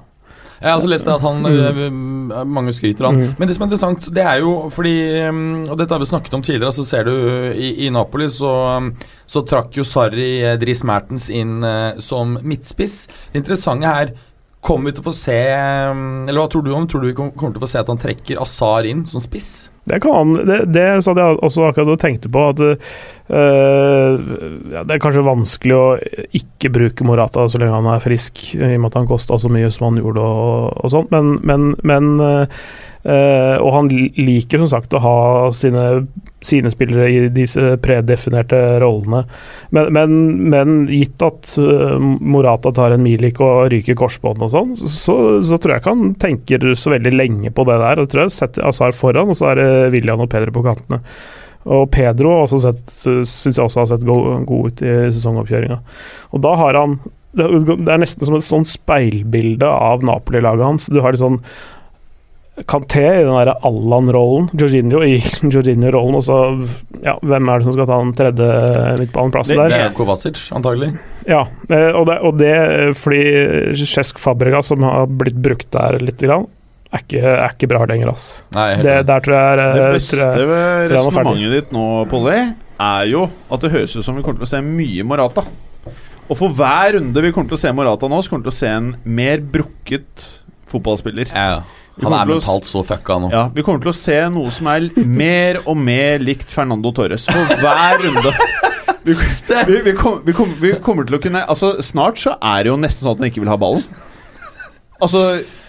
Jeg 0.60 0.68
har 0.68 0.76
også 0.78 0.88
lest 0.92 1.08
at 1.08 1.20
han 1.22 1.42
Mm. 1.42 2.46
Mange 2.46 2.72
skryter 2.72 3.06
han. 3.06 3.16
Mm. 3.16 3.34
Men 3.38 3.48
det 3.48 3.56
som 3.56 3.62
er 3.64 3.66
interessant, 3.70 4.14
det 4.14 4.22
er 4.22 4.40
jo 4.40 4.68
fordi 4.70 4.92
øh, 5.24 5.70
Og 5.70 5.78
dette 5.78 5.90
har 5.90 5.98
vi 5.98 6.04
snakket 6.04 6.34
om 6.34 6.42
tidligere, 6.42 6.70
så 6.72 6.84
ser 6.84 7.04
du 7.04 7.10
i, 7.56 7.86
i 7.86 7.88
Napoli 7.90 8.28
så, 8.28 8.92
så 9.26 9.42
trakk 9.48 9.72
jo 9.76 9.82
Sarri 9.82 10.42
Dris 10.60 10.60
Dries 10.60 10.84
Mertens 10.84 11.30
inn 11.30 11.64
som 11.98 12.36
midtspiss. 12.44 13.06
Det 13.32 13.40
interessante 13.42 13.86
her 13.86 14.12
Kommer 14.60 14.90
vi 14.90 14.96
til 14.98 15.04
å 15.04 15.08
få 15.08 15.16
se 15.16 15.36
øh, 15.40 16.00
Eller 16.28 16.36
hva 16.36 16.48
tror 16.52 16.64
du 16.66 16.74
om? 16.76 16.84
Tror 16.88 17.00
du 17.00 17.08
vi 17.08 17.16
kommer 17.16 17.54
til 17.54 17.60
å 17.60 17.64
få 17.64 17.70
se 17.70 17.80
at 17.80 17.88
han 17.88 18.00
trekker 18.00 18.40
Asar 18.42 18.88
inn 18.88 19.06
som 19.08 19.22
spiss? 19.24 19.70
Det 19.88 19.98
kan 20.04 20.12
han. 20.14 20.34
Det, 20.46 20.58
det 20.70 20.84
satt 21.02 21.18
jeg 21.18 21.38
også 21.40 21.64
akkurat 21.70 21.94
og 21.94 22.02
tenkte 22.02 22.28
på. 22.30 22.42
At 22.52 22.60
ja, 23.30 24.82
det 24.84 24.94
er 24.94 25.02
kanskje 25.02 25.24
vanskelig 25.24 25.74
å 25.74 25.86
ikke 26.36 26.70
bruke 26.74 27.06
Morata 27.08 27.46
så 27.48 27.58
lenge 27.58 27.78
han 27.78 27.88
er 27.90 28.04
frisk, 28.04 28.42
i 28.58 28.60
og 28.60 28.76
med 28.76 28.90
at 28.90 29.00
han 29.00 29.08
kosta 29.10 29.38
så 29.40 29.50
mye 29.50 29.70
som 29.72 29.88
han 29.88 29.98
gjorde 30.02 30.22
og, 30.22 30.76
og 30.84 30.92
sånt. 30.92 31.10
Men, 31.14 31.38
men, 31.46 31.72
men 31.86 32.12
eh, 32.26 32.60
Og 33.00 33.70
han 33.72 33.86
liker 33.88 34.60
som 34.60 34.68
sagt 34.68 34.92
å 34.92 35.00
ha 35.00 35.16
sine, 35.56 35.84
sine 36.44 36.68
spillere 36.72 37.06
i 37.08 37.20
disse 37.32 37.76
predefinerte 37.80 38.58
rollene. 38.82 39.22
Men, 39.72 39.92
men, 39.96 40.16
men 40.52 40.74
gitt 40.92 41.22
at 41.24 41.54
eh, 41.60 41.96
Morata 42.00 42.72
tar 42.76 42.92
en 42.94 43.04
Milik 43.04 43.40
og 43.44 43.70
ryker 43.72 43.96
korsbånd 43.98 44.44
og 44.44 44.52
sånn, 44.52 44.74
så, 44.80 45.16
så 45.44 45.56
tror 45.56 45.74
jeg 45.74 45.84
ikke 45.84 45.94
han 45.94 46.14
tenker 46.20 46.66
så 46.76 46.92
veldig 46.94 47.14
lenge 47.14 47.52
på 47.56 47.64
det 47.68 47.78
der. 47.82 48.02
Jeg 48.02 48.12
tror 48.12 48.26
jeg 48.26 48.36
setter 48.36 48.68
Azar 48.68 48.96
foran, 48.96 49.32
og 49.32 49.38
så 49.38 49.52
er 49.52 49.62
det 49.62 49.70
William 49.96 50.24
og 50.24 50.30
Pedro 50.32 50.58
på 50.58 50.66
kantene. 50.68 51.00
Og 51.70 51.88
Pedro 51.92 52.34
syns 52.48 52.68
jeg 53.44 53.64
også 53.64 53.82
har 53.82 53.90
sett 53.90 54.06
god, 54.08 54.46
god 54.48 54.70
ut 54.70 54.84
i 54.84 54.94
sesongoppkjøringa. 55.12 55.80
Og 56.32 56.44
da 56.44 56.54
har 56.56 56.78
han 56.80 57.00
det 57.30 57.44
er 57.46 58.00
nesten 58.02 58.26
som 58.26 58.34
et 58.34 58.42
sånn 58.42 58.64
speilbilde 58.66 59.68
av 59.68 60.02
Napoli-laget 60.02 60.66
hans. 60.66 60.88
Du 60.90 60.98
har 60.98 61.14
litt 61.14 61.22
sånn 61.22 61.38
Kanté 62.68 63.02
i 63.20 63.24
den 63.24 63.32
der 63.32 63.52
Allan-rollen, 63.64 64.50
Jorginho 64.58 65.00
i 65.06 65.16
Jorginho-rollen, 65.54 66.18
og 66.18 66.24
så 66.26 66.38
ja, 67.04 67.14
hvem 67.24 67.48
er 67.48 67.58
det 67.62 67.68
som 67.68 67.76
skal 67.76 67.88
ta 67.88 67.98
den 68.02 68.14
tredje 68.18 68.48
midtbaneplassen 69.00 69.56
Det 69.56 69.66
der? 69.70 69.84
er 69.88 69.94
Kovacic, 69.96 70.40
antagelig. 70.56 70.90
Ja, 71.28 71.44
eh, 71.70 71.90
og 71.96 72.06
det, 72.10 72.18
og 72.26 72.38
det 72.40 72.54
fordi 73.00 73.22
Cesc 73.86 74.18
Fabrega, 74.20 74.62
som 74.66 74.82
har 74.84 75.06
blitt 75.08 75.38
brukt 75.40 75.70
der 75.72 75.98
litt, 76.02 76.20
grann, 76.20 76.44
er 76.90 77.04
ikke, 77.04 77.22
er 77.22 77.54
ikke 77.54 77.68
bra 77.70 77.84
lenger, 77.86 78.10
ass. 78.12 78.28
Nei, 78.56 78.68
Det, 78.82 78.96
der 79.06 79.24
tror 79.24 79.36
jeg, 79.38 79.56
Det 79.62 79.82
eh, 79.86 79.92
beste 79.96 80.20
tror 80.20 80.40
jeg 80.42 80.48
ved 80.50 80.94
resonnementet 80.96 81.56
ditt 81.58 81.74
nå, 81.76 81.84
Polly, 82.10 82.38
er 82.80 83.04
jo 83.12 83.26
at 83.52 83.60
det 83.64 83.70
høres 83.76 83.94
ut 83.96 84.04
som 84.06 84.16
vi 84.18 84.24
kommer 84.26 84.42
til 84.42 84.48
å 84.48 84.52
se 84.56 84.62
mye 84.64 85.04
Morata. 85.06 85.44
Og 86.30 86.36
for 86.38 86.52
hver 86.54 86.96
runde 86.98 87.22
vi 87.24 87.30
kommer 87.34 87.50
til 87.50 87.58
å 87.58 87.62
se 87.64 87.72
Morata 87.74 88.06
nå, 88.10 88.18
så 88.22 88.30
kommer 88.30 88.44
vi 88.46 88.50
til 88.50 88.56
å 88.56 88.60
se 88.60 88.68
en 88.70 88.90
mer 89.18 89.40
brukket 89.42 90.26
fotballspiller. 90.70 91.32
ja. 91.34 91.60
Han 92.00 92.14
er 92.16 92.28
mentalt 92.30 92.68
så 92.68 92.82
fucka 92.86 93.18
nå. 93.20 93.30
Ja, 93.34 93.42
Vi 93.54 93.64
kommer 93.66 93.82
til 93.82 93.92
å 93.92 93.96
se 93.96 94.16
noe 94.32 94.52
som 94.54 94.68
er 94.72 94.86
mer 95.22 95.60
og 95.66 95.76
mer 95.76 96.22
likt 96.22 96.52
Fernando 96.52 96.92
Torres 96.96 97.26
for 97.28 97.56
hver 97.60 98.00
runde. 98.06 98.34
Vi, 99.00 99.14
vi, 99.16 99.76
vi, 99.80 99.92
kom, 99.96 100.18
vi, 100.26 100.32
kom, 100.36 100.50
vi 100.60 100.74
kommer 100.84 101.06
til 101.08 101.16
å 101.16 101.18
kunne 101.24 101.40
Altså 101.48 101.70
Snart 101.80 102.18
så 102.20 102.34
er 102.44 102.66
det 102.66 102.68
jo 102.68 102.74
nesten 102.76 103.06
sånn 103.06 103.14
at 103.14 103.22
han 103.22 103.30
ikke 103.30 103.40
vil 103.40 103.48
ha 103.48 103.56
ballen. 103.56 103.80
Altså, 105.00 105.22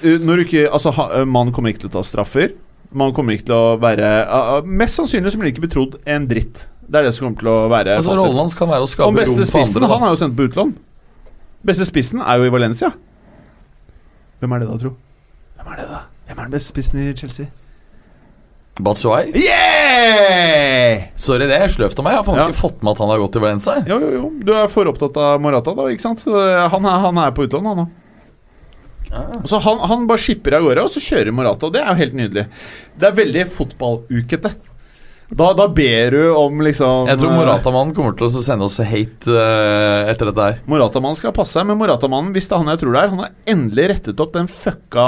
når 0.04 0.42
du 0.42 0.44
ikke 0.44 0.66
Altså, 0.68 0.92
ha, 0.98 1.06
uh, 1.22 1.24
man 1.24 1.54
kommer 1.56 1.72
ikke 1.72 1.86
til 1.86 1.92
å 1.94 1.94
ta 1.94 2.04
straffer. 2.04 2.52
Man 2.92 3.14
kommer 3.16 3.38
ikke 3.38 3.48
til 3.48 3.56
å 3.56 3.78
være 3.80 4.10
Mest 4.68 5.00
sannsynlig 5.00 5.32
så 5.32 5.40
blir 5.40 5.54
ikke 5.54 5.64
betrodd 5.64 5.96
en 6.04 6.28
dritt. 6.28 6.66
Det 6.84 7.00
er 7.00 7.08
det 7.08 7.16
som 7.16 7.30
kommer 7.30 7.40
til 7.40 7.54
å 7.54 7.58
være 7.72 7.96
Altså, 8.02 8.18
rollen 8.20 8.42
hans 8.44 8.58
kan 8.60 8.68
være 8.74 8.84
å 8.84 8.92
skape 8.92 9.08
rom 9.08 9.22
for 9.22 9.48
spissen, 9.48 9.80
andre. 9.80 9.94
han 9.96 10.04
er 10.10 10.12
jo 10.12 10.20
sendt 10.26 10.36
på 10.36 10.50
utlån. 10.50 10.76
Beste 11.72 11.88
spissen 11.88 12.20
er 12.26 12.42
jo 12.42 12.50
i 12.50 12.52
Valencia. 12.52 12.92
Hvem 14.44 14.58
er 14.58 14.66
det 14.66 14.68
da, 14.74 14.80
tro? 14.82 14.92
Hvem 15.56 15.72
er 15.72 15.80
det 15.80 15.88
da? 15.88 16.02
Hvem 16.32 16.40
er 16.40 16.48
den 16.48 16.54
beste 16.56 16.72
spissen 16.72 17.02
i 17.04 17.12
Chelsea? 17.20 17.50
Batshuay? 18.82 19.34
Yeah! 19.36 21.10
Sorry, 21.20 21.44
det 21.50 21.58
er 21.60 21.68
sløvt 21.72 22.00
av 22.00 22.06
meg. 22.08 22.14
Jeg 22.16 22.22
har 22.22 22.28
faen 22.30 22.40
Ja. 22.40 22.46
ikke 22.48 22.62
fått 22.62 22.80
med 22.82 22.94
at 22.94 23.02
han 23.04 23.10
har 23.12 23.20
gått 23.20 23.34
til 23.36 23.44
Valencia. 23.44 23.74
Jo, 23.86 23.98
jo, 24.00 24.12
jo. 24.16 24.30
Du 24.48 24.54
er 24.56 24.70
for 24.72 24.88
opptatt 24.88 25.18
av 25.20 25.42
Morata, 25.44 25.74
da, 25.76 25.90
ikke 25.92 26.06
sant? 26.06 26.24
Eh, 26.26 26.70
Han 26.72 26.86
er, 26.88 27.00
han 27.04 27.18
er 27.20 27.32
på 27.36 27.44
utlån, 27.48 27.68
han 27.68 27.78
nå. 27.84 27.88
Og 29.44 29.48
Så 29.52 29.60
han, 29.60 29.78
han 29.92 30.08
bare 30.08 30.18
skipper 30.24 30.56
av 30.56 30.64
gårde, 30.64 30.86
og 30.88 30.90
så 30.94 31.04
kjører 31.04 31.34
Morata. 31.36 31.68
Og 31.68 31.74
det 31.76 31.82
er 31.84 31.90
jo 31.92 32.00
helt 32.00 32.14
nydelig. 32.16 32.46
Det 32.98 33.08
er 33.10 33.18
veldig 33.20 33.46
fotballukete. 33.52 34.54
Da, 35.32 35.52
da 35.56 35.68
ber 35.72 36.12
du 36.12 36.22
om 36.36 36.60
liksom 36.66 37.08
Jeg 37.08 37.20
tror 37.22 37.32
eh, 37.32 37.38
Morata-mannen 37.40 37.94
kommer 37.96 38.16
til 38.20 38.28
å 38.28 38.44
sende 38.44 38.68
oss 38.68 38.76
hate 38.84 39.32
uh, 39.32 40.10
etter 40.12 40.28
dette 40.28 40.48
her. 40.48 40.58
Moratamann 40.70 41.16
skal 41.16 41.32
passe 41.36 41.56
seg, 41.56 41.68
men 41.70 41.80
Moratamannen, 41.80 42.34
hvis 42.36 42.50
det 42.52 42.58
er 42.58 42.64
han 42.64 42.72
jeg 42.74 42.82
tror 42.82 42.96
det 42.96 43.02
er, 43.02 43.14
han 43.14 43.24
har 43.24 43.54
endelig 43.54 43.88
rettet 43.94 44.24
opp 44.24 44.34
den 44.36 44.50
fucka 44.52 45.08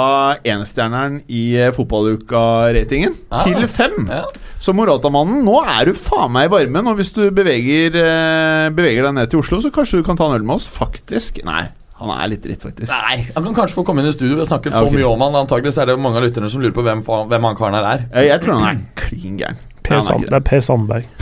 enstjerneren 0.53 1.19
i 1.27 1.43
eh, 1.59 1.73
fotballuka-ratingen 1.75 3.17
ja. 3.19 3.43
til 3.43 3.67
fem. 3.67 4.07
Ja. 4.07 4.23
Så 4.63 4.75
Moratamannen, 4.77 5.43
nå 5.43 5.59
er 5.59 5.91
du 5.91 5.97
faen 5.97 6.31
meg 6.35 6.47
i 6.47 6.53
varmen, 6.55 6.87
og 6.93 7.01
hvis 7.01 7.11
du 7.15 7.25
beveger, 7.35 7.99
uh, 7.99 8.71
beveger 8.75 9.09
deg 9.09 9.17
ned 9.19 9.33
til 9.33 9.43
Oslo, 9.43 9.59
så 9.63 9.73
kanskje 9.75 9.99
du 9.99 10.07
kan 10.07 10.19
ta 10.19 10.29
en 10.31 10.37
øl 10.39 10.47
med 10.47 10.55
oss. 10.55 10.69
Faktisk. 10.71 11.43
Nei, 11.43 11.65
han 11.99 12.15
er 12.15 12.31
litt 12.31 12.47
dritt, 12.47 12.63
faktisk. 12.63 12.95
Nei, 12.95 13.19
Han 13.35 13.49
kan 13.49 13.59
kanskje 13.59 13.81
få 13.81 13.85
komme 13.91 14.05
inn 14.05 14.07
i 14.13 14.15
studio. 14.15 14.37
Vi 14.37 14.45
har 14.45 14.51
snakket 14.53 14.71
Ja, 14.71 14.87
så 14.87 14.95
mye 14.95 15.11
om 15.11 15.27
han 15.27 15.35
Antagelig 15.43 15.75
er 15.75 15.91
det 15.91 15.99
mange 15.99 16.23
av 16.23 16.29
lytterne 16.29 16.47
som 16.51 16.63
lurer 16.63 16.75
på 16.79 16.87
hvem, 16.87 17.03
hvem 17.03 17.51
han 17.51 17.59
karen 17.59 17.79
her 17.81 17.91
er. 17.91 18.09
Jeg 18.31 18.43
tror 18.45 18.61
han 18.61 18.71
er 18.71 18.83
klin 19.03 19.37
gæren. 19.43 19.61
Per 19.83 19.97
Nei, 19.97 19.99
er 19.99 20.05
Sand, 20.07 20.23
det 20.29 20.37
er 20.39 20.45
Per 20.47 20.61
Sandberg. 20.63 21.05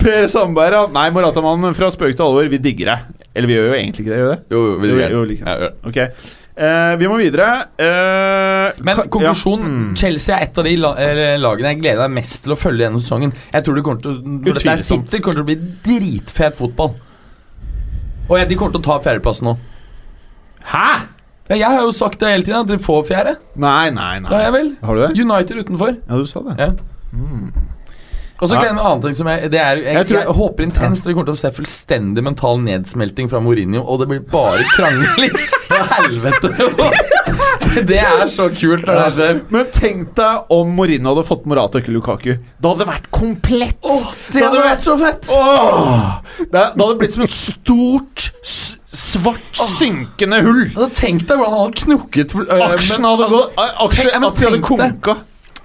Per 0.00 0.26
Sandberg, 0.30 0.72
ja. 0.76 0.82
Nei, 0.94 1.08
Moratamannen, 1.14 1.74
fra 1.76 1.88
spøk 1.92 2.14
til 2.16 2.24
alvor, 2.26 2.48
vi 2.52 2.58
digger 2.62 2.86
deg. 2.92 3.00
Eller 3.34 3.48
vi 3.50 3.54
gjør 3.56 3.66
jo 3.70 3.74
egentlig 3.78 4.02
ikke 4.04 4.12
det, 4.14 4.20
gjør 4.20 4.30
vi 4.30 4.36
det? 4.36 4.42
Jo, 4.54 4.58
jo, 4.66 4.70
vi 4.82 4.86
Jo, 4.90 4.94
gjør 5.00 5.10
jo, 5.16 5.20
det. 5.24 5.30
like. 5.32 5.44
Ja, 5.46 5.52
gjør 5.56 5.70
det. 5.70 5.76
Ok. 5.90 5.98
Eh, 6.60 6.92
vi 7.00 7.06
må 7.08 7.14
videre. 7.20 7.48
Eh, 7.80 8.68
Men 8.84 8.94
konklusjon 9.08 9.60
ja. 9.64 9.68
Mm. 9.70 9.92
Chelsea 9.96 10.34
er 10.36 10.42
et 10.48 10.58
av 10.60 10.64
de 10.66 10.72
la 10.76 10.90
lagene 11.40 11.68
jeg 11.72 11.80
gleder 11.84 12.02
meg 12.10 12.14
mest 12.20 12.42
til 12.44 12.52
å 12.52 12.58
følge 12.60 12.82
gjennom 12.84 13.00
sesongen. 13.04 13.32
Jeg 13.54 13.60
tror 13.66 13.74
det 13.78 13.84
kommer 13.86 14.02
til 14.04 14.14
Når 14.26 14.52
dette 14.58 14.74
er 14.74 14.82
sitter, 14.84 15.18
kommer 15.24 15.36
til 15.40 15.46
å 15.46 15.50
bli 15.52 15.58
dritfet 15.86 16.54
fotball. 16.58 16.92
Og 18.30 18.34
ja, 18.38 18.44
de 18.46 18.54
kommer 18.58 18.72
til 18.76 18.82
å 18.82 18.88
ta 18.90 18.96
fjerdeplassen 19.06 19.44
nå. 19.50 19.54
Hæ?! 20.70 20.90
Ja, 21.50 21.56
jeg 21.58 21.66
har 21.74 21.82
jo 21.82 21.90
sagt 21.96 22.20
det 22.22 22.30
hele 22.30 22.46
tiden, 22.46 22.60
at 22.62 22.70
de 22.70 22.78
får 22.82 23.04
fjerde. 23.10 23.34
Nei, 23.58 23.90
nei, 23.90 24.12
nei. 24.22 24.30
Da 24.30 24.36
har 24.38 24.44
jeg 24.48 24.54
vel. 24.54 24.68
Har 24.86 24.94
du 24.94 25.02
det? 25.02 25.10
United 25.24 25.62
utenfor. 25.64 25.96
Ja, 26.06 26.16
du 26.22 26.26
sa 26.30 26.42
det. 26.46 26.56
Ja. 26.62 26.70
Og 28.40 28.48
så 28.48 28.54
gleder 28.56 28.70
jeg 28.70 28.76
meg 28.76 28.80
en 28.80 28.86
annen 28.88 29.02
ting 29.04 29.16
som 29.18 29.28
jeg, 29.28 29.50
det 29.52 29.58
er, 29.60 29.80
jeg, 29.82 29.84
Jeg 29.84 29.96
jeg, 29.98 30.06
tror- 30.24 30.36
håper 30.38 30.64
intenst 30.64 31.04
dere 31.04 31.12
kommer 31.12 31.26
til 31.28 31.36
å 31.36 31.40
se 31.42 31.50
fullstendig 31.58 32.22
mental 32.24 32.56
nedsmelting 32.64 33.28
fra 33.28 33.40
Mourinho, 33.44 33.82
og 33.84 33.98
det 34.00 34.06
blir 34.14 34.22
bare 34.32 34.62
krangling. 34.72 35.34
Helvete. 35.90 36.48
Det 37.86 37.98
er 38.02 38.24
så 38.32 38.48
kult 38.50 38.82
når 38.88 38.96
det 38.98 39.10
skjer. 39.14 39.36
Men 39.54 39.68
tenk 39.76 40.08
deg 40.18 40.48
om 40.56 40.72
Mourinho 40.74 41.12
hadde 41.12 41.22
fått 41.28 41.44
Morata 41.46 41.78
og 41.78 41.90
Lukaku. 41.92 42.32
Det 42.40 42.66
hadde 42.72 42.86
vært 42.88 43.06
komplett! 43.14 43.76
Åh, 43.86 44.08
Det 44.32 44.42
hadde 44.42 44.64
vært 44.64 44.82
så 44.82 44.96
fett! 44.98 45.28
Åh! 45.36 46.16
Det, 46.40 46.48
det 46.50 46.64
hadde 46.80 46.96
blitt 46.98 47.14
som 47.14 47.22
et 47.28 47.34
stort, 47.36 48.26
svart, 49.10 49.48
synkende 49.78 50.38
hull. 50.46 50.62
Altså, 50.74 50.90
tenk 51.00 51.26
deg 51.26 51.40
hvordan 51.40 51.56
han 51.56 51.64
hadde 51.66 51.82
knukket 51.84 52.34
øh, 52.38 52.62
Aksjen 52.70 53.02
men, 53.02 53.10
hadde 53.10 53.26
altså, 53.26 53.42
gått 53.50 53.82
Aksjen 53.86 54.08
tenk- 54.14 54.40
hadde 54.40 54.62
konka. 54.70 55.16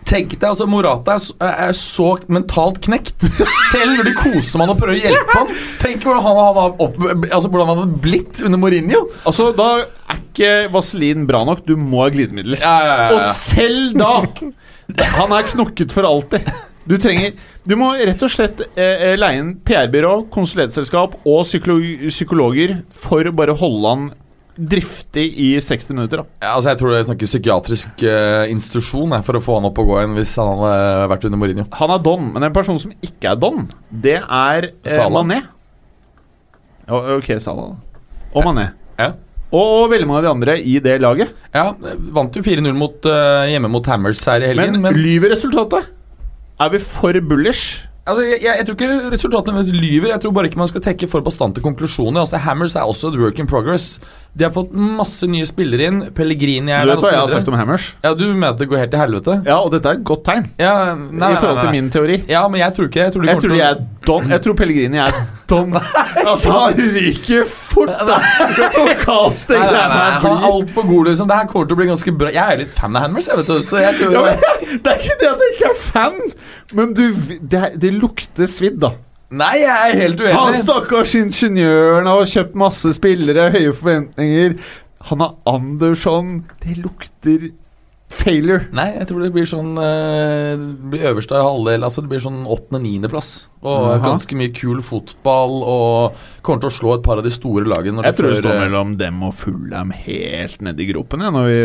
Tenk 0.05 0.35
deg, 0.35 0.43
altså 0.51 0.67
Morata 0.69 1.15
er, 1.15 1.21
så- 1.23 1.35
er 1.41 1.71
så 1.73 2.07
mentalt 2.29 2.77
knekt. 2.85 3.23
Selv 3.71 3.95
når 3.97 4.05
de 4.05 4.13
koser 4.19 4.59
med 4.61 4.67
han 4.67 4.73
og 4.75 4.77
prøver 4.83 4.99
å 4.99 5.01
hjelpe 5.01 5.37
han. 5.39 5.55
Tenk 5.81 6.03
hvordan 6.05 6.21
han 6.27 6.37
hadde, 6.43 6.65
opp, 6.85 6.99
altså, 7.31 7.49
hvordan 7.49 7.71
han 7.71 7.79
hadde 7.81 8.01
blitt 8.03 8.43
under 8.45 8.61
Mourinho. 8.61 9.01
Altså, 9.25 9.47
da 9.57 9.69
er 9.81 10.19
ikke 10.19 10.51
vaselin 10.75 11.25
bra 11.25 11.41
nok. 11.49 11.63
Du 11.65 11.73
må 11.81 12.03
ha 12.03 12.11
glidemidler. 12.13 12.61
Ja, 12.61 12.75
ja, 12.85 12.95
ja, 13.01 13.09
Og 13.17 13.25
selv 13.33 13.97
da 13.97 14.11
Han 15.17 15.31
er 15.33 15.47
knokket 15.49 15.89
for 15.95 16.05
alltid. 16.05 16.45
Du 16.85 16.97
trenger 17.01 17.33
Du 17.65 17.73
må 17.79 17.91
rett 17.97 18.21
og 18.21 18.29
slett 18.29 18.61
eh, 18.75 19.11
eh, 19.11 19.15
leie 19.17 19.39
inn 19.41 19.55
PR-byrå, 19.65 20.27
konsulentselskap 20.33 21.15
og 21.25 21.41
psykolo- 21.47 22.09
psykologer 22.13 22.77
for 22.93 23.25
å 23.25 23.33
bare 23.35 23.55
holde 23.57 23.89
han 23.95 24.05
driftig 24.55 25.25
i 25.41 25.47
60 25.59 25.89
minutter. 25.97 26.21
da 26.21 26.45
Ja, 26.45 26.51
altså 26.55 26.69
Jeg 26.71 26.79
tror 26.79 26.93
jeg 26.95 27.07
snakker 27.09 27.27
psykiatrisk 27.31 28.03
eh, 28.07 28.45
institusjon 28.53 29.11
jeg, 29.17 29.25
for 29.27 29.35
å 29.39 29.43
få 29.43 29.57
han 29.57 29.67
opp 29.67 29.81
og 29.81 29.89
gå 29.89 29.97
igjen 29.99 30.15
hvis 30.15 30.35
han 30.39 30.53
hadde 30.61 31.09
vært 31.11 31.25
under 31.27 31.41
Mourinho. 31.41 31.65
Han 31.81 31.91
er 31.97 32.05
don, 32.05 32.29
men 32.37 32.47
en 32.47 32.55
person 32.55 32.79
som 32.79 32.93
ikke 33.03 33.33
er 33.33 33.41
don, 33.41 33.65
det 33.91 34.19
er 34.21 34.69
eh, 34.71 34.93
Salah. 34.95 35.25
Mané. 35.25 35.41
Ja, 36.87 37.01
ok, 37.17 37.33
Salah. 37.43 37.73
da. 37.73 38.07
Og 38.35 38.45
Mané. 38.47 38.69
Ja. 39.01 39.11
Og, 39.55 39.61
og 39.65 39.91
veldig 39.91 40.07
mange 40.09 40.21
av 40.21 40.25
de 40.27 40.31
andre 40.33 40.55
i 40.61 40.77
det 40.83 40.95
laget. 41.03 41.31
Ja, 41.55 41.69
Vant 42.15 42.35
jo 42.35 42.43
4-0 42.45 42.71
mot, 42.77 43.05
eh, 43.09 43.51
hjemme 43.53 43.69
mot 43.71 43.85
Hammers 43.91 44.23
her 44.29 44.43
i 44.43 44.49
helgen. 44.53 44.77
Men, 44.79 44.87
Men, 44.87 44.99
lyver 45.03 45.31
resultatet? 45.35 45.91
Er 46.59 46.69
vi 46.71 46.79
for 46.79 47.19
bullish? 47.29 47.87
altså, 48.05 48.23
jeg, 48.23 48.37
jeg, 48.43 48.55
jeg 48.59 48.65
tror 48.67 48.75
ikke 48.77 49.11
resultatene 49.11 49.63
lyver. 49.73 50.11
Jeg 50.13 50.21
tror 50.21 50.31
bare 50.31 50.45
ikke 50.49 50.61
man 50.61 50.69
skal 50.71 50.83
trekke 50.85 51.09
for 51.09 51.25
bastante 51.25 51.61
konklusjoner. 51.61 52.21
Altså 52.21 52.37
Hammers 52.37 52.75
er 52.75 52.85
også 52.85 53.11
et 53.11 53.19
work 53.19 53.39
in 53.39 53.49
progress. 53.49 53.99
De 54.35 54.43
har 54.43 54.51
fått 54.51 54.73
masse 54.75 55.23
nye 55.31 55.45
spillere 55.47 55.85
inn. 55.87 55.99
Pellegrini 56.15 56.73
er 56.75 56.83
Du 56.83 56.91
vet 56.91 57.03
hva 57.05 57.11
jeg 57.13 57.21
har 57.21 57.29
sagt 57.31 57.47
om 57.47 57.55
Hammers? 57.55 57.85
Ja, 58.03 58.13
Du 58.19 58.25
mener 58.33 58.49
at 58.49 58.57
det 58.59 58.67
går 58.67 58.81
helt 58.83 58.91
til 58.91 58.99
helvete? 58.99 59.37
Ja, 59.47 59.61
og 59.63 59.71
dette 59.71 59.87
er 59.93 59.99
et 59.99 60.03
godt 60.03 60.25
tegn. 60.27 60.49
Ja, 60.59 60.73
nei, 60.91 61.07
nei, 61.21 61.29
I 61.31 61.39
forhold 61.39 61.61
til 61.63 61.71
min 61.71 61.87
teori. 61.93 62.17
Ja, 62.27 62.41
men 62.51 62.59
jeg 62.59 62.75
tror 62.75 62.89
ikke 62.89 63.05
Jeg 63.05 63.13
tror 63.15 63.29
Jeg 63.29 63.41
tror 63.45 63.55
å- 63.55 63.61
er 63.69 63.79
don. 64.05 64.27
Jeg 64.35 64.43
tror 64.43 64.57
Pellegrini 64.59 64.99
er 65.05 65.15
don. 65.47 65.71
Altså, 66.25 66.49
han 66.51 66.73
ryker 66.95 67.43
fort, 67.45 67.91
nei, 67.91 69.59
nei, 69.59 70.11
Han 70.19 70.31
er 70.31 70.45
altfor 70.49 70.87
god, 70.87 71.05
liksom. 71.09 71.27
Det 71.29 71.37
her 71.37 71.49
kommer 71.51 71.67
til 71.69 71.77
å 71.77 71.79
bli 71.79 71.87
ganske 71.91 72.13
bra. 72.17 72.31
Jeg 72.33 72.53
er 72.55 72.61
litt 72.63 72.71
fan 72.75 72.95
av 72.97 73.05
Hammers, 73.05 73.27
jeg, 73.29 73.37
vet 73.37 73.51
du. 73.51 73.59
Så 73.67 73.81
jeg 73.83 73.99
tror 73.99 74.15
Ja, 74.15 74.23
men, 74.25 74.45
det 74.83 74.93
er 74.95 75.03
ikke 75.03 75.17
det 75.21 75.29
at 75.31 75.43
jeg 75.45 75.55
ikke 75.55 75.69
er 75.69 75.81
fan, 75.91 76.17
men 76.79 76.93
du, 76.97 77.03
det, 77.53 77.63
det 77.83 77.93
lukter 77.93 78.49
svidd, 78.49 78.79
da. 78.81 78.95
Nei, 79.33 79.55
jeg 79.63 79.91
er 79.91 79.99
helt 79.99 80.21
uenig. 80.21 80.37
Han 80.37 80.57
stakkars 80.61 81.15
ingeniøren 81.17 82.05
har 82.09 82.27
kjøpt 82.29 82.57
masse 82.61 82.91
spillere, 82.93 83.49
høye 83.55 83.73
forventninger. 83.73 84.57
Han 85.09 85.23
har 85.23 85.35
Andersson. 85.49 86.35
Det 86.63 86.77
lukter 86.81 87.49
failure. 88.11 88.65
Nei, 88.75 88.87
jeg 88.99 89.07
tror 89.09 89.23
det 89.23 89.31
blir 89.33 89.47
sånn 89.49 89.73
uh, 89.77 90.53
Det 90.55 90.91
blir 90.93 91.05
øverste 91.11 91.39
halvdel. 91.41 91.85
Altså 91.85 92.03
det 92.03 92.11
blir 92.11 92.21
sånn 92.23 92.43
åttende-niendeplass. 92.45 93.31
Og 93.65 93.87
Aha. 93.89 94.01
ganske 94.03 94.37
mye 94.37 94.51
kul 94.55 94.81
fotball. 94.85 95.57
Og 95.65 96.19
kommer 96.45 96.63
til 96.63 96.71
å 96.71 96.75
slå 96.75 96.93
et 96.97 97.05
par 97.05 97.21
av 97.21 97.25
de 97.25 97.33
store 97.33 97.65
lagene. 97.69 97.97
når 97.97 98.09
Jeg 98.11 98.19
tror 98.19 98.31
det 98.33 98.41
står 98.43 98.53
eh, 98.53 98.61
mellom 98.67 98.93
dem 99.01 99.23
og 99.25 99.33
Fullham 99.39 99.95
helt 100.05 100.61
nedi 100.65 100.89
gropen 100.91 101.25
ja, 101.25 101.33
når 101.33 101.49
vi 101.49 101.57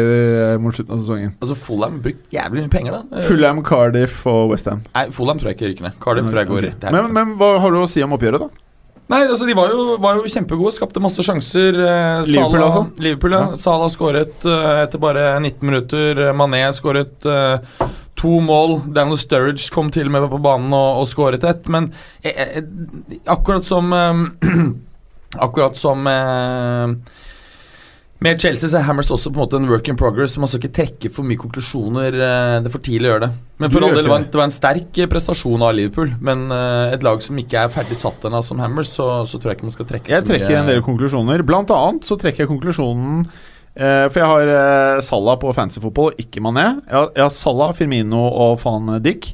er 0.46 0.64
mot 0.64 0.76
slutten 0.76 0.96
av 0.96 1.04
sesongen. 1.04 1.36
Altså 1.38 1.58
Fullham 1.60 2.00
brukt 2.04 2.24
jævlig 2.34 2.64
mye 2.66 2.72
penger, 2.72 2.98
da. 2.98 3.22
Fullham, 3.28 3.62
Cardiff 3.66 4.24
og 4.30 4.54
Westham. 4.54 4.84
Nei, 4.96 5.06
Fullham 5.14 5.42
tror 5.42 5.52
jeg 5.52 5.60
ikke 5.60 5.72
ryker 5.74 5.90
ned. 5.90 6.00
Cardiff 6.02 6.32
tror 6.32 6.42
jeg 6.44 6.52
går 6.54 6.66
rett 6.70 6.88
her. 6.88 6.96
Men, 6.96 7.12
men 7.16 7.36
hva 7.40 7.54
har 7.62 7.74
du 7.74 7.82
å 7.82 7.88
si 7.90 8.04
om 8.04 8.16
oppgjøret, 8.16 8.48
da? 8.48 8.66
Nei, 9.10 9.24
altså 9.26 9.46
de 9.48 9.54
var 9.58 9.72
jo, 9.72 9.96
var 9.98 10.20
jo 10.20 10.28
kjempegode, 10.30 10.70
skapte 10.76 11.02
masse 11.02 11.24
sjanser. 11.26 11.74
Eh, 11.74 12.20
Liverpool, 12.28 12.60
Sala, 12.60 12.66
altså? 12.68 12.82
Liverpool, 13.02 13.34
ja. 13.34 13.40
Sala 13.58 13.88
skåret 13.90 14.46
eh, 14.46 14.68
etter 14.84 15.02
bare 15.02 15.24
19 15.40 15.66
minutter. 15.66 16.20
Eh, 16.28 16.36
Mané 16.38 16.62
skåret 16.76 17.26
eh, 17.26 17.88
to 18.20 18.36
mål. 18.44 18.76
Daniel 18.94 19.18
Sturridge 19.18 19.66
kom 19.74 19.90
til 19.90 20.06
og 20.06 20.14
med 20.14 20.28
på 20.30 20.38
banen 20.44 20.70
og, 20.76 21.02
og 21.02 21.10
skåret 21.10 21.46
ett. 21.48 21.66
Men 21.72 21.90
eh, 22.22 22.38
eh, 22.60 22.62
akkurat 23.34 23.66
som 23.66 23.90
Akkurat 25.46 25.76
som 25.78 26.06
med 28.20 28.40
Chelsea 28.42 28.68
så 28.68 28.76
er 28.76 28.84
Hammers 28.84 29.08
også 29.14 29.30
på 29.32 29.38
en 29.38 29.44
måte 29.46 29.56
en 29.56 29.68
work 29.70 29.86
in 29.88 29.96
progress. 29.96 30.34
Man 30.36 30.48
skal 30.50 30.60
ikke 30.60 30.74
trekke 30.76 31.10
for 31.14 31.24
mye 31.24 31.40
konklusjoner. 31.40 32.12
eh, 32.12 32.56
Det 32.60 32.68
er 32.68 32.74
for 32.74 32.84
tidlig 32.84 33.08
å 33.08 33.12
gjøre 33.14 33.22
det. 33.26 33.30
Men 33.62 33.70
for 33.72 33.86
all 33.86 33.94
del, 33.96 34.08
var 34.08 34.18
en, 34.20 34.26
det. 34.28 34.34
var 34.40 34.44
en 34.44 34.52
sterk 34.54 34.98
eh, 35.00 35.06
prestasjon 35.08 35.62
av 35.64 35.72
Liverpool. 35.74 36.12
Men 36.20 36.50
eh, 36.52 36.92
et 36.96 37.02
lag 37.06 37.22
som 37.24 37.38
ikke 37.40 37.62
er 37.64 37.72
ferdig 37.72 37.96
satt 37.96 38.26
ennå 38.28 38.42
som 38.44 38.60
Hammers, 38.60 38.92
så, 38.92 39.06
så 39.24 39.40
tror 39.40 39.52
jeg 39.54 39.58
ikke 39.60 39.68
man 39.70 39.76
skal 39.78 39.88
trekke 39.88 40.12
Jeg 40.12 40.26
trekker 40.28 40.52
mye- 40.52 40.60
en 40.60 40.68
del 40.68 40.82
konklusjoner. 40.84 41.42
Blant 41.48 41.72
annet 41.72 42.04
så 42.04 42.18
trekker 42.20 42.44
jeg 42.44 42.52
konklusjonen 42.52 43.24
For 43.80 44.18
jeg 44.18 44.26
har 44.26 45.00
Salah 45.06 45.36
på 45.40 45.52
fantasyfotball, 45.56 46.12
ikke 46.20 46.42
Mané. 46.44 46.66
Jeg 46.90 46.96
har, 46.98 47.08
jeg 47.16 47.22
har 47.24 47.30
Salah, 47.32 47.70
Firmino 47.78 48.20
og 48.28 48.58
van 48.64 48.98
Dick. 49.00 49.30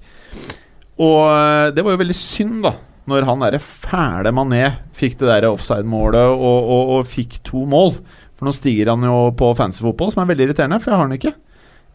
Og 1.03 1.73
det 1.75 1.83
var 1.85 1.97
jo 1.97 2.01
veldig 2.05 2.17
synd, 2.17 2.61
da. 2.69 2.75
Når 3.07 3.23
han 3.29 3.43
derre 3.45 3.61
fæle 3.63 4.33
Mané 4.35 4.63
fikk 4.97 5.19
det 5.21 5.29
der 5.31 5.45
offside-målet 5.49 6.21
og, 6.27 6.57
og, 6.77 6.89
og 6.97 7.07
fikk 7.07 7.37
to 7.47 7.63
mål. 7.71 7.95
For 8.37 8.45
nå 8.49 8.53
stiger 8.53 8.91
han 8.93 9.03
jo 9.07 9.17
på 9.39 9.51
fantasyfotball, 9.57 10.13
som 10.13 10.23
er 10.25 10.31
veldig 10.35 10.49
irriterende, 10.51 10.79
for 10.83 10.93
jeg 10.93 10.99
har 11.01 11.07
han 11.09 11.17
ikke. 11.17 11.33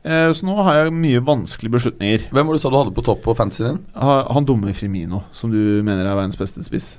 Eh, 0.02 0.32
så 0.34 0.48
nå 0.48 0.56
har 0.66 0.80
jeg 0.80 0.94
mye 0.98 1.20
vanskelige 1.22 1.76
beslutninger. 1.76 2.24
Hvem 2.34 2.48
var 2.50 2.56
det 2.58 2.62
du 2.62 2.64
sa 2.64 2.72
du 2.74 2.78
hadde 2.80 2.96
på 2.98 3.04
topp 3.06 3.22
på 3.28 3.36
fancy 3.38 3.62
din? 3.68 3.78
Ha- 3.94 4.26
Han 4.34 4.46
dumme 4.50 4.74
Frimino, 4.74 5.24
som 5.32 5.52
du 5.54 5.60
mener 5.86 6.02
er 6.10 6.16
verdens 6.18 6.40
beste 6.40 6.64
spiss. 6.66 6.96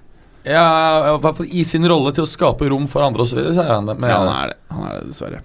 Ja, 0.46 1.14
i 1.14 1.18
hvert 1.22 1.36
fall 1.38 1.46
I 1.54 1.62
sin 1.66 1.84
rolle 1.86 2.10
til 2.14 2.24
å 2.24 2.30
skape 2.30 2.66
rom 2.70 2.86
for 2.90 3.02
andre 3.06 3.22
osv., 3.26 3.38
så 3.54 3.62
er 3.62 3.74
han 3.74 3.86
det. 3.90 3.98
Men 3.98 4.10
ja, 4.10 4.18
han 4.22 4.30
er 4.36 4.48
det. 4.52 4.56
Han 4.70 4.86
er 4.88 4.94
det, 5.00 5.02
dessverre. 5.10 5.42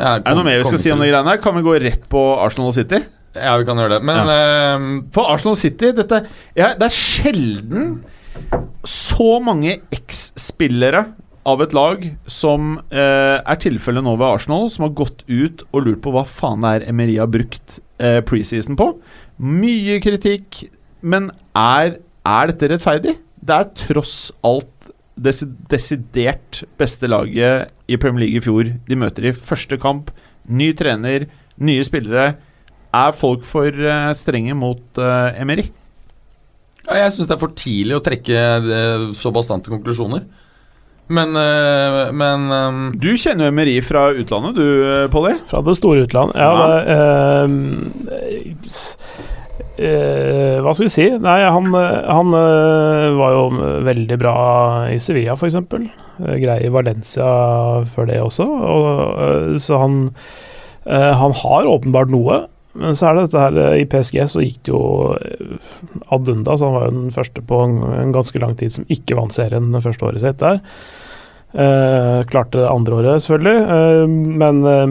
Ja, 0.00 0.12
Er 0.16 0.20
det 0.26 0.34
noe 0.38 0.44
mer 0.46 0.58
vi 0.62 0.64
skal 0.68 0.78
si 0.82 0.90
om 0.94 0.98
de 1.02 1.08
greiene 1.10 1.30
her? 1.34 1.40
Kan 1.42 1.54
vi 1.58 1.62
gå 1.66 1.74
rett 1.82 2.04
på 2.10 2.20
Arsenal 2.42 2.70
og 2.70 2.74
City? 2.74 3.00
Ja, 3.36 3.56
vi 3.60 3.66
kan 3.68 3.78
gjøre 3.78 3.98
det. 3.98 4.02
Men 4.10 4.30
eh, 4.34 4.86
For 5.14 5.30
Arsenal 5.30 5.54
City 5.60 5.92
dette, 5.94 6.24
ja, 6.58 6.72
Det 6.74 6.88
er 6.88 6.94
sjelden 6.96 8.00
så 8.86 9.36
mange 9.44 9.76
eks-spillere 9.94 11.04
av 11.48 11.62
et 11.64 11.72
lag 11.76 12.02
som 12.28 12.74
eh, 12.92 13.38
er 13.40 13.60
tilfellet 13.62 14.04
nå 14.04 14.16
ved 14.18 14.36
Arsenal, 14.36 14.68
som 14.72 14.86
har 14.86 14.96
gått 14.98 15.24
ut 15.28 15.64
og 15.70 15.86
lurt 15.86 16.02
på 16.04 16.12
hva 16.14 16.26
faen 16.28 16.64
det 16.64 16.74
er 16.74 16.86
Emery 16.90 17.16
har 17.20 17.30
brukt 17.32 17.78
eh, 18.02 18.20
preseason 18.26 18.76
på. 18.78 18.92
Mye 19.40 19.98
kritikk, 20.04 20.66
men 21.00 21.30
er, 21.56 21.96
er 22.28 22.52
dette 22.52 22.72
rettferdig? 22.74 23.16
Det 23.40 23.56
er 23.56 23.72
tross 23.86 24.18
alt 24.44 24.90
desi 25.20 25.48
desidert 25.68 26.62
beste 26.80 27.08
laget 27.08 27.72
i 27.90 27.98
Premier 28.00 28.24
League 28.24 28.40
i 28.40 28.44
fjor 28.44 28.70
de 28.88 28.98
møter 28.98 29.28
i 29.28 29.36
første 29.36 29.76
kamp. 29.80 30.12
Ny 30.48 30.70
trener, 30.76 31.26
nye 31.60 31.84
spillere. 31.84 32.34
Er 32.96 33.16
folk 33.16 33.44
for 33.46 33.68
eh, 33.70 34.12
strenge 34.18 34.56
mot 34.58 34.98
uh, 34.98 35.30
Emery? 35.38 35.68
Ja, 36.86 37.04
jeg 37.04 37.12
syns 37.14 37.28
det 37.28 37.36
er 37.36 37.42
for 37.42 37.54
tidlig 37.54 37.98
å 37.98 38.02
trekke 38.02 38.40
eh, 38.58 39.04
så 39.14 39.30
bastante 39.34 39.70
konklusjoner. 39.70 40.24
Men, 41.10 41.34
eh, 41.36 42.12
men 42.14 42.46
um... 42.54 42.82
Du 42.94 43.10
kjenner 43.18 43.48
jo 43.48 43.50
Emery 43.50 43.80
fra 43.82 44.08
utlandet, 44.14 44.54
du, 44.60 44.66
eh, 44.86 45.06
Polly. 45.10 45.34
Fra 45.50 45.62
det 45.66 45.74
store 45.78 46.04
utland. 46.06 46.36
Ja, 46.38 46.50
Ja. 46.54 46.66
det 46.70 46.98
uh, 47.00 47.80
eh, 49.80 50.60
Hva 50.62 50.74
skal 50.74 50.86
vi 50.86 50.92
si? 50.92 51.08
Nei, 51.18 51.38
han, 51.50 51.66
eh, 51.74 52.12
han 52.14 52.36
eh, 52.36 53.08
var 53.18 53.34
jo 53.34 53.42
veldig 53.88 54.20
bra 54.20 54.36
i 54.92 55.00
Sevilla, 55.02 55.34
f.eks. 55.34 55.58
Uh, 56.20 56.36
grei 56.42 56.60
i 56.66 56.72
Valencia 56.72 57.26
før 57.90 58.10
det 58.10 58.20
også. 58.22 58.46
Og, 58.46 58.86
eh, 59.26 59.58
så 59.62 59.82
han, 59.82 59.98
eh, 60.86 61.10
han 61.16 61.36
har 61.42 61.70
åpenbart 61.74 62.12
noe. 62.14 62.44
Men 62.78 62.94
så 62.94 63.08
er 63.08 63.16
det 63.16 63.26
dette 63.26 63.42
her 63.42 63.56
eh, 63.58 63.80
I 63.82 63.86
PSG 63.90 64.20
så 64.30 64.44
gikk 64.44 64.60
det 64.68 64.74
jo 64.74 64.82
eh, 65.18 65.68
ad 66.14 66.30
undas. 66.30 66.62
Han 66.62 66.76
var 66.76 66.86
jo 66.86 66.96
den 67.00 67.14
første 67.14 67.42
på 67.42 67.62
en, 67.66 67.80
en 67.98 68.14
ganske 68.14 68.42
lang 68.42 68.54
tid 68.60 68.76
som 68.76 68.86
ikke 68.92 69.18
vant 69.18 69.34
serien 69.34 69.72
det 69.74 69.82
første 69.86 70.06
året 70.06 70.22
sitt 70.22 70.42
der. 70.42 70.60
Eh, 71.52 72.22
klarte 72.30 72.60
det 72.62 72.70
andre 72.70 72.94
året, 72.94 73.22
selvfølgelig. 73.24 73.62
Eh, 73.76 74.04
men 74.38 74.64
eh, 74.64 74.86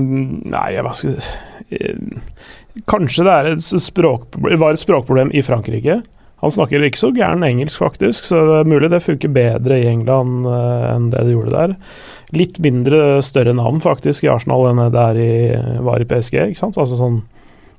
Nei, 0.52 0.70
hva 0.84 0.94
skal 0.96 1.16
jeg 1.16 1.80
eh, 1.80 2.24
Kanskje 2.90 3.26
det 3.26 3.34
er 3.34 3.48
et 3.54 4.60
var 4.60 4.72
et 4.72 4.82
språkproblem 4.82 5.32
i 5.36 5.44
Frankrike. 5.44 5.98
Han 6.40 6.54
snakker 6.56 6.86
ikke 6.86 7.02
så 7.02 7.10
gæren 7.12 7.44
engelsk, 7.44 7.76
faktisk, 7.82 8.30
så 8.30 8.40
det 8.48 8.60
er 8.62 8.70
mulig 8.72 8.92
det 8.94 9.02
funker 9.04 9.32
bedre 9.36 9.82
i 9.82 9.90
England 9.90 10.48
enn 10.48 11.10
det 11.12 11.26
det 11.28 11.34
gjorde 11.34 11.52
der. 11.52 11.74
Litt 12.32 12.62
mindre 12.64 13.20
større 13.26 13.52
navn 13.58 13.82
faktisk 13.84 14.24
i 14.24 14.32
Arsenal 14.32 14.70
enn 14.70 14.80
det 14.94 15.10
i, 15.20 15.34
var 15.84 16.00
i 16.00 16.08
PSG. 16.08 16.38
ikke 16.46 16.62
sant? 16.62 16.80
Altså 16.80 16.96
sånn 17.02 17.20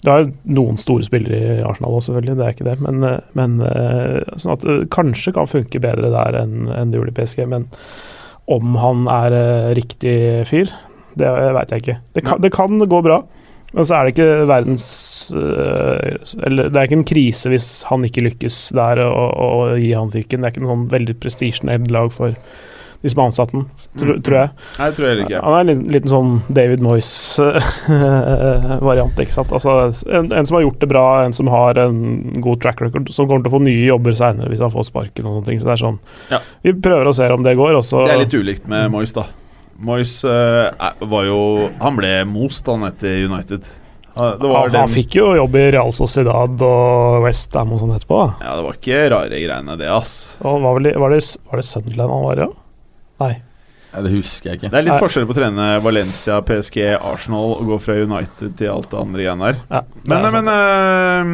det 0.05 0.12
er 0.12 0.29
noen 0.53 0.77
store 0.81 1.07
spillere 1.07 1.40
i 1.40 1.64
Arsenal 1.64 1.97
også, 1.97 2.11
selvfølgelig, 2.11 2.37
det 2.37 2.45
er 2.45 2.55
ikke 2.59 2.69
det. 2.69 2.77
Men, 2.85 3.09
men 3.40 3.57
sånn 4.37 4.55
at 4.59 4.69
det 4.69 4.79
kanskje 4.93 5.33
kan 5.38 5.49
funke 5.49 5.81
bedre 5.81 6.12
der 6.12 6.43
enn 6.43 6.69
enn 6.69 6.93
det 6.93 7.01
gjorde 7.01 7.14
i 7.14 7.19
PSG. 7.23 7.47
Men 7.49 7.71
om 8.50 8.78
han 8.80 9.04
er 9.10 9.36
eh, 9.36 9.74
riktig 9.78 10.16
fyr, 10.48 10.72
det 11.18 11.28
veit 11.56 11.74
jeg 11.74 11.84
ikke. 11.84 11.98
Det 12.16 12.24
kan, 12.26 12.40
det 12.42 12.52
kan 12.54 12.82
gå 12.90 13.02
bra. 13.04 13.20
Men 13.70 13.86
så 13.86 13.96
er 13.96 14.06
det 14.06 14.14
ikke 14.16 14.48
verdens 14.50 14.86
øh, 15.30 16.16
Eller 16.42 16.72
det 16.72 16.78
er 16.78 16.88
ikke 16.88 16.96
en 16.98 17.06
krise 17.06 17.52
hvis 17.52 17.68
han 17.86 18.02
ikke 18.02 18.24
lykkes 18.26 18.56
der 18.74 18.98
å, 19.04 19.10
og 19.30 19.76
gi 19.78 19.92
han 19.94 20.10
fyken. 20.10 20.42
Det 20.42 20.48
er 20.48 20.54
ikke 20.54 20.64
noe 20.64 20.72
sånn 20.72 20.88
veldig 20.90 21.16
prestisjenederlag 21.22 22.10
for 22.14 22.34
de 23.00 23.10
som 23.10 23.18
har 23.22 23.26
ansatt 23.30 23.52
den, 23.54 23.62
tro, 23.96 24.14
tror 24.20 24.36
jeg. 24.36 24.48
Nei, 24.76 24.86
det 24.90 24.94
tror 24.96 25.06
jeg 25.06 25.12
heller 25.14 25.26
ikke. 25.26 25.44
Han 25.46 25.54
er 25.54 25.60
en 25.60 25.70
liten, 25.70 25.86
liten 25.94 26.10
sånn 26.12 26.32
David 26.60 26.80
Moyes-variant, 26.84 29.16
ikke 29.24 29.36
sant. 29.36 29.50
Altså 29.56 29.70
en, 30.12 30.26
en 30.36 30.46
som 30.48 30.54
har 30.58 30.64
gjort 30.66 30.82
det 30.84 30.90
bra, 30.90 31.04
en 31.24 31.36
som 31.36 31.46
har 31.52 31.72
en 31.80 31.96
god 32.44 32.58
track 32.60 32.78
record, 32.84 33.04
som 33.14 33.28
kommer 33.30 33.42
til 33.46 33.52
å 33.52 33.56
få 33.56 33.62
nye 33.64 33.86
jobber 33.88 34.12
seinere 34.18 34.50
hvis 34.52 34.64
han 34.64 34.74
får 34.74 34.84
sparken 34.90 35.26
og 35.26 35.32
sånne 35.38 35.48
ting. 35.48 35.58
Så 35.62 35.66
det 35.68 35.74
er 35.76 35.84
sånn 35.86 35.98
Ja. 36.30 36.38
Vi 36.66 36.70
prøver 36.76 37.04
å 37.08 37.16
se 37.16 37.26
om 37.32 37.42
det 37.46 37.54
går, 37.58 37.72
og 37.80 37.84
så 37.86 37.96
Det 38.04 38.14
er 38.14 38.24
litt 38.26 38.36
ulikt 38.36 38.64
med 38.70 38.82
Moyes, 38.92 39.12
da. 39.16 39.24
Moyes 39.80 40.14
eh, 40.28 40.66
var 41.08 41.22
jo 41.24 41.38
Han 41.80 41.96
ble 41.96 42.10
most, 42.28 42.66
han, 42.68 42.84
etter 42.90 43.24
United. 43.24 43.64
Det 44.10 44.42
var, 44.42 44.66
han, 44.66 44.74
han 44.82 44.90
fikk 44.90 45.14
jo 45.16 45.30
jobb 45.38 45.54
i 45.56 45.70
Real 45.72 45.92
Sociedad 45.96 46.60
og 46.66 47.22
West 47.24 47.54
Ham 47.56 47.72
og 47.72 47.78
sånn 47.80 47.94
etterpå. 47.94 48.16
da. 48.20 48.28
ja, 48.44 48.50
det 48.58 48.64
var 48.66 48.74
ikke 48.76 48.98
rare 49.14 49.38
greiene, 49.40 49.76
det, 49.80 49.88
ass. 49.88 50.12
Og 50.42 50.58
var, 50.64 50.72
vel, 50.76 50.90
var, 51.00 51.14
det, 51.14 51.20
var 51.48 51.56
det 51.62 51.66
Sunderland 51.68 52.12
han 52.16 52.26
var 52.26 52.36
i? 52.42 52.44
Ja? 52.48 52.52
Nei. 53.90 54.03
Det 54.07 54.12
husker 54.14 54.50
jeg 54.50 54.61
ikke. 54.61 54.70
Det 54.70 54.79
er 54.79 54.87
litt 54.87 54.94
Nei. 54.94 55.03
forskjell 55.03 55.26
på 55.26 55.35
å 55.35 55.38
trene 55.40 55.66
Valencia, 55.83 56.38
PSG, 56.46 56.79
Arsenal 56.96 57.55
og 57.57 57.70
gå 57.72 57.79
fra 57.83 57.96
United 57.98 58.55
til 58.61 58.70
alt 58.72 58.90
det 58.92 58.98
andre 59.00 59.24
igjen 59.24 59.42
der. 59.44 59.61
Ja, 59.70 59.81
Men, 60.12 60.26
men 60.37 60.50
øh, 60.55 61.33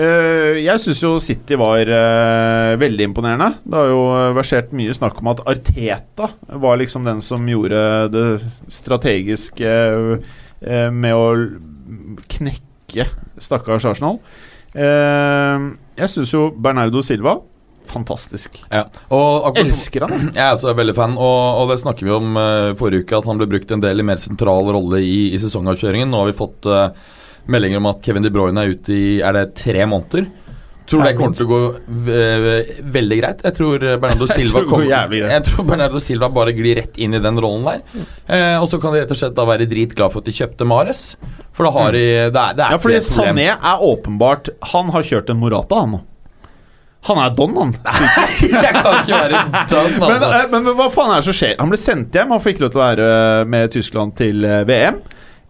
øh, 0.00 0.60
jeg 0.62 0.82
syns 0.86 1.02
jo 1.04 1.12
City 1.22 1.58
var 1.60 1.92
øh, 1.98 2.72
veldig 2.80 3.10
imponerende. 3.10 3.50
Det 3.64 3.76
har 3.80 3.92
jo 3.92 4.00
versert 4.38 4.72
mye 4.76 4.96
snakk 4.96 5.20
om 5.20 5.32
at 5.34 5.44
Arteta 5.52 6.30
var 6.64 6.80
liksom 6.80 7.04
den 7.08 7.20
som 7.24 7.44
gjorde 7.50 7.82
det 8.14 8.26
strategiske 8.72 9.74
øh, 9.76 10.88
med 10.96 11.12
å 11.12 11.26
knekke 12.38 13.04
stakkars 13.42 13.84
Arsenal. 13.90 14.20
Jeg 14.76 16.12
syns 16.12 16.32
jo 16.34 16.50
Bernardo 16.52 17.00
Silva 17.04 17.38
fantastisk. 17.90 18.60
Ja. 18.70 18.84
Akkurat, 19.08 19.60
Elsker 19.62 20.06
han. 20.08 20.30
Jeg 20.36 20.42
er 20.44 20.54
også 20.56 20.74
veldig 20.78 20.94
fan, 20.96 21.18
og, 21.18 21.60
og 21.62 21.70
det 21.72 21.78
snakker 21.82 22.08
vi 22.08 22.14
om 22.16 22.36
uh, 22.38 22.72
forrige 22.78 23.04
uke, 23.06 23.20
at 23.20 23.28
han 23.30 23.38
ble 23.42 23.48
brukt 23.56 23.70
en 23.76 23.84
del 23.84 24.02
i 24.02 24.06
mer 24.06 24.20
sentral 24.22 24.68
rolle 24.76 25.02
i, 25.04 25.18
i 25.36 25.42
sesongavkjøringen. 25.42 26.10
Nå 26.12 26.22
har 26.24 26.30
vi 26.32 26.38
fått 26.40 26.68
uh, 26.70 26.88
meldinger 27.50 27.82
om 27.82 27.90
at 27.92 28.02
Kevin 28.06 28.26
De 28.26 28.32
Bruyne 28.34 28.64
er 28.66 28.74
ute 28.74 28.92
i 28.96 29.06
er 29.22 29.36
det 29.38 29.46
tre 29.62 29.86
måneder. 29.86 30.26
Tror 30.86 31.02
det 31.02 31.16
kommer 31.18 31.34
til 31.34 31.48
å 31.48 31.50
gå 31.50 31.60
veldig 32.94 33.16
greit. 33.18 33.40
Jeg 33.42 33.54
tror 33.56 33.82
eh, 33.82 33.96
Bernardo 33.98 34.28
Silva 34.36 34.60
tror 34.60 34.68
kommer- 34.70 34.90
jævlig 34.90 35.22
greit. 35.24 35.32
Jeg 35.36 35.44
tror 35.48 35.66
Bernardo 35.66 36.02
Silva 36.02 36.28
bare 36.30 36.52
glir 36.54 36.78
rett 36.78 37.00
inn 37.02 37.16
i 37.18 37.22
den 37.22 37.40
rollen 37.42 37.66
der. 37.66 38.04
Eh, 38.30 38.54
og 38.60 38.68
så 38.70 38.78
kan 38.82 38.94
de 38.94 39.00
rett 39.02 39.10
og 39.14 39.18
slett 39.18 39.34
da 39.34 39.46
være 39.48 39.66
dritglad 39.70 40.14
for 40.14 40.22
at 40.22 40.30
de 40.30 40.36
kjøpte 40.36 40.68
Mares. 40.68 41.00
For 41.56 41.66
da 41.66 41.72
har 41.74 41.96
de 41.96 42.04
Det 42.30 42.38
er, 42.42 42.54
det 42.54 42.66
er 42.68 42.76
Ja, 42.76 42.78
fordi. 42.82 43.00
Sané 43.02 43.48
er 43.56 43.82
åpenbart 43.82 44.50
Han 44.74 44.92
har 44.94 45.06
kjørt 45.08 45.32
en 45.34 45.40
Morata, 45.42 45.80
han 45.82 45.96
nå. 45.96 46.02
Han 47.06 47.20
er 47.22 47.34
don, 47.38 47.52
han. 47.54 47.74
jeg 48.42 48.72
kan 48.74 48.96
ikke 49.02 49.20
være 49.20 49.42
don. 49.70 49.92
Men, 50.02 50.16
altså. 50.16 50.32
eh, 50.32 50.48
men, 50.50 50.72
hva 50.74 50.88
faen 50.90 51.12
er 51.14 51.22
det 51.22 51.28
som 51.28 51.36
skjer? 51.38 51.54
Han 51.60 51.70
ble 51.70 51.78
sendt 51.80 52.18
hjem. 52.18 52.34
Han 52.34 52.42
får 52.42 52.54
ikke 52.54 52.64
lov 52.66 52.74
til 52.74 52.80
å 52.80 52.84
være 52.84 53.08
med 53.54 53.72
Tyskland 53.76 54.16
til 54.18 54.46
eh, 54.48 54.64
VM. 54.66 55.00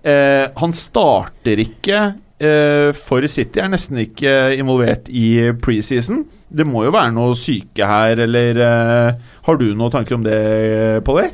Eh, 0.07 0.45
han 0.61 0.77
starter 0.77 1.63
ikke 1.65 2.01
eh, 2.39 2.91
for 2.95 3.27
City, 3.33 3.63
er 3.63 3.73
nesten 3.73 3.99
ikke 4.05 4.37
involvert 4.59 5.09
i 5.11 5.51
preseason. 5.63 6.25
Det 6.47 6.67
må 6.69 6.85
jo 6.87 6.95
være 6.95 7.15
noe 7.17 7.35
syke 7.39 7.89
her, 7.89 8.21
eller 8.27 8.63
eh, 8.69 9.29
Har 9.49 9.61
du 9.61 9.69
noen 9.73 9.95
tanker 9.95 10.19
om 10.19 10.27
det, 10.27 10.41
Polly? 11.09 11.31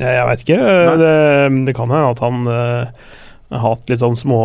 Jeg, 0.00 0.24
veit 0.24 0.42
ikke. 0.46 0.56
Det, 1.02 1.16
det 1.68 1.74
kan 1.76 1.92
hende 1.92 2.14
at 2.14 2.22
han 2.24 2.46
eh, 2.48 3.10
hatt 3.60 3.90
litt 3.92 4.00
sånn 4.02 4.16
små 4.16 4.38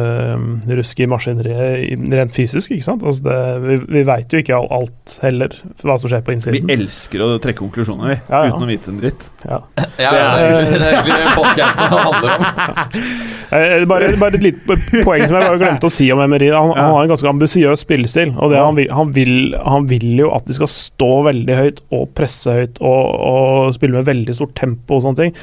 uh, 0.00 0.36
rusk 0.78 1.00
i 1.02 1.08
maskineriet 1.10 2.08
rent 2.14 2.34
fysisk, 2.36 2.72
ikke 2.72 2.86
sant. 2.86 3.04
Altså 3.04 3.26
det, 3.26 3.38
vi 3.66 3.78
vi 4.00 4.04
veit 4.06 4.32
jo 4.32 4.40
ikke 4.42 4.58
alt 4.60 5.16
heller, 5.24 5.54
hva 5.82 5.96
som 6.00 6.10
skjer 6.12 6.22
på 6.26 6.34
innsiden. 6.36 6.66
Vi 6.68 6.76
elsker 6.76 7.24
å 7.24 7.30
trekke 7.42 7.60
konklusjoner, 7.62 8.12
vi. 8.14 8.16
Ja, 8.30 8.42
ja. 8.46 8.54
Uten 8.54 8.66
å 8.66 8.70
vite 8.70 8.92
en 8.92 9.00
dritt. 9.02 9.26
Ja. 9.44 9.60
Ja, 9.76 9.86
ja, 10.00 10.10
det 10.14 10.44
er 10.44 10.54
egentlig 10.54 10.80
det, 10.80 10.90
er 10.90 11.24
det 11.26 11.34
podkasten 11.36 11.94
handler 11.96 12.34
om. 12.36 12.48
Eh, 13.50 13.82
Bare, 13.90 14.12
bare 14.14 14.38
et 14.38 14.44
lite 14.44 14.76
poeng 15.02 15.24
som 15.24 15.34
jeg 15.34 15.42
bare 15.42 15.56
glemte 15.58 15.88
å 15.88 15.90
si 15.90 16.04
om 16.14 16.20
Emery. 16.22 16.52
Han, 16.54 16.70
han 16.76 16.92
har 16.94 17.02
en 17.02 17.10
ganske 17.10 17.26
ambisiøs 17.32 17.82
spillestil. 17.82 18.30
Og 18.38 18.52
det 18.52 18.60
han, 18.62 18.76
vil, 18.78 18.86
han, 18.94 19.10
vil, 19.16 19.32
han 19.58 19.88
vil 19.90 20.20
jo 20.20 20.28
at 20.36 20.46
de 20.46 20.54
skal 20.54 20.70
stå 20.70 21.08
veldig 21.26 21.56
høyt 21.58 21.80
og 21.90 22.04
presse 22.14 22.54
høyt 22.54 22.78
og, 22.78 23.08
og 23.32 23.74
spille 23.74 23.98
med 23.98 24.06
veldig 24.06 24.36
stort 24.38 24.54
tempo 24.60 25.00
og 25.00 25.02
sånne 25.08 25.24
ting. 25.24 25.34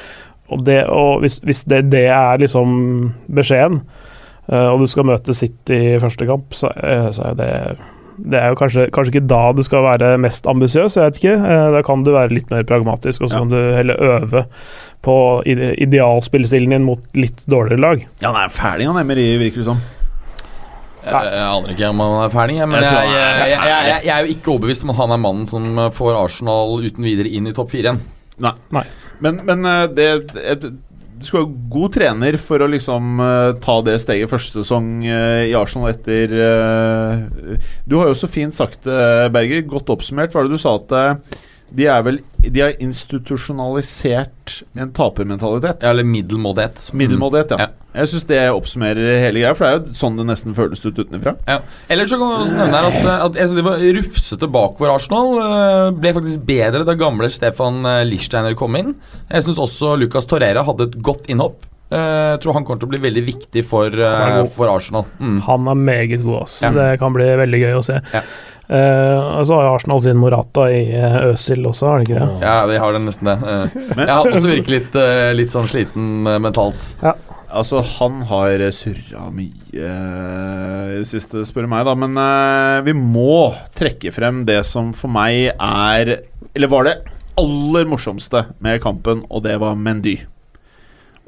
Og, 0.50 0.64
det, 0.64 0.80
og 0.88 1.20
hvis, 1.20 1.40
hvis 1.44 1.64
det, 1.68 1.82
det 1.92 2.06
er 2.08 2.38
liksom 2.40 3.12
beskjeden, 3.36 3.82
eh, 4.48 4.68
og 4.72 4.80
du 4.80 4.86
skal 4.88 5.04
møte 5.10 5.34
City 5.36 5.76
i 5.94 5.98
første 6.00 6.26
kamp, 6.28 6.54
så, 6.56 6.70
eh, 6.76 7.08
så 7.12 7.30
er 7.32 7.38
det 7.38 7.52
det 8.18 8.34
er 8.34 8.48
jo 8.50 8.56
kanskje, 8.58 8.88
kanskje 8.90 9.12
ikke 9.12 9.28
da 9.30 9.52
du 9.54 9.60
skal 9.62 9.84
være 9.84 10.16
mest 10.18 10.46
ambisiøs, 10.50 10.96
jeg 10.98 11.04
vet 11.04 11.18
ikke. 11.20 11.34
Eh, 11.38 11.66
Da 11.76 11.82
kan 11.86 12.00
du 12.02 12.10
være 12.16 12.32
litt 12.34 12.48
mer 12.50 12.64
pragmatisk, 12.66 13.22
og 13.22 13.30
så 13.30 13.36
Ja. 13.36 13.38
kan 13.44 13.52
du 13.52 13.60
heller 13.76 13.94
øve 14.02 14.46
på 15.06 15.14
ide 15.46 15.68
idealspillestilen 15.78 16.70
din 16.74 16.82
mot 16.82 16.98
litt 17.14 17.44
dårligere 17.46 17.78
lag. 17.80 18.02
Ja, 18.20 18.32
han 18.32 18.40
er 18.42 18.48
ferdig, 18.50 18.88
han 18.90 18.98
Emery, 18.98 19.28
virker 19.38 19.62
det 19.62 19.64
som. 19.68 19.78
Jeg, 21.06 21.12
jeg 21.14 21.44
aner 21.46 21.70
ikke 21.72 21.88
om 21.92 22.00
han 22.02 22.16
er 22.24 22.32
ferdig, 22.34 22.56
men 22.68 22.82
Jeg 22.82 22.90
jeg, 22.90 23.12
jeg, 23.14 23.14
er 23.14 23.38
jeg, 23.38 23.60
jeg, 23.68 23.86
jeg, 23.92 24.00
jeg 24.04 24.14
er 24.16 24.26
jo 24.26 24.32
ikke 24.34 24.50
overbevist 24.56 24.82
om 24.84 24.90
at 24.90 24.96
han 24.96 25.14
er 25.14 25.20
mannen 25.22 25.46
som 25.46 25.78
får 25.94 26.18
Arsenal 26.24 26.74
uten 26.82 27.06
videre 27.06 27.30
inn 27.30 27.46
i 27.46 27.52
topp 27.56 27.70
fire 27.70 27.86
igjen. 27.92 28.00
Nei. 28.42 28.52
Nei. 28.74 28.82
Men, 29.24 29.40
men 29.46 29.66
eh, 29.66 29.86
det, 29.94 30.06
et, 30.38 30.68
Du 31.18 31.26
skal 31.26 31.44
ha 31.44 31.50
god 31.72 31.96
trener 31.96 32.38
for 32.38 32.62
å 32.62 32.70
liksom 32.70 33.18
uh, 33.18 33.56
ta 33.62 33.80
det 33.86 33.96
steget 34.04 34.30
første 34.30 34.60
sesong 34.60 35.02
uh, 35.02 35.42
i 35.48 35.54
Arsenal 35.58 35.90
etter 35.90 36.34
uh, 36.38 37.58
Du 37.88 37.98
har 37.98 38.12
jo 38.12 38.18
så 38.18 38.30
fint 38.30 38.54
sagt 38.54 38.86
det, 38.86 39.32
Berger. 39.34 39.66
Godt 39.66 39.90
oppsummert. 39.94 40.30
Hva 40.32 40.42
var 40.42 40.50
det 40.50 40.58
du 40.58 40.62
sa 40.62 40.76
at 40.78 40.94
de 41.68 41.84
er 41.90 42.04
vel 42.06 42.22
De 42.50 42.60
har 42.64 42.72
institusjonalisert 43.58 44.62
en 44.78 44.92
tapermentalitet. 44.96 45.84
Eller 45.84 46.04
middelmådighet. 46.06 46.88
Middelmådighet, 46.96 47.50
ja. 47.54 47.58
Ja. 47.66 47.68
Jeg 47.98 48.10
syns 48.12 48.26
det 48.28 48.38
oppsummerer 48.54 49.16
hele 49.24 49.40
greia, 49.42 49.54
for 49.56 49.64
det 49.64 49.70
er 49.72 49.78
jo 49.88 49.96
sånn 49.98 50.18
det 50.20 50.26
nesten 50.28 50.54
føles 50.54 50.82
ut 50.84 50.98
utenfra. 51.00 51.32
Ja. 51.48 51.58
Eller 51.90 52.06
så 52.06 52.18
kan 52.20 52.28
man 52.30 52.44
også 52.44 52.58
nevne 52.60 52.82
at, 52.90 52.98
eh, 53.00 53.24
at 53.24 53.38
jeg 53.40 53.48
synes 53.48 53.58
de 53.58 53.64
var 53.66 53.86
rufsete 53.98 54.50
bakover 54.54 54.92
Arsenal. 54.94 55.32
eh, 55.42 55.90
Ble 55.98 56.12
faktisk 56.20 56.44
bedre 56.46 56.84
da 56.86 56.94
gamle 57.00 57.30
Stefan 57.32 57.80
eh, 57.88 58.04
Lichsteiner 58.06 58.54
kom 58.60 58.76
inn. 58.78 58.94
Jeg 59.32 59.48
syns 59.48 59.58
også 59.64 59.96
Lucas 59.98 60.28
Torreira 60.30 60.62
hadde 60.68 60.90
et 60.90 60.98
godt 61.02 61.26
innhopp. 61.32 61.64
Eh, 61.90 62.36
Jeg 62.36 62.40
tror 62.44 62.58
han 62.58 62.64
kommer 62.68 62.78
til 62.84 62.90
å 62.90 62.92
bli 62.92 63.02
veldig 63.08 63.24
viktig 63.26 63.64
for, 63.64 63.90
Han 63.90 64.46
for 64.52 64.68
Arsenal. 64.68 65.06
Mm. 65.18 65.40
Han 65.48 65.68
er 65.72 65.74
meget 65.74 66.22
god, 66.22 66.42
ass. 66.44 66.60
Ja. 66.62 66.70
Det 66.76 66.98
kan 67.00 67.12
bli 67.16 67.24
veldig 67.24 67.62
gøy 67.64 67.78
å 67.80 67.82
se. 67.84 67.98
Ja. 68.14 68.22
Eh, 68.68 69.18
og 69.38 69.46
så 69.48 69.56
har 69.56 69.64
jo 69.64 69.74
Arsenal 69.78 70.02
sin 70.04 70.18
Morata 70.20 70.66
i 70.68 70.82
uh, 70.92 71.30
Øsil 71.30 71.64
også, 71.64 71.86
har 71.88 72.02
de 72.02 72.04
ikke 72.08 72.18
det? 72.20 72.42
Ja, 72.44 72.56
de 72.68 72.76
har 72.82 72.92
det 72.92 73.00
nesten 73.06 73.30
det. 73.30 73.36
Uh, 73.40 73.78
Jeg 73.96 74.10
har 74.12 74.28
også 74.28 74.50
virket 74.50 74.74
litt, 74.74 74.98
uh, 75.00 75.30
litt 75.38 75.54
sånn 75.54 75.70
sliten 75.70 76.28
eh, 76.28 76.36
mentalt. 76.44 76.90
Ja. 77.00 77.14
altså 77.48 77.80
han 77.96 78.20
har 78.28 78.60
surra 78.76 79.30
mye 79.32 79.72
eh, 79.72 80.82
i 80.92 80.98
det 81.00 81.08
siste, 81.08 81.46
spør 81.48 81.64
du 81.64 81.70
meg, 81.72 81.86
da. 81.88 81.94
Men 81.96 82.18
eh, 82.20 82.80
vi 82.90 82.92
må 82.98 83.54
trekke 83.78 84.12
frem 84.12 84.42
det 84.48 84.60
som 84.68 84.92
for 84.96 85.08
meg 85.16 85.54
er 85.54 86.18
Eller 86.52 86.68
var 86.68 86.84
det 86.90 86.98
aller 87.40 87.86
morsomste 87.88 88.50
med 88.60 88.82
kampen, 88.84 89.22
og 89.30 89.44
det 89.46 89.56
var 89.62 89.78
Mendy. 89.80 90.18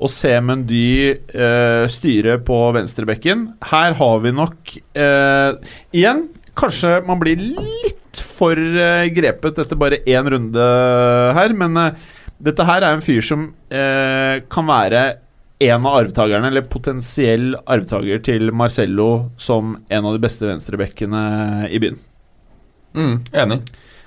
Å 0.00 0.08
se 0.12 0.32
Mendy 0.44 1.12
eh, 1.12 1.84
styre 1.92 2.38
på 2.44 2.56
venstrebekken 2.72 3.42
Her 3.68 3.96
har 3.98 4.22
vi 4.24 4.30
nok 4.32 4.70
eh, 4.96 5.50
Igjen, 5.92 6.22
kanskje 6.58 7.00
man 7.06 7.20
blir 7.22 7.40
litt 7.40 7.96
for 8.20 8.58
eh, 8.58 9.08
grepet 9.14 9.58
etter 9.62 9.78
bare 9.78 10.00
én 10.08 10.28
runde 10.32 10.68
her, 11.36 11.54
men 11.56 11.76
eh, 11.78 11.98
dette 12.40 12.64
her 12.66 12.82
er 12.82 12.96
en 12.96 13.04
fyr 13.04 13.24
som 13.24 13.50
eh, 13.68 14.40
kan 14.50 14.68
være 14.68 15.04
en 15.60 15.84
av 15.84 15.98
arvtakerne, 15.98 16.48
eller 16.48 16.64
potensiell 16.72 17.52
arvtaker 17.68 18.22
til 18.24 18.48
Marcello 18.56 19.28
som 19.36 19.74
en 19.92 20.08
av 20.08 20.16
de 20.16 20.22
beste 20.24 20.48
venstrebekkene 20.48 21.68
i 21.68 21.80
byen. 21.82 22.00
Mm, 22.96 23.16
enig. 23.44 23.60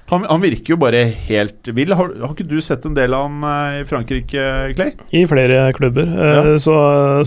Han, 0.09 0.25
han 0.27 0.41
virker 0.43 0.73
jo 0.73 0.79
bare 0.81 1.05
helt 1.29 1.69
vill. 1.77 1.93
Har, 1.95 2.09
har 2.19 2.33
ikke 2.33 2.49
du 2.49 2.57
sett 2.61 2.83
en 2.89 2.97
del 2.97 3.13
av 3.15 3.27
han 3.29 3.45
eh, 3.47 3.81
i 3.83 3.87
Frankrike, 3.87 4.47
Clay? 4.73 4.95
I 5.13 5.27
flere 5.29 5.67
klubber. 5.77 6.09
Ja. 6.09 6.57
Så, 6.59 6.75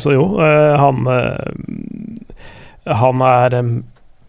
så 0.03 0.17
jo, 0.19 0.27
han 0.43 1.07
Han 2.87 3.23
er 3.27 3.55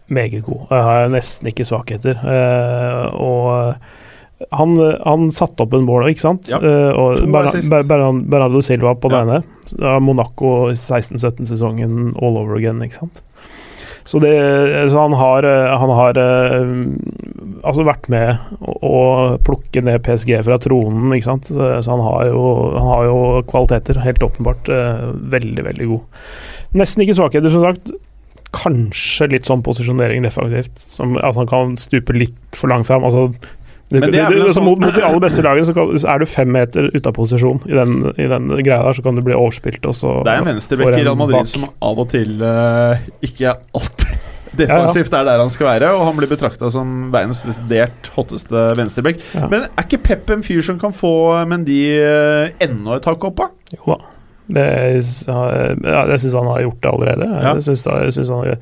meget 0.08 0.44
god. 0.46 0.66
Jeg 0.70 0.82
har 0.88 1.08
nesten 1.12 1.48
ikke 1.50 1.66
svakheter. 1.68 2.18
eh, 2.22 3.14
Og 3.14 3.74
han, 4.54 4.74
han 5.04 5.30
satte 5.34 5.64
opp 5.64 5.72
en 5.74 5.82
mål, 5.86 6.08
ikke 6.12 6.22
sant? 6.22 6.48
Ja, 6.48 6.58
Eh, 6.62 6.92
og. 6.94 7.24
Bernardo 7.26 8.60
Silva 8.62 8.94
på 8.94 9.10
Ja. 9.10 9.24
denne. 9.24 9.42
ene. 9.42 10.00
Monaco 10.00 10.70
16-17-sesongen 10.72 12.12
all 12.22 12.38
over 12.38 12.56
again, 12.56 12.80
ikke 12.82 12.94
sant? 13.02 13.22
Så, 14.08 14.18
det, 14.22 14.30
så 14.90 15.02
han 15.04 15.12
har, 15.12 15.44
eh, 15.44 15.78
han 15.78 15.90
har 15.92 16.16
eh, 16.16 16.70
altså 17.62 17.84
vært 17.84 18.08
med 18.08 18.38
å, 18.64 18.78
å 18.88 19.38
plukke 19.44 19.82
ned 19.84 20.00
PSG 20.06 20.38
fra 20.46 20.56
tronen, 20.62 21.12
ikke 21.12 21.28
sant. 21.28 21.50
Så, 21.52 21.82
han, 21.90 22.00
har 22.00 22.30
jo, 22.30 22.44
han 22.78 22.88
har 22.88 23.04
jo 23.10 23.18
kvaliteter, 23.50 24.00
helt 24.00 24.22
åpenbart. 24.24 24.70
eh, 24.72 25.02
veldig, 25.34 25.64
veldig 25.66 25.88
god. 25.92 26.22
Nesten 26.78 27.04
ikke 27.04 27.18
svakheter, 27.20 27.52
som 27.52 27.66
sagt. 27.68 27.92
Kanskje 28.56 29.28
litt 29.34 29.48
sånn 29.48 29.62
posisjonering 29.66 30.24
defensivt. 30.24 30.80
Som, 30.80 31.18
at 31.20 31.36
han 31.36 31.48
kan 31.50 31.76
stupe 31.80 32.16
litt 32.16 32.36
for 32.56 32.72
langt 32.72 32.88
fram. 32.88 33.04
Altså, 33.04 33.28
det, 33.88 34.00
det 34.00 34.12
det, 34.12 34.22
altså, 34.44 34.60
mot, 34.60 34.76
mot 34.80 34.92
de 34.92 35.04
aller 35.04 35.20
beste 35.22 35.42
lagene 35.44 35.64
så, 35.64 35.72
kan, 35.76 35.94
så 35.96 36.10
er 36.12 36.20
du 36.20 36.28
fem 36.28 36.50
meter 36.52 36.90
ute 36.92 37.08
av 37.08 37.14
posisjon 37.16 37.62
i 37.64 37.76
den, 37.76 37.94
i 38.20 38.26
den 38.28 38.50
greia 38.60 38.82
der, 38.84 38.96
så 38.98 39.04
kan 39.04 39.16
du 39.16 39.22
bli 39.24 39.36
overspilt, 39.36 39.80
og 39.88 39.96
så 39.96 40.18
Det 40.26 40.34
er 40.34 40.42
en 40.42 40.50
venstrebekk 40.50 40.92
i 40.92 41.06
Real 41.06 41.16
Madrid 41.16 41.38
bak. 41.38 41.48
som 41.48 41.64
av 41.72 42.02
og 42.04 42.10
til 42.12 42.36
uh, 42.44 43.00
ikke 43.24 43.54
alltid 43.56 44.12
defensivt 44.60 45.16
er 45.16 45.24
der 45.28 45.40
han 45.40 45.52
skal 45.54 45.70
være, 45.70 45.94
og 45.96 46.04
han 46.04 46.20
blir 46.20 46.28
betrakta 46.28 46.68
som 46.72 47.08
verdens 47.14 47.40
desidert 47.46 48.12
hotteste 48.12 48.68
venstrebekk. 48.76 49.24
Ja. 49.38 49.48
Men 49.48 49.64
er 49.70 49.88
ikke 49.88 50.02
Pep 50.04 50.36
en 50.36 50.44
fyr 50.44 50.60
som 50.68 50.80
kan 50.80 50.92
få 50.96 51.12
Mendy 51.48 51.80
uh, 51.96 52.52
enda 52.64 53.00
et 53.00 53.08
hakk 53.08 53.28
opp, 53.30 53.40
da? 53.40 53.76
Jo 53.78 53.96
da. 53.96 54.17
Det, 54.48 54.64
ja, 55.28 56.02
jeg 56.08 56.22
syns 56.22 56.38
han 56.38 56.48
har 56.48 56.64
gjort 56.64 56.80
det 56.80 56.90
allerede. 56.90 57.28
Ja. 57.28 57.52
Jeg 57.58 57.66
synes, 57.66 57.84
jeg 57.86 58.14
synes 58.16 58.30
han, 58.32 58.60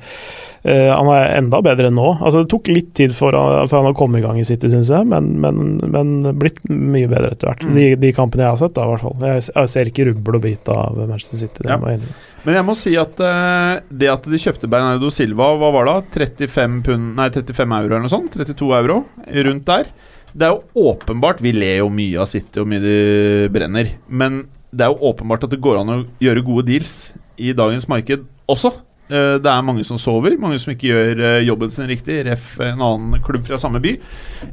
uh, 0.67 0.89
han 0.91 1.11
er 1.13 1.35
enda 1.37 1.61
bedre 1.63 1.89
enn 1.89 1.95
nå. 1.97 2.09
Altså, 2.17 2.43
det 2.43 2.51
tok 2.51 2.71
litt 2.73 2.89
tid 2.97 3.15
for, 3.15 3.35
for 3.69 3.77
han 3.79 3.91
å 3.91 3.95
komme 3.97 4.19
i 4.19 4.25
gang 4.25 4.39
i 4.41 4.45
City, 4.47 4.71
syns 4.73 4.91
jeg, 4.91 5.07
men, 5.07 5.29
men, 5.43 5.77
men 5.93 6.33
blitt 6.39 6.59
mye 6.67 7.07
bedre 7.11 7.31
etter 7.35 7.51
hvert. 7.51 7.67
Mm. 7.67 7.77
De, 7.77 7.85
de 8.03 8.11
kampene 8.17 8.45
jeg 8.45 8.55
har 8.55 8.61
sett, 8.65 8.75
da, 8.75 8.87
i 8.87 8.93
hvert 8.93 9.05
fall. 9.05 9.15
Jeg, 9.29 9.45
jeg 9.53 9.73
ser 9.73 9.91
ikke 9.93 10.09
rubbel 10.11 10.39
og 10.39 10.43
bit 10.47 10.73
av 10.73 10.99
Manchester 11.05 11.43
City. 11.45 11.67
Ja. 11.69 11.79
Men 12.47 12.59
jeg 12.59 12.67
må 12.67 12.75
si 12.79 12.93
at 12.99 13.23
uh, 13.23 13.79
det 13.87 14.11
at 14.11 14.27
de 14.27 14.41
kjøpte 14.43 14.69
Bernardo 14.71 15.11
Silva, 15.13 15.53
hva 15.59 15.71
var 15.75 15.87
det? 15.87 16.27
35, 16.43 16.77
pund, 16.85 17.15
nei, 17.17 17.31
35 17.31 17.79
euro 17.79 17.93
eller 17.93 18.05
noe 18.05 18.13
sånt? 18.13 18.35
32 18.35 18.75
euro? 18.81 19.01
Rundt 19.47 19.67
der. 19.67 19.89
Det 20.37 20.45
er 20.45 20.53
jo 20.53 20.91
åpenbart 20.91 21.39
Vi 21.41 21.53
ler 21.55 21.79
jo 21.79 21.89
mye 21.93 22.19
av 22.21 22.27
City 22.29 22.61
og 22.61 22.69
mye 22.69 22.83
de 22.83 22.97
brenner. 23.53 23.95
Men 24.07 24.43
det 24.71 24.83
er 24.85 24.91
jo 24.91 25.11
åpenbart 25.11 25.45
at 25.47 25.53
det 25.53 25.61
går 25.63 25.79
an 25.81 25.93
å 25.93 26.01
gjøre 26.23 26.43
gode 26.45 26.65
deals 26.67 27.13
i 27.39 27.53
dagens 27.55 27.87
marked 27.89 28.25
også. 28.49 28.73
Eh, 29.07 29.37
Det 29.39 29.47
er 29.51 29.63
mange 29.63 29.85
som 29.87 29.97
sover, 30.01 30.35
mange 30.39 30.59
som 30.59 30.73
ikke 30.73 30.89
gjør 30.91 31.21
eh, 31.23 31.45
jobben 31.47 31.71
sin 31.71 31.87
riktig. 31.87 32.19
Ref 32.27 32.57
en 32.59 32.81
annen 32.83 33.21
klubb 33.23 33.45
fra 33.47 33.59
samme 33.61 33.79
by. 33.83 33.93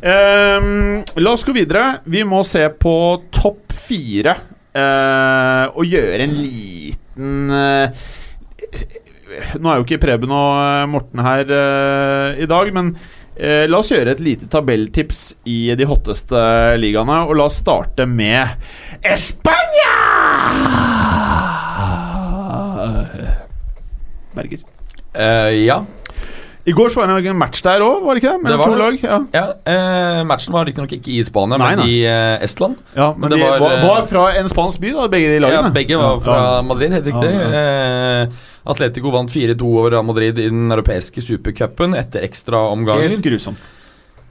Ehm, 0.02 1.02
la 1.18 1.32
oss 1.34 1.44
gå 1.46 1.54
videre. 1.56 1.98
Vi 2.06 2.22
må 2.24 2.44
se 2.46 2.62
på 2.70 2.94
topp 3.34 3.74
fire 3.74 4.36
eh, 4.74 5.66
og 5.74 5.84
gjøre 5.90 6.22
en 6.28 6.36
liten 6.38 7.50
Nå 9.58 9.66
er 9.70 9.78
jo 9.80 9.84
ikke 9.84 9.98
Preben 10.02 10.30
og 10.34 10.88
Morten 10.92 11.20
her 11.24 11.48
i 12.38 12.46
dag, 12.46 12.68
men 12.74 12.92
eh, 13.36 13.64
la 13.70 13.78
oss 13.80 13.90
gjøre 13.92 14.14
et 14.14 14.22
lite 14.24 14.48
tabelltips 14.50 15.22
i 15.50 15.74
de 15.76 15.88
hotteste 15.88 16.44
ligaene. 16.80 17.22
Og 17.28 17.36
la 17.38 17.48
oss 17.50 17.60
starte 17.62 18.06
med 18.06 18.56
Spania! 19.16 19.98
Berger. 24.34 24.58
Eh, 25.14 25.64
ja. 25.64 25.84
I 26.64 26.72
går 26.72 26.88
så 26.88 27.00
var 27.02 27.10
det 27.20 27.28
en 27.28 27.36
match 27.36 27.60
der 27.60 27.82
òg, 27.84 27.98
var 28.06 28.16
det 28.16 28.22
ikke 28.22 28.30
det? 28.38 28.48
Det 28.48 28.56
var 28.56 28.70
to 28.70 28.72
det. 28.72 28.78
lag. 28.80 29.02
Ja, 29.04 29.18
ja 29.36 29.42
eh, 29.68 30.20
matchen 30.24 30.54
var 30.54 30.64
riktignok 30.64 30.94
ikke 30.96 31.10
i 31.12 31.18
Spania, 31.26 31.58
Nei, 31.60 31.74
men 31.76 31.90
i 31.92 31.98
eh, 32.08 32.44
Estland. 32.46 32.78
ja 32.96 33.10
men, 33.12 33.26
Men 33.26 33.34
det 33.34 33.38
de 33.42 33.44
var, 33.44 33.60
var, 33.84 33.98
eh, 34.00 34.06
fra 34.08 34.22
en 34.40 34.48
spansk 34.48 34.80
by, 34.80 34.94
da, 34.96 35.04
begge 35.12 35.34
de 35.34 35.42
lagene. 35.44 35.68
Ja, 35.68 35.74
begge 35.76 36.00
var 36.00 36.22
fra. 36.24 36.38
Madrid, 36.64 36.96
helt 36.96 37.10
riktig. 37.12 37.34
Ja, 37.36 37.52
Eh, 38.24 38.28
Atletico 38.64 39.10
vant 39.12 39.28
4-2 39.30 39.62
over 39.68 39.90
Real 39.92 40.04
Madrid 40.08 40.38
i 40.40 40.48
den 40.48 40.72
europeiske 40.72 41.20
supercupen 41.24 41.94
etter 41.98 42.24
ekstraomganger. 42.24 43.08
Helt 43.16 43.26
grusomt. 43.26 43.72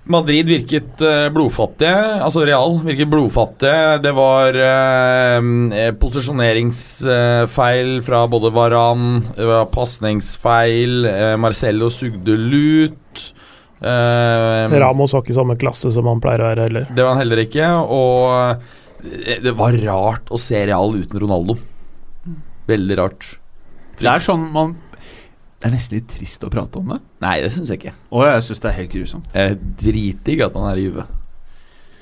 Madrid 0.04 0.50
virket 0.52 1.00
eh, 1.02 1.30
blodfattige, 1.32 2.20
altså 2.26 2.42
Real 2.44 2.74
virket 2.84 3.08
blodfattige. 3.08 4.00
Det 4.04 4.12
var 4.18 4.58
eh, 4.60 5.94
posisjoneringsfeil 6.02 8.02
fra 8.04 8.26
både 8.28 8.52
Varan, 8.52 9.22
pasningsfeil, 9.72 11.06
eh, 11.08 11.38
Marcello 11.40 11.88
sugde 11.94 12.36
lut. 12.36 13.30
Eh, 13.80 14.76
Ramos 14.80 15.14
var 15.16 15.24
ikke 15.24 15.36
samme 15.36 15.56
klasse 15.60 15.92
som 15.92 16.08
han 16.12 16.20
pleier 16.24 16.42
å 16.44 16.48
være 16.50 16.62
heller. 16.68 16.84
det 16.92 17.04
var 17.04 17.12
han 17.16 17.24
heller 17.24 17.40
ikke, 17.46 17.68
og 17.96 18.20
eh, 19.04 19.40
det 19.44 19.56
var 19.60 19.72
rart 19.86 20.28
å 20.32 20.38
se 20.40 20.66
Real 20.68 20.96
uten 21.00 21.20
Ronaldo. 21.24 21.56
Veldig 22.68 22.96
rart. 23.00 23.24
Det 24.00 24.10
er 24.10 24.24
sånn 24.24 24.46
man 24.54 24.76
Det 25.60 25.70
er 25.70 25.74
nesten 25.76 26.00
litt 26.00 26.10
trist 26.12 26.44
å 26.44 26.52
prate 26.52 26.80
om 26.82 26.94
det. 26.94 27.00
Nei, 27.24 27.38
det 27.44 27.52
syns 27.54 27.72
jeg 27.72 27.80
ikke. 27.80 27.94
Og 28.12 28.26
jeg 28.28 28.46
syns 28.48 28.64
det 28.64 28.70
er 28.70 28.78
helt 28.82 28.92
grusomt. 28.92 29.36
Jeg 29.38 29.54
er 29.54 29.60
dritdigg 29.80 30.44
at 30.44 30.58
han 30.60 30.68
er 30.68 30.80
i 30.82 30.88
Juve. 30.88 31.06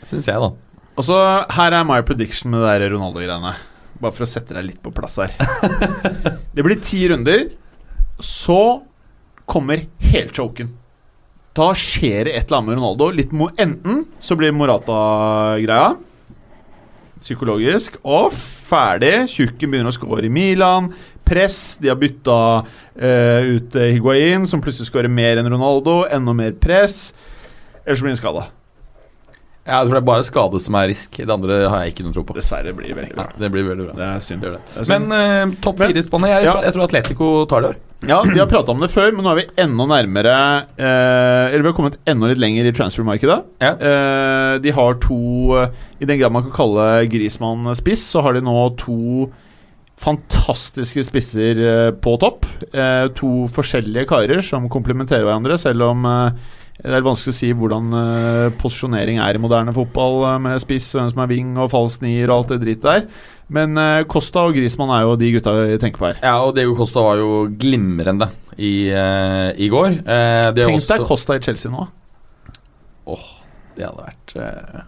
Syns 0.01 0.29
jeg, 0.31 0.41
da. 0.41 0.49
Og 0.97 1.05
så 1.05 1.17
Her 1.53 1.77
er 1.77 1.85
my 1.85 1.99
prediction 2.05 2.49
med 2.53 2.65
det 2.65 2.71
der 2.81 2.95
Ronaldo-greiene. 2.95 3.53
Bare 4.01 4.15
for 4.15 4.25
å 4.25 4.29
sette 4.29 4.57
deg 4.57 4.65
litt 4.71 4.81
på 4.81 4.93
plass 4.95 5.19
her. 5.21 5.35
det 6.55 6.65
blir 6.65 6.81
ti 6.81 7.03
runder. 7.11 7.51
Så 8.17 8.81
kommer 9.45 9.85
helchoken. 10.09 10.73
Da 11.53 11.69
skjer 11.77 12.25
det 12.25 12.33
et 12.33 12.47
eller 12.47 12.61
annet 12.61 12.71
med 12.71 12.79
Ronaldo. 12.79 13.11
Litt 13.13 13.35
mo 13.35 13.51
enten 13.61 14.07
så 14.23 14.39
blir 14.39 14.55
Morata-greia 14.55 15.91
psykologisk. 17.21 17.99
Og 18.07 18.31
ferdig. 18.33 19.27
Tjukken 19.31 19.71
begynner 19.71 19.91
å 19.91 19.95
score 19.95 20.25
i 20.27 20.33
Milan. 20.33 20.91
Press. 21.31 21.57
De 21.81 21.89
har 21.91 21.99
bytta 22.01 22.37
eh, 22.99 23.51
ut 23.55 23.75
Higuain, 23.79 24.45
som 24.51 24.61
plutselig 24.63 24.91
skårer 24.91 25.11
mer 25.11 25.39
enn 25.41 25.49
Ronaldo. 25.51 26.01
Enda 26.11 26.35
mer 26.35 26.53
press. 26.59 27.13
Ellers 27.85 28.03
blir 28.03 28.11
han 28.13 28.19
skada. 28.19 28.49
Ja, 29.61 29.83
det 29.85 29.93
er 29.93 30.01
bare 30.01 30.23
skade 30.25 30.57
som 30.59 30.73
er 30.79 30.87
risk. 30.89 31.19
Det 31.21 31.29
andre 31.29 31.59
har 31.69 31.83
jeg 31.83 31.91
ikke 31.93 32.03
noe 32.07 32.15
tro 32.15 32.23
på. 32.25 32.33
Dessverre 32.33 32.71
blir 32.73 32.89
det 32.89 32.95
veldig 32.97 33.11
Ja, 33.13 33.27
bra. 33.27 33.35
det 33.43 33.49
blir 33.53 33.67
veldig 33.67 33.83
bra. 33.91 33.93
Det 33.99 34.07
er 34.07 34.23
synd. 34.25 34.41
Det. 34.41 34.53
Det 34.73 34.81
er 34.81 34.87
synd. 34.89 35.05
Men 35.05 35.51
uh, 35.51 35.53
topp 35.61 35.83
fire 35.83 36.01
i 36.01 36.05
spannet. 36.07 36.31
jeg, 36.33 36.45
Ja. 36.47 36.55
tror, 36.55 36.63
jeg 36.65 36.73
tror 36.75 36.85
Atletico 36.87 37.29
tar 37.51 37.67
det. 37.67 37.71
Ja, 38.09 38.17
vi 38.25 38.39
har 38.39 38.47
prata 38.49 38.73
om 38.73 38.81
det 38.81 38.89
før, 38.89 39.11
men 39.13 39.21
nå 39.21 39.29
er 39.29 39.37
vi 39.43 39.61
enda 39.61 39.85
nærmere 39.85 40.33
uh, 40.73 41.53
Eller 41.53 41.61
vi 41.61 41.69
har 41.69 41.75
kommet 41.77 41.99
enda 42.09 42.31
litt 42.31 42.41
lenger 42.41 42.65
i 42.65 42.73
transfermarkedet. 42.73 43.37
Ja. 43.61 43.75
Uh, 43.77 44.55
de 44.65 44.73
har 44.73 44.97
to 45.05 45.19
I 46.01 46.09
den 46.09 46.17
grad 46.17 46.33
man 46.33 46.47
kan 46.47 46.55
kalle 46.57 46.87
Grismann 47.13 47.69
spiss, 47.77 48.01
så 48.15 48.25
har 48.25 48.33
de 48.33 48.41
nå 48.41 48.57
to 48.81 49.29
fantastiske 50.01 51.03
spisser 51.05 51.61
eh, 51.61 51.91
på 51.93 52.15
topp. 52.21 52.47
Eh, 52.73 53.07
to 53.17 53.45
forskjellige 53.53 54.07
karer 54.09 54.41
som 54.45 54.69
komplementerer 54.71 55.27
hverandre, 55.27 55.59
selv 55.61 55.85
om 55.91 56.07
eh, 56.09 56.47
det 56.81 56.95
er 56.97 57.05
vanskelig 57.05 57.35
å 57.35 57.37
si 57.37 57.51
hvordan 57.53 57.91
posisjonering 58.57 59.19
er 59.21 59.37
i 59.37 59.41
moderne 59.43 59.73
fotball, 59.75 60.23
med 60.41 60.57
spiss, 60.63 60.87
hvem 60.95 61.11
som 61.11 61.19
er 61.21 61.29
wing 61.29 61.51
og 61.61 61.69
falsk 61.69 62.01
nier 62.01 62.31
og 62.31 62.39
alt 62.39 62.53
det 62.55 62.57
dritet 62.63 62.87
der. 62.87 63.03
Men 63.53 63.77
Costa 64.09 64.47
og 64.47 64.55
Grismann 64.57 64.89
er 64.95 65.03
jo 65.05 65.13
de 65.19 65.29
gutta 65.35 65.53
vi 65.59 65.77
tenker 65.77 66.01
på 66.01 66.07
her. 66.07 66.23
Ja, 66.23 66.39
og 66.41 66.55
Diego 66.57 66.73
Costa 66.79 67.03
var 67.05 67.21
jo 67.21 67.43
glimrende 67.61 68.31
i, 68.57 68.89
i 68.89 69.69
går. 69.69 69.99
Eh, 70.01 70.49
det, 70.57 70.65
Tenk 70.65 70.89
deg 70.89 71.05
Costa 71.05 71.37
i 71.37 71.45
Chelsea 71.45 71.69
nå. 71.69 71.85
Åh, 73.13 73.29
det 73.77 73.85
hadde 73.85 74.07
vært 74.07 74.35
eh, 74.41 74.83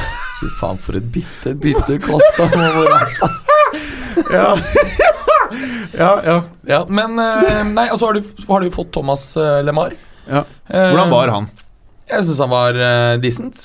Fy 0.40 0.52
faen, 0.56 0.80
for 0.80 0.96
et 0.96 1.12
bitte, 1.12 1.52
bitte 1.52 2.00
Costa 2.00 2.48
med 2.56 2.78
Morata. 2.80 3.51
Ja. 4.32 4.48
ja, 6.02 6.10
ja. 6.24 6.36
Ja, 6.68 6.80
men 6.88 7.18
eh, 7.20 7.62
Nei, 7.72 7.88
og 7.92 7.98
så 8.00 8.08
har, 8.10 8.18
du- 8.18 8.46
har 8.48 8.64
du 8.64 8.70
fått 8.74 8.92
Thomas 8.94 9.24
eh, 9.36 9.60
LeMar. 9.66 9.94
Ja. 10.28 10.44
Eh, 10.68 10.88
Hvordan 10.92 11.12
var 11.12 11.32
han? 11.34 11.48
Jeg 12.12 12.26
syns 12.28 12.40
han 12.44 12.50
var 12.52 12.76
uh, 12.76 13.14
decent. 13.22 13.62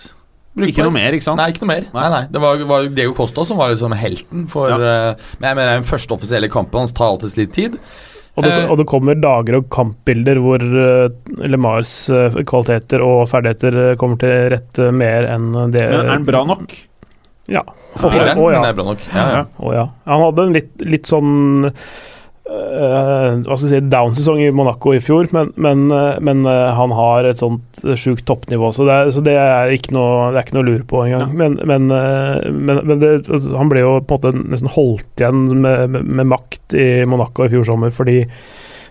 Brukbar. 0.57 0.69
Ikke 0.71 0.85
noe 0.87 0.95
mer, 0.95 1.13
ikke 1.17 1.25
sant? 1.25 1.37
Nei, 1.41 1.49
ikke 1.51 1.65
noe 1.65 1.71
mer. 1.73 1.87
Nei, 1.93 2.05
nei, 2.13 2.21
Det 2.33 2.41
var, 2.41 2.61
var 2.69 2.85
Diego 2.95 3.13
Costa 3.17 3.43
som 3.45 3.59
var 3.59 3.73
liksom 3.73 3.93
helten 3.97 4.45
for 4.49 4.71
Ja. 4.71 4.77
uh, 5.13 5.31
Men 5.41 5.49
jeg 5.51 5.59
mener 5.59 5.73
den 5.81 5.87
første 5.89 6.15
offisielle 6.15 6.49
kampen 6.53 6.81
hans 6.85 6.95
tar 6.97 7.11
alltid 7.11 7.35
litt 7.41 7.53
tid. 7.57 7.75
Og 8.37 8.45
det, 8.45 8.53
og 8.69 8.77
det 8.77 8.85
kommer 8.85 9.17
dager 9.17 9.55
og 9.57 9.67
kampbilder 9.73 10.37
hvor 10.43 10.61
LeMars 11.41 11.93
kvaliteter 12.45 13.01
og 13.01 13.23
ferdigheter 13.31 13.95
kommer 13.97 14.19
til 14.21 14.51
rette 14.53 14.91
mer 14.93 15.25
enn 15.33 15.47
det 15.73 15.81
Men 15.89 16.03
er 16.03 16.11
han 16.11 16.27
bra 16.27 16.43
nok? 16.45 16.75
Ja. 17.49 17.63
Spilleren, 18.01 18.37
Å, 18.41 18.51
ja. 18.53 18.61
er 18.67 18.77
bra 18.77 18.85
nok. 18.91 19.07
Ja, 19.13 19.25
ja. 19.33 19.47
Å 19.57 19.73
ja. 19.75 19.87
Han 20.09 20.27
hadde 20.29 20.47
en 20.47 20.55
litt, 20.59 20.71
litt 20.85 21.09
sånn 21.09 21.33
Uh, 22.47 23.43
Hva 23.43 23.57
skal 23.57 23.65
jeg 23.67 23.83
si 23.83 23.89
down-sesong 23.91 24.37
i 24.39 24.51
Monaco 24.55 24.93
i 24.95 25.01
fjor, 25.03 25.27
men, 25.35 25.49
men, 25.59 25.81
uh, 25.91 26.15
men 26.23 26.45
uh, 26.47 26.69
han 26.77 26.93
har 26.95 27.27
et 27.27 27.41
sånt 27.41 27.81
sjukt 27.99 28.23
toppnivå, 28.29 28.69
så, 28.71 28.85
det 28.87 28.93
er, 28.95 29.09
så 29.11 29.23
det, 29.25 29.33
er 29.35 29.73
ikke 29.75 29.91
noe, 29.97 30.29
det 30.31 30.39
er 30.39 30.47
ikke 30.47 30.55
noe 30.55 30.63
å 30.63 30.69
lure 30.69 30.85
på 30.87 31.01
engang. 31.03 31.33
Men, 31.35 31.57
eh, 31.91 32.47
men, 32.53 32.79
men 32.87 33.01
det, 33.03 33.11
altså, 33.25 33.51
han 33.59 33.71
ble 33.71 33.83
jo 33.83 33.97
på 33.99 34.15
en 34.15 34.23
måte 34.23 34.47
nesten 34.53 34.71
holdt 34.77 35.19
igjen 35.19 35.43
med, 35.59 35.83
med, 35.91 36.07
med 36.21 36.31
makt 36.31 36.77
i 36.79 36.87
Monaco 37.09 37.43
i 37.43 37.51
fjor 37.51 37.67
sommer, 37.67 37.91
fordi 37.93 38.21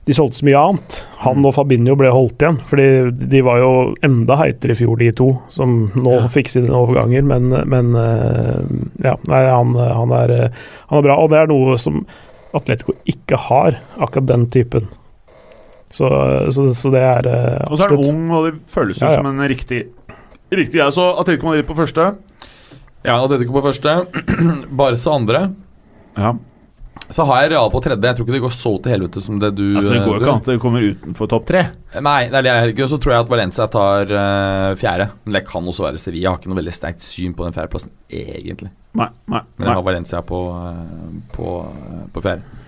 de 0.06 0.14
solgte 0.14 0.38
så 0.38 0.46
mye 0.46 0.58
annet. 0.60 0.96
Han 1.24 1.42
og 1.48 1.54
Fabinho 1.56 1.96
ble 1.98 2.12
holdt 2.14 2.38
igjen, 2.44 2.60
fordi 2.68 2.84
de 3.32 3.40
var 3.42 3.58
jo 3.58 3.70
enda 4.06 4.36
heitere 4.38 4.76
i 4.76 4.78
fjor, 4.78 4.96
de 5.00 5.08
to, 5.18 5.32
som 5.50 5.72
nå 5.98 6.12
Ja. 6.20 6.28
fikk 6.30 6.48
sine 6.52 6.70
overganger. 6.70 7.24
Men, 7.26 7.48
men 7.66 7.90
eh, 7.98 8.60
ja, 9.08 9.16
nei, 9.26 9.40
han, 9.50 9.74
han, 9.74 10.14
er, 10.14 10.34
eh, 10.36 10.62
han 10.92 11.00
er 11.00 11.06
bra, 11.08 11.16
og 11.24 11.32
det 11.34 11.40
er 11.42 11.50
noe 11.50 11.74
som 11.82 12.04
Atletico 12.54 12.94
ikke 13.10 13.36
har, 13.48 13.80
akkurat 13.98 14.28
den 14.30 14.46
typen. 14.54 14.86
Så, 15.90 16.06
så, 16.54 16.68
så 16.74 16.90
det 16.94 17.02
er 17.02 17.26
absolutt 17.26 17.70
Og 17.70 17.78
så 17.78 17.84
er 17.86 17.92
han 17.96 18.08
ung, 18.10 18.24
og 18.34 18.46
det 18.48 18.54
føles 18.70 18.98
jo 19.00 19.06
Ja, 19.06 19.12
ja. 19.14 19.20
som 19.20 19.28
en 19.30 19.42
riktig 19.48 19.84
Riktig, 20.50 20.78
ja, 20.80 20.88
Så 20.94 21.04
Atletico 21.20 21.46
Madrid 21.50 21.66
på 21.68 21.76
første. 21.78 22.08
ja 23.06 23.14
Atletico 23.22 23.54
på 23.54 23.62
første. 23.68 23.94
Barca 24.80 25.14
andre. 25.14 25.40
Ja, 26.18 26.32
Så 27.08 27.22
har 27.28 27.44
jeg 27.44 27.52
Real 27.52 27.68
på 27.70 27.80
tredje. 27.84 28.02
Jeg 28.02 28.18
tror 28.18 28.26
ikke 28.26 28.34
det 28.34 28.42
går 28.42 28.54
så 28.56 28.72
til 28.82 28.92
helvete 28.96 29.22
som 29.22 29.38
det 29.38 29.52
du 29.54 29.64
altså 29.68 29.92
Det 29.92 30.00
går 30.02 30.16
ikke 30.18 30.32
an 30.32 30.40
at 30.42 30.48
det 30.50 30.56
kommer 30.62 30.86
utenfor 30.86 31.30
topp 31.30 31.46
tre. 31.46 31.62
Nei, 32.02 32.18
det 32.32 32.40
er 32.40 32.46
det 32.46 32.52
jeg 32.52 32.74
ikke. 32.74 32.88
Så 32.90 32.98
tror 33.02 33.14
jeg 33.14 33.24
at 33.24 33.30
Valencia 33.30 33.68
tar 33.70 34.10
uh, 34.10 34.72
fjerde. 34.80 35.08
Men 35.24 35.38
det 35.38 35.44
kan 35.46 35.70
også 35.70 35.86
være 35.86 36.02
Sevilla. 36.02 36.24
Jeg 36.24 36.32
har 36.32 36.40
ikke 36.40 36.50
noe 36.50 36.60
veldig 36.60 36.74
sterkt 36.74 37.06
syn 37.06 37.36
på 37.38 37.46
den 37.46 37.54
fjerdeplassen, 37.54 37.94
egentlig. 38.10 38.72
Nei, 38.98 39.08
nei, 39.30 39.42
Men 39.54 39.62
nei. 39.62 39.70
jeg 39.70 39.78
har 39.78 39.86
Valencia 39.86 40.22
på, 40.26 40.40
eh, 40.56 41.18
på, 41.36 41.56
eh, 41.68 42.06
på 42.14 42.22
fjerde. 42.24 42.62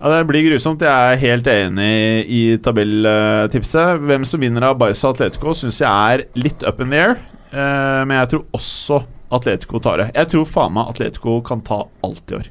Ja, 0.00 0.10
Det 0.10 0.26
blir 0.26 0.48
grusomt. 0.48 0.82
Jeg 0.82 1.12
er 1.12 1.20
helt 1.20 1.46
enig 1.46 2.26
i 2.26 2.42
tabelltipset. 2.58 4.00
Hvem 4.02 4.24
som 4.26 4.42
vinner 4.42 4.66
av 4.66 4.78
Barca 4.80 5.12
Atletico, 5.12 5.54
syns 5.54 5.78
jeg 5.84 5.92
er 5.92 6.24
litt 6.34 6.64
up 6.66 6.80
in 6.80 6.90
the 6.90 6.98
air. 6.98 7.14
Eh, 7.52 8.00
men 8.08 8.16
jeg 8.16 8.32
tror 8.32 8.44
også 8.56 9.04
Atletico 9.32 9.78
tar 9.78 10.02
det. 10.02 10.08
Jeg 10.16 10.32
tror 10.32 10.48
faen 10.48 10.74
meg 10.74 10.90
Atletico 10.90 11.40
kan 11.46 11.62
ta 11.64 11.84
alt 12.02 12.32
i 12.32 12.40
år. 12.40 12.50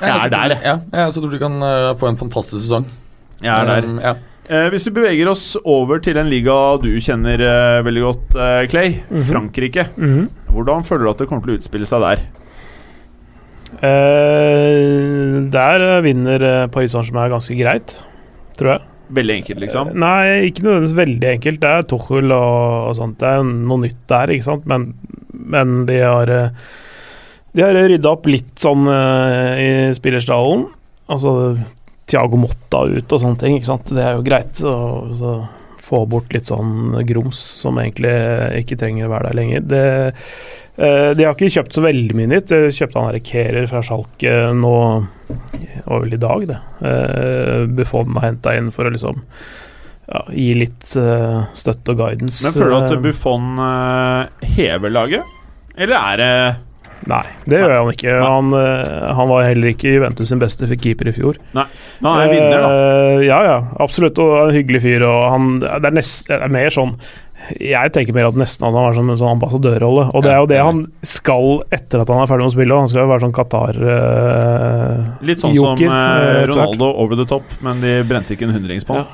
Jeg 0.00 0.10
er 0.10 0.30
der, 0.32 0.54
jeg. 0.56 0.62
Ja, 0.66 0.76
jeg 1.04 1.12
så 1.14 1.20
tror 1.22 1.30
du 1.34 1.38
kan 1.38 1.58
uh, 1.62 1.92
få 1.98 2.08
en 2.10 2.18
fantastisk 2.18 2.64
sesong. 2.64 2.86
Jeg 3.42 3.52
er 3.54 3.68
der. 3.70 3.86
Um, 3.88 3.98
ja. 4.02 4.14
Eh, 4.44 4.66
hvis 4.74 4.84
vi 4.90 4.92
beveger 4.98 5.28
oss 5.30 5.54
over 5.64 6.02
til 6.04 6.18
en 6.20 6.28
liga 6.28 6.52
du 6.82 6.90
kjenner 7.00 7.40
eh, 7.40 7.78
veldig 7.86 8.02
godt, 8.04 8.34
eh, 8.36 8.66
Clay. 8.68 8.90
Mhm. 9.08 9.22
Frankrike. 9.30 9.86
Mhm. 9.96 10.26
Hvordan 10.52 10.84
føler 10.84 11.06
du 11.06 11.10
at 11.14 11.22
det 11.22 11.28
kommer 11.30 11.46
til 11.46 11.54
å 11.54 11.60
utspille 11.62 11.88
seg 11.88 12.04
der? 12.04 12.24
Eh, 13.80 15.38
Der 15.54 15.86
eh, 15.88 16.02
vinner 16.04 16.44
Paris 16.74 16.92
Saint-Germain 16.92 17.32
ganske 17.32 17.56
greit, 17.58 17.96
tror 18.58 18.74
jeg. 18.74 18.84
Veldig 19.14 19.34
enkelt, 19.40 19.60
liksom. 19.64 19.90
Nei, 20.00 20.50
ikke 20.50 20.64
nødvendigvis 20.64 20.96
veldig 20.98 21.30
enkelt. 21.36 21.60
Det 21.64 21.72
er 21.78 21.88
Tuchel 21.88 22.32
og, 22.32 22.88
og 22.90 22.94
sånt. 23.00 23.18
Det 23.20 23.28
er 23.30 23.42
noe 23.44 23.82
nytt 23.82 24.00
der, 24.10 24.32
ikke 24.36 24.46
sant. 24.50 24.68
Men, 24.70 24.90
men 25.32 25.74
de 25.88 25.98
har 26.00 26.32
De 27.54 27.62
har 27.62 27.76
rydda 27.76 28.10
opp 28.10 28.26
litt 28.30 28.56
sånn 28.60 28.88
eh, 28.90 29.60
i 29.62 29.68
spillerstallen. 29.96 30.66
Altså 31.12 31.34
Thiago 32.10 32.38
Motta 32.40 32.84
ut 32.90 33.14
og 33.14 33.20
sånne 33.22 33.40
ting, 33.40 33.58
ikke 33.58 33.70
sant. 33.70 33.92
Det 33.94 34.02
er 34.02 34.16
jo 34.18 34.26
greit. 34.26 34.58
Så, 34.58 34.74
så 35.18 35.36
få 35.84 36.04
bort 36.08 36.32
litt 36.34 36.48
sånn 36.48 36.96
grums 37.06 37.38
som 37.60 37.78
egentlig 37.80 38.14
ikke 38.62 38.78
trenger 38.80 39.06
å 39.06 39.12
være 39.12 39.30
der 39.30 39.38
lenger. 39.38 39.66
Det, 39.70 39.82
eh, 40.76 41.10
de 41.14 41.26
har 41.26 41.36
ikke 41.36 41.52
kjøpt 41.58 41.76
så 41.76 41.84
veldig 41.84 42.18
mye 42.18 42.32
nytt. 42.34 42.50
De 42.50 42.72
kjøpte 42.74 43.04
han 43.04 43.28
Kerer 43.30 43.68
fra 43.70 43.84
Schalke 43.84 44.38
nå 44.56 44.78
det 45.24 45.84
var 45.86 46.02
vel 46.02 46.16
i 46.16 46.20
dag, 46.20 46.42
det. 46.48 46.56
Uh, 46.84 47.64
Buffon 47.72 48.12
har 48.18 48.26
henta 48.28 48.52
inn 48.58 48.68
for 48.72 48.84
å 48.84 48.92
liksom 48.92 49.22
ja, 50.06 50.20
gi 50.32 50.50
litt 50.58 50.92
eh, 51.00 51.40
støtte 51.56 51.94
og 51.94 52.00
guidance. 52.02 52.44
Men 52.44 52.56
føler 52.56 52.74
du 52.74 52.78
at 52.78 52.94
eh, 52.96 53.02
Buffon 53.04 53.50
eh, 53.64 54.46
hever 54.58 54.92
laget? 54.92 55.34
Eller 55.74 55.96
er 55.98 56.20
det 56.20 56.32
Nei, 57.10 57.24
det 57.50 57.58
gjør 57.60 57.74
han 57.74 57.90
ikke. 57.92 58.14
Han, 58.22 58.54
eh, 58.56 59.10
han 59.18 59.28
var 59.28 59.44
heller 59.48 59.68
ikke 59.74 59.92
Juventus 59.96 60.28
sin 60.30 60.40
beste 60.40 60.68
keeper 60.72 61.10
i 61.10 61.16
fjor. 61.16 61.34
Men 61.52 61.66
han 62.06 62.22
er 62.22 62.32
vinner, 62.32 62.58
da. 62.62 62.70
Eh, 62.70 63.26
ja, 63.28 63.40
ja, 63.44 63.58
absolutt. 63.84 64.18
Og 64.22 64.32
en 64.46 64.56
hyggelig 64.56 64.80
fyr. 64.86 65.04
Og 65.08 65.20
han, 65.34 65.42
det, 65.60 65.84
er 65.84 65.94
nest, 66.00 66.26
det 66.30 66.40
er 66.40 66.52
mer 66.52 66.70
sånn 66.74 66.96
Jeg 67.60 67.92
tenker 67.92 68.16
mer 68.16 68.30
at 68.30 68.38
nesten 68.40 68.64
at 68.64 68.72
han 68.72 68.86
var 68.86 68.94
som 68.96 69.10
en 69.12 69.20
sånn 69.20 69.34
ambassadørrolle. 69.34 70.06
Og 70.16 70.24
det 70.24 70.32
er 70.32 70.38
jo 70.40 70.48
det 70.54 70.60
han 70.64 70.78
skal 71.04 71.46
etter 71.76 72.00
at 72.00 72.08
han 72.08 72.22
er 72.22 72.30
ferdig 72.30 72.46
med 72.46 72.52
å 72.54 72.56
spille. 72.56 72.80
Han 72.86 72.88
skal 72.88 73.02
jo 73.04 73.10
være 73.12 73.24
sånn 73.26 73.36
Qatar 73.36 73.74
eh, 73.98 74.98
Litt 75.28 75.44
sånn 75.44 75.56
joker, 75.58 75.84
som 75.84 75.92
hvert. 75.92 76.48
Ronaldo 76.54 76.88
over 77.04 77.20
the 77.20 77.28
top, 77.28 77.44
men 77.66 77.84
de 77.84 77.98
brente 78.08 78.32
ikke 78.32 78.48
en 78.48 78.56
hundrings 78.56 78.88
på 78.88 78.96
han. 78.96 79.04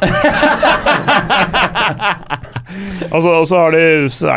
Altså, 3.10 3.30
og 3.40 3.46
så 3.48 3.60
er 3.66 3.74
det 3.74 3.82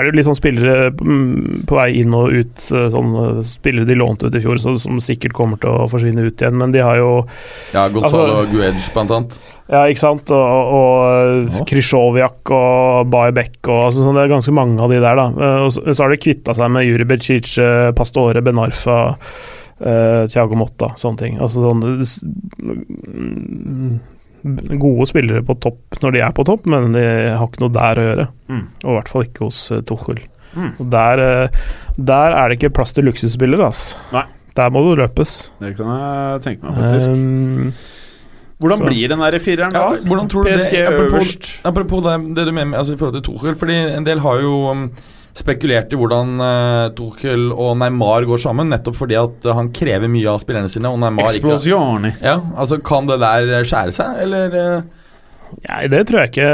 jo 0.07 0.13
litt 0.15 0.27
sånn 0.27 0.37
spillere 0.37 0.91
mm, 0.95 1.63
på 1.69 1.75
vei 1.77 1.89
inn 1.99 2.13
og 2.17 2.31
ut, 2.33 2.61
eh, 2.71 2.87
sånn 2.93 3.11
eh, 3.19 3.41
spillere 3.47 3.87
de 3.89 3.97
lånte 3.99 4.29
ut 4.29 4.37
i 4.37 4.41
fjor, 4.43 4.61
så, 4.61 4.73
som 4.81 5.01
sikkert 5.03 5.35
kommer 5.37 5.59
til 5.61 5.73
å 5.73 5.87
forsvinne 5.91 6.23
ut 6.25 6.41
igjen. 6.41 6.57
Men 6.59 6.73
de 6.75 6.81
har 6.83 6.97
jo 7.01 7.09
ja, 7.73 7.87
Gonzalo 7.93 8.39
Altså- 8.39 8.51
Guedj, 8.53 8.87
blant 8.95 9.13
annet. 9.17 9.37
Ja, 9.73 9.85
ikke 9.87 10.01
sant. 10.03 10.31
Og, 10.35 10.73
og 10.77 11.61
Krysjovjak 11.69 12.51
og 12.55 13.11
Baebek 13.13 13.59
og 13.71 13.85
altså, 13.87 14.03
sånn, 14.03 14.17
Det 14.17 14.25
er 14.25 14.33
ganske 14.35 14.55
mange 14.55 14.81
av 14.83 14.91
de 14.91 14.99
der, 15.03 15.19
da. 15.19 15.27
Eh, 15.33 15.59
Og 15.67 15.73
så, 15.75 15.85
så 15.91 16.05
har 16.05 16.15
de 16.15 16.21
kvitta 16.23 16.55
seg 16.57 16.71
med 16.73 16.87
Juri 16.87 17.07
Becic, 17.09 17.53
Pastore, 17.97 18.43
Benarfa, 18.43 18.97
uh, 19.83 20.23
Thiago 20.31 20.55
Motta, 20.59 20.93
sånne 20.99 21.19
ting. 21.19 21.39
Altså 21.43 21.63
sånn 21.63 21.83
Gode 24.43 25.07
spillere 25.07 25.43
på 25.47 25.55
topp 25.63 26.01
når 26.03 26.15
de 26.15 26.21
er 26.25 26.35
på 26.35 26.43
topp, 26.47 26.65
men 26.67 26.91
de 26.95 27.03
har 27.31 27.47
ikke 27.47 27.63
noe 27.63 27.73
der 27.73 27.99
å 27.99 28.05
gjøre. 28.09 28.27
Mm. 28.51 28.63
Og 28.83 28.89
i 28.91 28.95
hvert 28.97 29.11
fall 29.11 29.27
ikke 29.27 29.47
hos 29.47 29.59
uh, 29.71 29.79
Tuchel. 29.87 30.19
Mm. 30.53 30.71
Og 30.77 30.85
der, 30.93 31.21
eh, 31.23 31.61
der 31.97 32.35
er 32.37 32.49
det 32.51 32.59
ikke 32.59 32.73
plass 32.77 32.93
til 32.93 33.07
luksusspillere, 33.07 33.71
altså. 33.71 33.97
Nei. 34.13 34.25
Der 34.53 34.69
må 34.69 34.83
du 34.85 34.91
løpes. 34.99 35.31
Det 35.57 35.71
kan 35.79 35.87
jeg 35.89 36.41
tenke 36.43 36.67
meg, 36.67 36.75
faktisk. 36.77 37.15
Um, 37.15 37.71
Hvordan 38.61 38.77
så- 38.77 38.85
blir 38.85 39.09
den 39.09 39.19
der 39.19 39.39
fireren, 39.39 39.73
Ja, 39.73 39.87
hvordan 39.97 40.29
tror 40.29 40.43
du 40.43 40.51
PSG 40.51 40.71
det 40.71 40.87
apropos, 40.87 41.13
øverst. 41.13 41.61
apropos 41.65 42.03
det, 42.03 42.35
det 42.35 42.45
du 42.45 42.51
mener 42.51 42.69
med 42.69 42.79
altså, 42.79 42.93
i 42.93 42.97
forhold 42.97 43.17
til 43.17 43.25
Tuchel, 43.33 43.55
fordi 43.55 43.97
en 43.97 44.05
del 44.05 44.19
har 44.19 44.39
jo 44.41 44.69
um, 44.69 44.91
spekulert 45.33 45.93
i 45.93 45.97
hvordan 45.97 46.33
uh, 46.37 46.89
Tuchel 46.97 47.47
og 47.51 47.77
Neymar 47.81 48.27
går 48.29 48.41
sammen, 48.43 48.69
nettopp 48.69 48.99
fordi 48.99 49.17
at 49.17 49.47
uh, 49.47 49.55
han 49.57 49.71
krever 49.73 50.11
mye 50.11 50.29
av 50.29 50.41
spillerne 50.43 50.69
sine, 50.71 50.91
og 50.91 51.01
Neymar 51.01 51.31
ikke 51.33 51.55
Ja, 52.21 52.37
altså 52.53 52.77
Kan 52.85 53.09
det 53.09 53.19
der 53.23 53.65
skjære 53.65 53.95
seg, 53.95 54.21
eller? 54.27 54.83
Nei, 55.63 55.83
det 55.91 56.07
tror 56.09 56.23
jeg 56.23 56.31
ikke. 56.31 56.47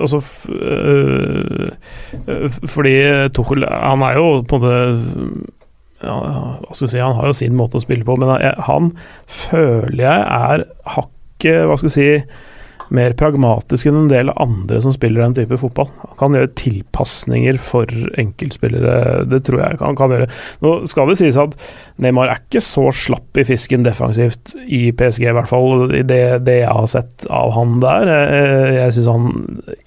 Altså 0.00 0.20
øh, 0.48 1.68
Fordi 2.64 2.94
Tuchel 3.36 3.66
Han 3.68 4.04
er 4.06 4.16
jo 4.16 4.28
på 4.48 4.56
en 4.56 4.64
måte 4.64 5.52
ja, 6.04 6.14
hva 6.14 6.74
skal 6.74 6.86
jeg 6.86 6.92
si, 6.94 7.02
Han 7.02 7.16
har 7.18 7.28
jo 7.30 7.36
sin 7.36 7.56
måte 7.56 7.78
å 7.78 7.84
spille 7.84 8.04
på, 8.04 8.16
men 8.20 8.32
han 8.66 8.90
føler 9.30 10.02
jeg 10.04 10.24
er 10.24 10.64
hakket 10.96 11.68
Hva 11.68 11.78
skal 11.80 11.92
jeg 11.92 11.96
si 11.96 12.08
mer 12.94 13.14
pragmatisk 13.16 13.88
enn 13.88 14.02
en 14.02 14.10
del 14.10 14.32
andre 14.34 14.80
som 14.84 14.92
spiller 14.94 15.22
den 15.24 15.36
type 15.38 15.56
fotball. 15.60 15.88
Han 16.02 16.18
kan 16.20 16.36
gjøre 16.36 16.50
tilpasninger 16.60 17.58
for 17.62 17.88
enkeltspillere, 18.20 19.24
det 19.30 19.40
tror 19.46 19.62
jeg 19.62 19.80
han 19.80 19.96
kan 19.98 20.12
gjøre. 20.14 20.28
Nå 20.64 20.74
skal 20.90 21.08
det 21.10 21.18
sies 21.20 21.38
at 21.40 21.56
Neymar 22.04 22.32
er 22.32 22.42
ikke 22.42 22.62
så 22.64 22.88
slapp 22.94 23.40
i 23.40 23.46
fisken 23.46 23.86
defensivt 23.86 24.54
i 24.66 24.88
PSG, 24.96 25.28
i 25.30 25.36
hvert 25.36 25.50
fall 25.50 25.94
i 25.94 26.02
det, 26.06 26.20
det 26.48 26.58
jeg 26.62 26.72
har 26.74 26.90
sett 26.90 27.26
av 27.30 27.54
han 27.56 27.78
der. 27.84 28.10
Eh, 28.10 28.74
Jeg 28.80 28.96
syns 28.98 29.10
han 29.12 29.30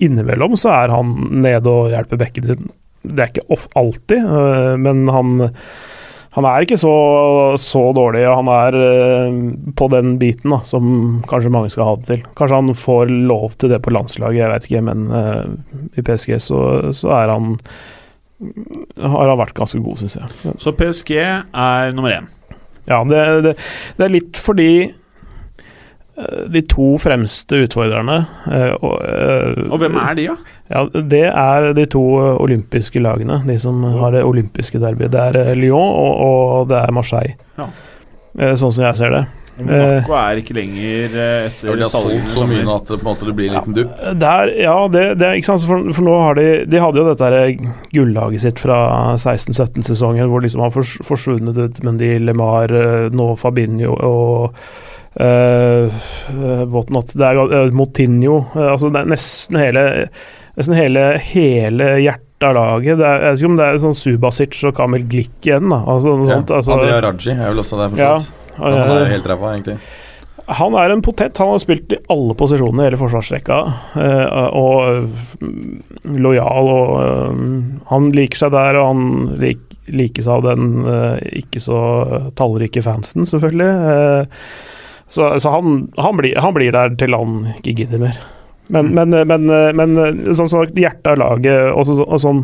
innimellom 0.03 0.55
så 0.57 0.73
er 0.79 0.95
han 0.95 1.13
nede 1.43 1.67
og 1.71 1.91
hjelper 1.93 2.21
bekken 2.23 2.47
sin. 2.49 2.69
Det 3.07 3.23
er 3.23 3.29
ikke 3.31 3.47
off 3.55 3.67
alltid, 3.77 4.23
eh, 4.25 4.73
men 4.81 5.05
han 5.13 5.49
han 6.37 6.45
er 6.45 6.61
ikke 6.63 6.77
så, 6.77 6.93
så 7.57 7.79
dårlig, 7.97 8.21
og 8.29 8.43
han 8.43 8.49
er 8.53 8.75
eh, 8.77 9.37
på 9.77 9.87
den 9.89 10.15
biten 10.21 10.53
da, 10.53 10.59
som 10.69 11.17
kanskje 11.29 11.49
mange 11.53 11.71
skal 11.73 11.87
ha 11.87 11.95
det 11.97 12.09
til. 12.11 12.25
Kanskje 12.37 12.59
han 12.61 12.77
får 12.77 13.13
lov 13.31 13.55
til 13.57 13.73
det 13.73 13.81
på 13.81 13.93
landslaget, 13.95 14.43
jeg 14.43 14.51
vet 14.51 14.67
ikke, 14.69 14.83
men 14.85 15.07
uh, 15.09 15.87
i 15.97 16.03
PSG 16.05 16.35
så, 16.45 16.59
så 16.93 17.09
er 17.17 17.33
han 17.33 17.55
har 18.37 19.31
han 19.31 19.39
vært 19.39 19.57
ganske 19.57 19.81
god, 19.81 19.97
syns 19.97 20.19
jeg. 20.19 20.53
Så 20.61 20.75
PSG 20.77 21.15
er 21.17 21.95
nummer 21.97 22.13
én. 22.13 22.29
Ja, 22.85 23.01
det, 23.09 23.23
det, 23.43 23.55
det 23.97 24.05
er 24.05 24.13
litt 24.13 24.37
fordi 24.37 24.69
de 26.49 26.61
to 26.65 26.95
fremste 26.97 27.59
utfordrerne 27.67 28.15
eh, 28.49 28.71
og, 28.81 28.95
eh, 29.05 29.59
Og 29.69 29.77
hvem 29.83 29.97
er 30.01 30.15
de, 30.17 30.23
da? 30.31 30.55
Ja, 30.73 30.81
Det 31.13 31.25
er 31.29 31.67
de 31.77 31.85
to 31.93 32.01
eh, 32.17 32.37
olympiske 32.41 33.01
lagene, 33.03 33.37
de 33.45 33.57
som 33.61 33.83
har 34.01 34.15
det 34.15 34.23
olympiske 34.25 34.81
derbyet. 34.81 35.13
Det 35.13 35.21
er 35.27 35.37
eh, 35.43 35.55
Lyon 35.59 35.77
og, 35.77 36.23
og 36.27 36.71
det 36.71 36.79
er 36.81 36.95
Marseille. 36.97 37.35
Ja. 37.59 37.67
Eh, 38.39 38.55
Sånn 38.57 38.73
som 38.73 38.87
jeg 38.87 38.97
ser 38.97 39.13
det. 39.13 39.27
Monaco 39.57 40.13
er 40.13 40.37
ikke 40.37 40.53
lenger 40.53 41.13
etter 41.17 41.69
Ja, 41.71 41.75
de 41.79 41.85
har 41.85 41.89
solgt 41.89 42.27
så 42.29 42.43
mye 42.45 42.61
at 42.61 42.91
det, 42.91 42.99
på 43.01 43.07
en 43.07 43.07
måte, 43.07 43.25
det 43.25 43.33
blir 43.39 43.47
en 43.49 43.55
liten 43.55 43.77
dupp. 43.77 43.95
Der, 44.21 44.51
ja, 44.61 44.75
det, 44.93 45.05
det 45.17 45.25
er 45.25 45.39
ikke 45.39 45.49
sant, 45.49 45.65
for, 45.65 45.87
for 45.97 46.05
nå 46.05 46.17
har 46.21 46.37
de 46.37 46.43
De 46.69 46.81
hadde 46.83 47.01
jo 47.01 47.07
dette 47.07 47.29
her 47.31 47.55
gullaget 47.93 48.43
sitt 48.43 48.61
fra 48.61 48.77
16-17-sesongen, 49.17 50.29
hvor 50.29 50.41
de 50.41 50.49
liksom 50.49 50.61
har 50.65 50.73
forsvunnet 51.09 51.57
ut 51.57 51.81
Mendy, 51.85 52.11
Lemar, 52.21 52.69
eh, 52.73 53.07
nå 53.13 53.31
Fabinho 53.41 53.95
og 53.97 54.61
uh, 55.19 56.65
whatnot. 56.73 57.13
Det 57.17 57.25
er 57.27 57.39
uh, 57.41 57.71
Motinho 57.75 58.39
uh, 58.55 58.71
Altså 58.73 58.91
det 58.93 59.01
er 59.03 59.11
nesten 59.13 59.59
hele 59.61 59.83
Nesten 60.57 60.73
hele, 60.73 61.01
hele 61.21 61.91
hjertet 62.01 62.47
av 62.47 62.55
laget. 62.57 62.97
Det 62.97 63.05
er, 63.05 63.19
jeg 63.21 63.33
vet 63.35 63.41
ikke 63.43 63.49
om 63.51 63.57
det 63.59 63.65
er 63.67 63.77
sånn 63.83 63.97
Subasic 63.97 64.55
og 64.65 64.73
Kamil 64.77 65.03
Glick 65.09 65.45
igjen, 65.45 65.69
da. 65.69 65.77
Altså, 65.93 66.15
Ja. 66.25 66.31
sånt, 66.39 66.49
altså, 66.57 66.73
Andrea 66.73 67.01
Raji 67.05 67.33
er 67.35 67.51
vel 67.51 67.61
også 67.61 67.77
der, 67.77 67.97
Ja, 68.01 68.15
forstått. 68.17 68.57
Han 68.57 68.73
er 68.73 68.89
eh, 68.89 68.99
jo 69.03 69.11
helt 69.11 69.27
ræva, 69.29 69.51
egentlig. 69.53 69.75
han 70.57 70.77
er 70.81 70.93
en 70.95 71.03
potet. 71.05 71.37
Han 71.37 71.51
har 71.53 71.59
spilt 71.61 71.93
i 71.93 71.99
alle 72.09 72.33
posisjoner 72.39 72.81
i 72.81 72.87
hele 72.87 72.97
forsvarsrekka. 72.97 73.57
eh, 74.01 74.47
og 74.57 75.11
mm, 75.45 76.17
lojal 76.25 76.71
og 76.73 76.95
eh, 77.03 77.43
Han 77.91 78.09
liker 78.17 78.41
seg 78.41 78.51
der, 78.57 78.79
og 78.81 78.87
han 78.87 79.37
lik, 79.93 80.17
seg 80.23 80.33
av 80.39 80.47
den 80.49 80.85
eh, 80.89 81.21
ikke 81.43 81.61
så 81.61 81.79
tallrike 82.33 82.81
fansen, 82.81 83.29
selvfølgelig. 83.29 83.69
Eh, 85.07 85.13
så 85.13 85.29
så 85.39 85.53
han, 85.55 85.87
han, 85.97 86.17
blir, 86.19 86.35
han 86.39 86.53
blir 86.53 86.71
der 86.75 86.95
til 86.99 87.15
han 87.15 87.53
ikke 87.57 87.75
gidder 87.83 88.01
mer. 88.03 88.19
Men, 88.69 88.91
men, 88.91 89.09
men, 89.27 89.45
men 89.79 89.93
sånn 90.35 90.49
som 90.51 90.65
hjertet 90.75 91.13
av 91.13 91.21
laget 91.21 91.69
og, 91.71 91.85
så, 91.87 92.03
og 92.03 92.19
sånn 92.19 92.41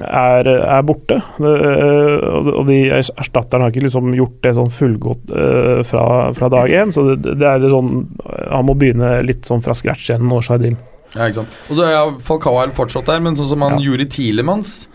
er, 0.00 0.48
er 0.48 0.82
borte. 0.86 1.18
Eh, 1.40 2.24
og 2.54 2.64
de 2.68 2.78
erstatterne 2.96 3.66
har 3.66 3.74
ikke 3.74 3.84
liksom 3.86 4.12
gjort 4.16 4.38
det 4.46 4.54
sånn 4.56 4.72
fullgodt 4.72 5.34
eh, 5.36 5.82
fra, 5.86 6.04
fra 6.36 6.50
dag 6.52 6.72
én. 6.72 6.94
Så 6.94 7.04
det, 7.12 7.36
det 7.40 7.46
er 7.50 7.68
sånn 7.70 8.06
Han 8.50 8.66
må 8.68 8.76
begynne 8.78 9.18
litt 9.26 9.44
sånn 9.48 9.62
fra 9.64 9.76
scratch 9.76 10.10
igjen 10.10 10.26
nå, 10.28 10.40
Shardim. 10.44 10.78
Ja, 11.14 11.26
ikke 11.26 11.40
sant. 11.42 11.60
Og 11.68 11.78
så 11.78 11.86
er 11.88 12.16
Falcao 12.24 12.60
er 12.62 12.72
fortsatt 12.74 13.08
der, 13.10 13.22
men 13.24 13.36
sånn 13.38 13.50
som 13.50 13.64
han 13.66 13.80
Ja. 13.82 13.96
i 13.98 14.08
Tilemans 14.10 14.88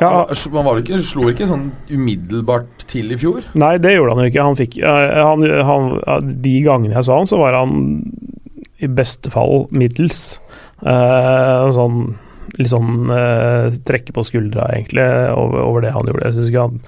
Ja. 0.00 0.24
Man 0.54 0.64
var 0.64 0.80
ikke, 0.80 1.02
slo 1.04 1.28
ikke 1.28 1.48
sånn 1.50 1.68
umiddelbart 1.90 2.86
til 2.88 3.12
i 3.12 3.18
fjor? 3.20 3.44
Nei, 3.58 3.74
det 3.82 3.92
gjorde 3.96 4.16
han 4.16 4.24
jo 4.24 4.32
ikke. 4.32 4.46
Han 4.46 4.58
fikk 4.58 4.78
eh, 4.80 5.18
han, 5.20 5.44
han, 5.68 5.90
De 6.42 6.54
gangene 6.64 6.96
jeg 6.96 7.08
sa 7.08 7.18
han, 7.20 7.28
så 7.28 7.40
var 7.42 7.58
han 7.58 7.74
i 8.82 8.88
beste 8.90 9.30
fall 9.30 9.66
middels. 9.70 10.40
Eh, 10.82 11.66
sånn 11.76 12.14
litt 12.60 12.72
sånn 12.72 13.10
eh, 13.12 13.74
trekke 13.86 14.14
på 14.14 14.24
skuldra, 14.26 14.68
egentlig, 14.74 15.04
over, 15.38 15.62
over 15.64 15.84
det 15.84 15.92
han 15.94 16.08
gjorde. 16.08 16.26
Jeg 16.28 16.36
syns 16.36 16.50
ikke 16.50 16.64
han 16.66 16.80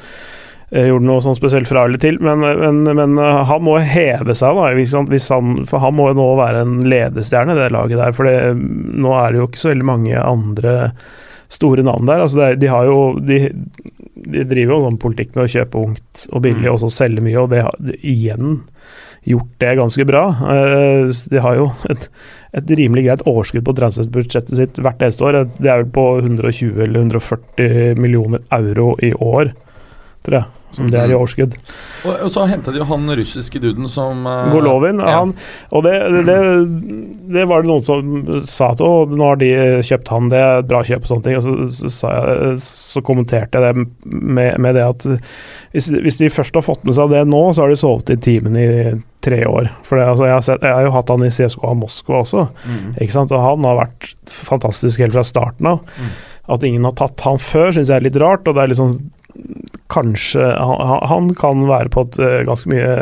eh, 0.71 0.89
gjorde 0.91 1.09
noe 1.09 1.25
sånn 1.25 1.39
spesielt 1.39 1.71
fra 1.71 1.87
eller 1.89 2.03
til, 2.03 2.19
men, 2.25 2.45
men, 2.45 2.83
men 2.91 3.19
eh, 3.21 3.43
han 3.49 3.65
må 3.65 3.79
heve 3.81 4.37
seg, 4.37 4.59
da. 4.59 4.73
Hvis 4.77 4.95
han, 4.97 5.09
hvis 5.13 5.31
han, 5.33 5.61
for 5.69 5.85
han 5.85 5.97
må 5.97 6.11
jo 6.11 6.19
nå 6.21 6.31
være 6.41 6.65
en 6.67 6.79
ledestjerne 6.91 7.57
i 7.57 7.61
det 7.63 7.71
laget 7.75 8.03
der. 8.03 8.17
For 8.17 8.29
det, 8.29 8.39
nå 8.59 9.15
er 9.21 9.33
det 9.33 9.41
jo 9.41 9.49
ikke 9.51 9.63
så 9.63 9.73
veldig 9.73 9.91
mange 9.95 10.25
andre 10.25 10.75
store 11.53 11.85
navn 11.87 12.07
der. 12.09 12.21
Altså 12.25 12.41
er- 12.51 12.57
de 12.61 12.67
har 12.71 12.85
jo 12.89 13.19
de, 13.21 13.39
de 14.15 14.45
driver 14.49 14.75
jo 14.77 14.85
sånn 14.87 14.99
politikk 15.03 15.35
med 15.37 15.45
å 15.47 15.53
kjøpe 15.55 15.83
ungt 15.83 16.27
og 16.33 16.43
billig, 16.47 16.71
og 16.71 16.81
så 16.83 16.91
selge 16.93 17.25
mye, 17.25 17.41
og 17.43 17.51
det 17.53 17.63
har 17.67 17.77
de, 17.79 17.97
igjen 18.03 18.63
gjort 19.25 19.53
det 19.63 19.77
ganske 19.79 20.05
bra. 20.09 20.25
Eh, 20.53 21.13
de 21.33 21.41
har 21.41 21.57
jo 21.57 21.71
et, 21.91 22.09
et 22.61 22.73
rimelig 22.77 23.07
greit 23.07 23.23
overskudd 23.31 23.65
på 23.65 23.75
transferbudsjettet 23.79 24.57
sitt 24.59 24.81
hvert 24.85 25.01
eneste 25.05 25.25
år. 25.25 25.39
Det 25.57 25.71
er 25.71 25.81
vel 25.85 25.93
på 25.95 26.05
120 26.21 26.83
eller 26.85 27.01
140 27.07 27.97
millioner 28.01 28.45
euro 28.53 28.95
i 29.05 29.15
år, 29.17 29.55
tror 30.25 30.39
jeg, 30.41 30.51
som 30.77 30.91
det 30.93 31.01
er 31.01 31.13
i 31.13 31.17
overskudd. 31.17 31.57
Og, 32.05 32.13
og 32.27 32.33
så 32.35 32.47
henta 32.51 32.75
de 32.75 32.83
jo 32.83 32.89
han 32.89 33.09
russiske 33.19 33.63
duden 33.63 33.89
som 33.91 34.27
uh, 34.29 34.51
Golovin, 34.53 35.01
ja. 35.03 35.21
han, 35.23 35.35
og 35.75 35.87
det, 35.87 35.95
det, 36.29 36.39
det 37.35 37.47
var 37.51 37.65
det 37.65 37.71
noen 37.71 37.85
som 37.87 38.45
sa 38.49 38.73
at 38.75 38.83
å, 38.85 38.93
nå 39.11 39.31
har 39.33 39.41
de 39.41 39.51
kjøpt 39.87 40.13
han, 40.13 40.31
det 40.33 40.41
er 40.41 40.63
et 40.63 40.71
bra 40.71 40.83
kjøp 40.87 41.07
og 41.07 41.13
sånne 41.13 41.29
ting. 41.29 41.39
Og 41.41 41.47
så, 41.47 41.57
så, 41.79 41.93
sa 41.95 42.15
jeg, 42.19 42.59
så 42.65 43.05
kommenterte 43.07 43.61
jeg 43.61 43.65
det 43.71 43.89
med, 44.05 44.61
med 44.61 44.77
det 44.79 44.85
at 44.87 45.09
hvis, 45.75 45.89
hvis 46.05 46.21
de 46.21 46.31
først 46.31 46.55
har 46.55 46.63
fått 46.63 46.85
med 46.87 46.95
seg 46.95 47.11
det 47.11 47.25
nå, 47.27 47.41
så 47.55 47.65
har 47.65 47.73
de 47.73 47.79
sovet 47.81 48.13
i 48.15 48.21
timen 48.23 48.59
i 48.61 48.69
tre 49.25 49.41
år. 49.49 49.73
For 49.87 49.99
det, 49.99 50.05
altså, 50.13 50.29
jeg, 50.29 50.37
har 50.37 50.45
sett, 50.47 50.63
jeg 50.63 50.77
har 50.77 50.87
jo 50.87 50.93
hatt 50.95 51.11
han 51.11 51.25
i 51.27 51.33
CSKA 51.33 51.73
Moskva 51.81 52.21
også, 52.21 52.47
Mm. 52.65 52.95
ikke 53.01 53.13
sant? 53.17 53.33
og 53.35 53.43
han 53.43 53.67
har 53.67 53.81
vært 53.81 54.13
fantastisk 54.31 55.03
helt 55.03 55.17
fra 55.17 55.25
starten 55.27 55.69
av. 55.69 55.83
At 56.55 56.65
ingen 56.67 56.85
har 56.85 56.95
tatt 56.97 57.21
han 57.25 57.41
før, 57.41 57.73
syns 57.73 57.89
jeg 57.91 57.97
er 57.97 58.07
litt 58.07 58.21
rart. 58.21 58.47
og 58.47 58.55
det 58.55 58.63
er 58.63 58.73
litt 58.73 58.81
sånn 58.81 58.99
Kanskje 59.95 60.41
han, 60.59 61.03
han 61.11 61.27
kan 61.39 61.65
være 61.69 61.91
på 61.93 62.03
et 62.07 62.17
eh, 62.23 62.39
ganske 62.49 62.71
mye 62.73 62.93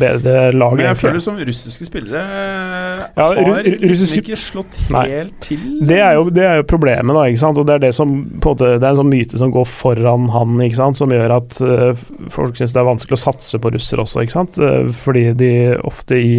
bedre 0.00 0.50
lag. 0.52 0.74
Men 0.74 0.82
jeg 0.82 0.88
egentlig. 0.90 1.02
føler 1.04 1.22
som 1.22 1.36
russiske 1.48 1.86
spillere 1.86 2.22
eh, 2.24 3.02
Ja, 3.16 3.26
har 3.30 3.62
liksom 3.68 3.84
russiske- 3.90 4.22
ikke 4.24 4.38
slått 4.40 4.78
Nei. 4.92 5.04
helt 5.12 5.36
til. 5.46 5.62
Det 5.86 6.00
er, 6.02 6.16
jo, 6.18 6.26
det 6.34 6.44
er 6.48 6.58
jo 6.60 6.66
problemet, 6.68 7.14
da. 7.16 7.26
ikke 7.30 7.42
sant? 7.44 7.60
Og 7.62 7.68
det 7.68 7.76
er 7.78 7.84
det 7.86 7.92
som 7.96 8.16
måte, 8.42 8.72
det 8.74 8.82
er 8.82 8.90
en 8.96 9.00
sånn 9.04 9.12
myte 9.12 9.38
som 9.40 9.54
går 9.54 9.68
foran 9.70 10.26
han, 10.34 10.56
ikke 10.66 10.80
sant? 10.80 10.98
som 10.98 11.14
gjør 11.14 11.36
at 11.38 11.60
uh, 11.62 12.04
folk 12.34 12.58
syns 12.58 12.74
det 12.74 12.82
er 12.82 12.90
vanskelig 12.90 13.16
å 13.20 13.24
satse 13.28 13.62
på 13.62 13.72
russere 13.76 14.04
også. 14.04 14.24
ikke 14.26 14.36
sant? 14.36 14.60
Fordi 15.04 15.28
de 15.38 15.52
ofte 15.86 16.18
i 16.20 16.34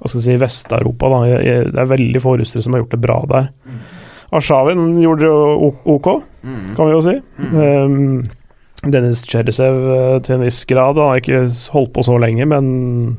hva 0.00 0.08
skal 0.08 0.16
jeg 0.22 0.26
si, 0.30 0.40
Vest-Europa 0.40 1.10
da, 1.12 1.18
Det 1.74 1.76
er 1.82 1.88
veldig 1.90 2.20
få 2.24 2.38
russere 2.40 2.64
som 2.64 2.72
har 2.72 2.80
gjort 2.86 2.94
det 2.96 3.02
bra 3.04 3.20
der. 3.28 3.50
Arshavin 4.32 4.94
gjorde 5.02 5.26
det 5.26 5.30
jo 5.30 5.72
ok, 5.98 6.12
Mm. 6.40 6.68
kan 6.74 6.86
vi 6.88 6.92
jo 6.94 7.00
si. 7.04 7.12
Um, 7.52 8.22
Dennis 8.86 9.24
Cheresev 9.28 9.76
eh, 9.92 10.18
til 10.24 10.38
en 10.38 10.44
viss 10.46 10.62
grad. 10.70 10.96
Han 10.96 11.10
har 11.12 11.20
ikke 11.20 11.42
holdt 11.74 11.92
på 11.96 12.04
så 12.06 12.16
lenge, 12.22 12.46
men 12.48 13.18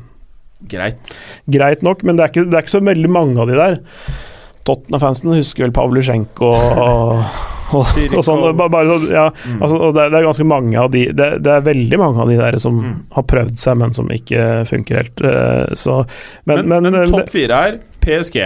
Greit. 0.70 1.16
greit 1.50 1.80
nok, 1.82 2.04
men 2.06 2.16
det 2.18 2.22
er, 2.24 2.30
ikke, 2.30 2.44
det 2.50 2.54
er 2.58 2.62
ikke 2.66 2.76
så 2.78 2.84
veldig 2.86 3.08
mange 3.10 3.40
av 3.42 3.48
de 3.50 3.56
der. 3.58 3.80
Tottenham-fansen 4.62 5.32
husker 5.34 5.64
vel 5.66 5.72
Pavlusjenko 5.74 6.50
og, 6.52 7.24
og, 7.74 7.88
og 8.14 8.22
sånn. 8.22 8.44
Bare, 8.54 8.68
bare, 8.70 8.86
sånn, 8.92 9.06
ja, 9.10 9.24
Mm. 9.42 9.56
altså, 9.58 9.78
og 9.88 9.94
det, 9.96 10.04
det 10.12 10.18
er 10.20 10.26
ganske 10.28 10.46
mange 10.46 10.78
av 10.78 10.90
de 10.94 11.02
det, 11.18 11.28
det 11.42 11.50
er 11.56 11.64
veldig 11.66 11.98
mange 11.98 12.22
av 12.22 12.30
de 12.30 12.36
der 12.38 12.58
som 12.62 12.78
Mm. 12.78 12.92
har 13.16 13.26
prøvd 13.32 13.58
seg, 13.58 13.78
men 13.82 13.92
som 13.96 14.10
ikke 14.14 14.44
funker 14.70 15.00
helt. 15.02 15.24
eh, 15.26 15.74
Så, 15.74 16.04
men, 16.46 16.62
Men, 16.68 16.68
men, 16.68 16.92
men, 16.92 17.00
eh, 17.02 17.10
topp 17.10 17.30
fire 17.34 17.58
er 17.70 17.80
PSG. 18.02 18.38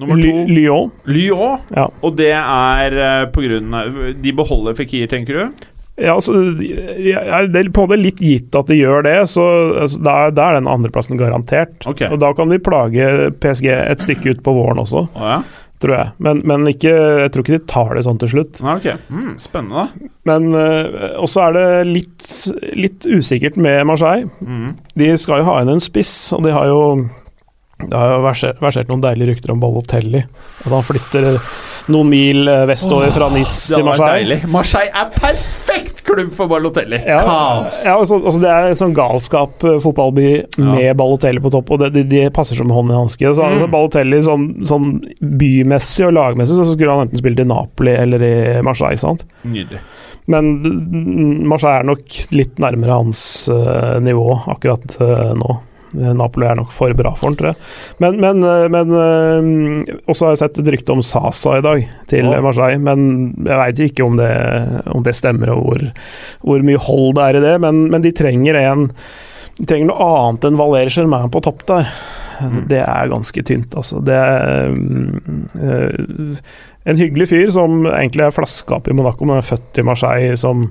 Nummer 0.00 0.22
to 0.22 0.46
Lyon 0.48 0.92
Lyon. 1.10 1.58
Ja. 1.74 1.88
Og 2.06 2.14
det 2.16 2.30
er 2.32 3.26
på 3.34 3.42
grunn 3.44 3.74
av 3.74 3.98
De 4.22 4.32
beholder 4.32 4.78
Fikir, 4.78 5.08
tenker 5.10 5.34
du? 5.36 5.66
Ja, 6.00 6.14
altså, 6.14 6.32
jeg 6.60 7.12
er 7.18 7.48
det- 7.52 7.72
på 7.74 7.84
måte 7.84 7.98
litt 8.00 8.20
gitt 8.22 8.54
at 8.56 8.66
de 8.66 8.78
gjør 8.78 9.02
det, 9.04 9.16
så 9.28 9.44
altså, 9.82 10.02
da, 10.02 10.30
da 10.30 10.48
er 10.48 10.54
den 10.60 10.70
andreplassen 10.70 11.18
garantert. 11.18 11.74
Okay. 11.86 12.08
Og 12.08 12.20
da 12.20 12.32
kan 12.32 12.48
de 12.48 12.58
plage 12.58 13.30
PSG 13.40 13.68
et 13.68 14.00
stykke 14.00 14.30
ut 14.36 14.42
på 14.42 14.54
våren 14.56 14.80
også, 14.80 15.08
oh, 15.12 15.26
ja? 15.26 15.42
tror 15.80 15.96
jeg. 15.96 16.12
Men, 16.18 16.42
men 16.44 16.66
ikke, 16.68 16.92
jeg 17.24 17.32
tror 17.32 17.44
ikke 17.44 17.58
de 17.58 17.66
tar 17.68 17.94
det 17.96 18.04
sånn 18.04 18.20
til 18.20 18.32
slutt. 18.32 18.62
Ah, 18.64 18.76
ok. 18.76 18.96
Mm, 19.10 19.34
spennende. 19.40 19.86
Men 20.28 20.50
uh, 20.52 21.20
også 21.20 21.46
er 21.48 21.56
det 21.56 21.68
litt, 21.88 22.26
litt 22.76 23.08
usikkert 23.08 23.56
med 23.60 23.86
Marseille. 23.88 24.28
Mm. 24.44 24.74
De 25.00 25.16
skal 25.20 25.40
jo 25.40 25.48
ha 25.48 25.60
inn 25.62 25.72
en 25.72 25.80
spiss, 25.84 26.32
og 26.36 26.44
de 26.44 26.52
har 26.52 26.68
jo 26.68 26.82
det 27.88 27.96
har 27.96 28.10
jo 28.16 28.20
versert, 28.26 28.88
noen 28.90 29.02
deilige 29.04 29.32
rykter 29.34 29.52
om 29.54 29.60
Balotelli. 29.62 30.20
At 30.64 30.72
han 30.74 30.84
flytter 30.84 31.30
noen 31.90 32.10
mil 32.12 32.48
eh, 32.50 32.64
vestover 32.70 33.10
fra 33.14 33.28
Nis 33.32 33.54
Det 33.70 33.78
til 33.80 33.86
Marseille. 33.88 34.16
deilig. 34.20 34.38
Marseille 34.52 34.92
er 34.94 35.08
perfekt 35.14 36.02
klubb 36.06 36.32
for 36.36 36.50
Balotelli! 36.50 36.98
Ja, 37.06 37.20
Kaos! 37.24 37.80
ja 37.86 37.94
altså, 37.96 38.18
altså 38.20 38.40
Det 38.42 38.50
er 38.50 38.68
en 38.72 38.78
sånn 38.80 38.94
galskap 38.96 39.64
eh, 39.64 39.78
fotballby 39.82 40.26
med 40.58 40.90
Balotelli 40.98 41.40
på 41.44 41.52
topp, 41.54 41.70
og 41.76 41.82
det, 41.84 41.92
de, 41.96 42.04
de 42.10 42.24
passer 42.34 42.58
som 42.58 42.70
hånd 42.74 42.90
i 42.92 42.98
hanske. 42.98 43.30
Så, 43.34 43.40
Mm. 43.40 43.56
altså, 43.56 43.70
Balotelli 43.72 44.20
sånn, 44.26 44.44
sånn 44.68 44.90
bymessig 45.40 46.06
og 46.10 46.14
lagmessig 46.18 46.58
så 46.58 46.66
skulle 46.72 46.92
han 46.94 47.06
enten 47.08 47.18
spilt 47.22 47.40
i 47.40 47.48
Napoli 47.48 47.94
eller 47.96 48.22
i 48.26 48.34
Marseille. 48.66 48.98
sant? 49.00 49.24
Nydelig. 49.46 49.80
Men 50.30 50.50
mm, 50.62 51.48
Marseille 51.48 51.80
er 51.80 51.88
nok 51.88 52.18
litt 52.36 52.60
nærmere 52.62 52.98
hans 53.00 53.22
uh, 53.50 53.96
nivå 54.04 54.28
akkurat 54.52 54.84
uh, 55.00 55.32
nå. 55.34 55.56
Eh, 55.98 56.12
Napoli 56.16 56.46
er 56.46 56.58
nok 56.60 56.70
for 56.74 56.94
bra 56.98 57.14
for 57.18 57.30
han, 57.30 57.38
tror 57.38 57.52
jeg. 57.52 57.70
Men, 58.02 58.20
men, 58.22 58.44
eh, 58.46 58.66
men 58.72 58.94
eh, 59.00 59.96
også 60.10 60.28
har 60.28 60.36
jeg 60.36 60.42
sett 60.44 60.60
et 60.62 60.70
rykte 60.76 60.94
om 60.94 61.02
Sasa 61.04 61.58
i 61.58 61.64
dag, 61.66 61.88
til 62.10 62.30
Ja. 62.30 62.42
Marseille. 62.44 62.78
Men 62.82 63.34
jeg 63.46 63.62
veit 63.62 63.82
ikke 63.88 64.06
om 64.06 64.20
det, 64.20 64.30
om 64.94 65.04
det 65.06 65.16
stemmer, 65.18 65.54
og 65.54 65.66
hvor, 65.66 65.84
hvor 66.46 66.64
mye 66.66 66.80
hold 66.90 67.18
det 67.18 67.26
er 67.26 67.40
i 67.40 67.44
det. 67.48 67.56
Men, 67.66 67.84
men 67.90 68.06
de 68.06 68.14
trenger 68.16 68.60
en 68.64 68.88
de 69.60 69.66
trenger 69.68 69.90
noe 69.90 70.04
annet 70.06 70.46
enn 70.48 70.56
Valer 70.56 70.88
Germain 70.88 71.28
på 71.32 71.42
topp 71.44 71.66
der. 71.68 71.90
Det 72.70 72.80
er 72.80 73.10
ganske 73.12 73.42
tynt, 73.44 73.74
altså. 73.76 74.00
Det 74.00 74.16
er 74.16 74.70
mm, 74.72 75.40
eh, 75.60 76.38
en 76.88 77.00
hyggelig 77.00 77.28
fyr 77.28 77.50
som 77.52 77.82
egentlig 77.90 78.24
er 78.24 78.32
flaska 78.32 78.78
opp 78.78 78.88
i 78.88 78.96
Monaco, 78.96 79.28
men 79.28 79.40
er 79.40 79.44
født 79.44 79.82
i 79.82 79.84
Marseille, 79.84 80.38
som 80.40 80.70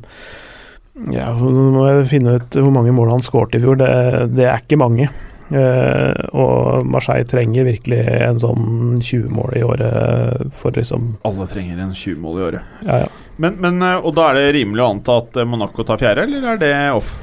Ja, 1.13 1.31
Nå 1.33 1.69
må 1.73 1.87
jeg 1.87 2.07
finne 2.11 2.37
ut 2.39 2.59
hvor 2.59 2.73
mange 2.75 2.93
mål 2.95 3.13
han 3.15 3.25
skåret 3.25 3.55
i 3.55 3.63
fjor. 3.63 3.79
Det, 3.79 3.89
det 4.35 4.47
er 4.49 4.63
ikke 4.63 4.79
mange. 4.81 5.07
Eh, 5.49 6.25
og 6.37 6.85
Marseille 6.85 7.25
trenger 7.25 7.65
virkelig 7.65 8.03
en 8.05 8.37
sånn 8.41 8.99
20 9.01 9.31
mål 9.33 9.55
i 9.57 9.63
året 9.65 10.51
for 10.53 10.75
liksom 10.77 11.15
Alle 11.25 11.47
trenger 11.49 11.79
en 11.81 11.95
20 11.95 12.19
mål 12.21 12.37
i 12.37 12.43
året. 12.51 12.75
Ja, 12.85 12.99
ja. 13.05 13.09
Men, 13.41 13.57
men, 13.63 13.81
eh, 13.81 13.97
og 13.97 14.13
da 14.17 14.29
er 14.29 14.37
det 14.37 14.53
rimelig 14.59 14.83
å 14.83 14.91
anta 14.93 15.17
at 15.23 15.39
eh, 15.39 15.47
Monaco 15.49 15.85
tar 15.87 16.01
fjerde, 16.01 16.27
eller 16.27 16.53
er 16.53 16.61
det 16.61 16.73
off? 16.93 17.15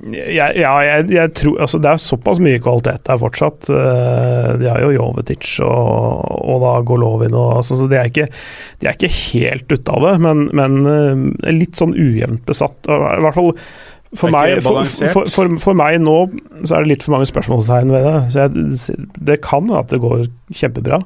Jeg, 0.00 0.56
ja, 0.56 0.72
jeg, 0.86 1.06
jeg 1.12 1.32
tror 1.36 1.60
Altså, 1.66 1.78
det 1.82 1.90
er 1.90 2.00
såpass 2.00 2.40
mye 2.42 2.60
kvalitet 2.64 3.04
der 3.08 3.20
fortsatt. 3.20 3.68
Eh, 3.68 4.48
De 4.62 4.70
har 4.70 4.80
jo 4.84 4.92
Jovetic 4.94 5.52
og, 5.66 6.26
og 6.42 6.64
da 6.64 6.72
Golovin 6.88 7.36
og 7.36 7.58
altså, 7.60 7.76
så 7.80 7.88
de 7.90 7.98
er 8.00 8.08
ikke, 8.10 8.28
de 8.80 8.88
er 8.88 8.96
ikke 8.96 9.12
helt 9.12 9.72
ute 9.72 9.92
av 9.94 10.06
det, 10.08 10.14
men, 10.24 10.44
men 10.56 10.78
eh, 10.88 11.52
litt 11.54 11.76
sånn 11.80 11.92
ujevnt 11.92 12.44
besatt. 12.48 12.88
I 12.88 13.20
hvert 13.24 13.36
fall 13.38 13.52
for 14.18 14.28
meg, 14.28 14.58
for, 14.60 14.82
for, 14.84 15.28
for, 15.32 15.54
for 15.62 15.76
meg 15.78 15.96
nå 16.02 16.16
så 16.68 16.76
er 16.76 16.84
det 16.84 16.90
litt 16.90 17.04
for 17.06 17.14
mange 17.14 17.28
spørsmålstegn 17.30 17.92
ved 17.94 18.04
det. 18.04 18.16
Så 18.34 18.42
jeg, 18.44 18.98
det 19.28 19.38
kan 19.44 19.70
at 19.72 19.92
det 19.92 20.02
går 20.02 20.26
kjempebra. 20.52 20.98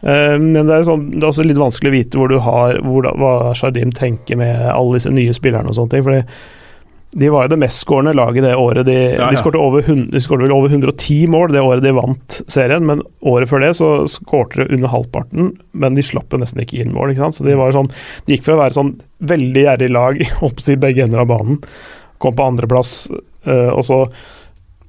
Eh, 0.00 0.36
men 0.40 0.62
det 0.62 0.78
er, 0.78 0.86
sånn, 0.88 1.10
det 1.16 1.24
er 1.24 1.28
også 1.32 1.44
litt 1.44 1.60
vanskelig 1.60 1.90
å 1.92 1.96
vite 1.98 2.20
hvor 2.20 2.32
du 2.32 2.38
har 2.44 2.78
hvor, 2.86 3.08
hva 3.20 3.34
Shardim 3.58 3.92
tenker 3.96 4.40
med 4.40 4.64
alle 4.72 4.96
disse 4.96 5.12
nye 5.12 5.34
spillerne 5.36 5.68
og 5.68 5.76
sånne 5.76 5.96
ting. 5.96 6.06
Fordi 6.06 6.22
de 7.10 7.28
var 7.32 7.46
jo 7.46 7.52
det 7.54 7.60
mestskårende 7.62 8.12
laget 8.16 8.44
det 8.44 8.54
året. 8.56 8.86
De, 8.86 8.94
Ja, 8.94 9.28
ja. 9.28 9.30
de 9.32 9.40
skårte 9.40 9.58
over, 9.58 10.52
over 10.52 10.68
110 10.68 11.26
mål 11.32 11.52
det 11.54 11.62
året 11.64 11.82
de 11.82 11.92
vant 11.96 12.40
serien, 12.46 12.84
men 12.84 13.02
året 13.24 13.48
før 13.48 13.64
det 13.64 13.74
så 13.78 13.92
skårte 14.12 14.60
de 14.60 14.76
under 14.76 14.92
halvparten, 14.92 15.54
men 15.72 15.96
de 15.96 16.04
slapp 16.04 16.36
nesten 16.36 16.60
ikke 16.64 16.82
inn 16.82 16.92
mål. 16.92 17.14
ikke? 17.14 17.30
Så 17.32 17.46
De 17.48 17.56
var 17.56 17.72
sånn, 17.72 17.88
de 18.26 18.36
gikk 18.36 18.44
fra 18.44 18.58
å 18.58 18.62
være 18.62 18.76
sånn 18.76 18.96
veldig 19.24 19.64
gjerrig 19.64 19.92
lag 19.94 20.20
i 20.74 20.80
begge 20.84 21.06
ender 21.06 21.24
av 21.24 21.30
banen, 21.32 21.62
kom 22.18 22.36
på 22.36 22.50
andreplass, 22.50 23.08
eh, 23.46 23.70
og 23.72 23.86
så 23.86 24.02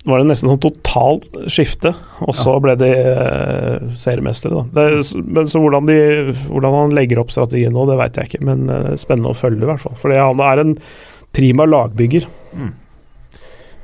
var 0.07 0.22
det 0.22 0.30
nesten 0.30 0.47
sånn 0.47 0.61
totalt 0.63 1.28
skifte, 1.51 1.91
og 2.24 2.32
så 2.36 2.53
ble 2.63 2.76
de 2.80 2.88
eh, 2.89 3.89
seriemestere. 3.99 4.55
da. 4.55 4.63
Det, 4.76 5.24
men 5.28 5.49
så 5.51 5.59
hvordan, 5.61 5.89
de, 5.89 6.36
hvordan 6.47 6.78
han 6.78 6.95
legger 6.95 7.20
opp 7.22 7.34
strategien 7.36 7.76
nå, 7.76 7.84
det 7.89 7.97
veit 7.99 8.20
jeg 8.20 8.32
ikke, 8.32 8.45
men 8.47 8.67
eh, 8.72 8.93
spennende 8.99 9.34
å 9.34 9.38
følge 9.38 9.65
i 9.65 9.70
hvert 9.70 9.84
fall. 9.84 9.97
Fordi 9.99 10.20
han 10.20 10.43
er 10.45 10.63
en 10.63 10.74
prima 11.36 11.65
lagbygger. 11.69 12.27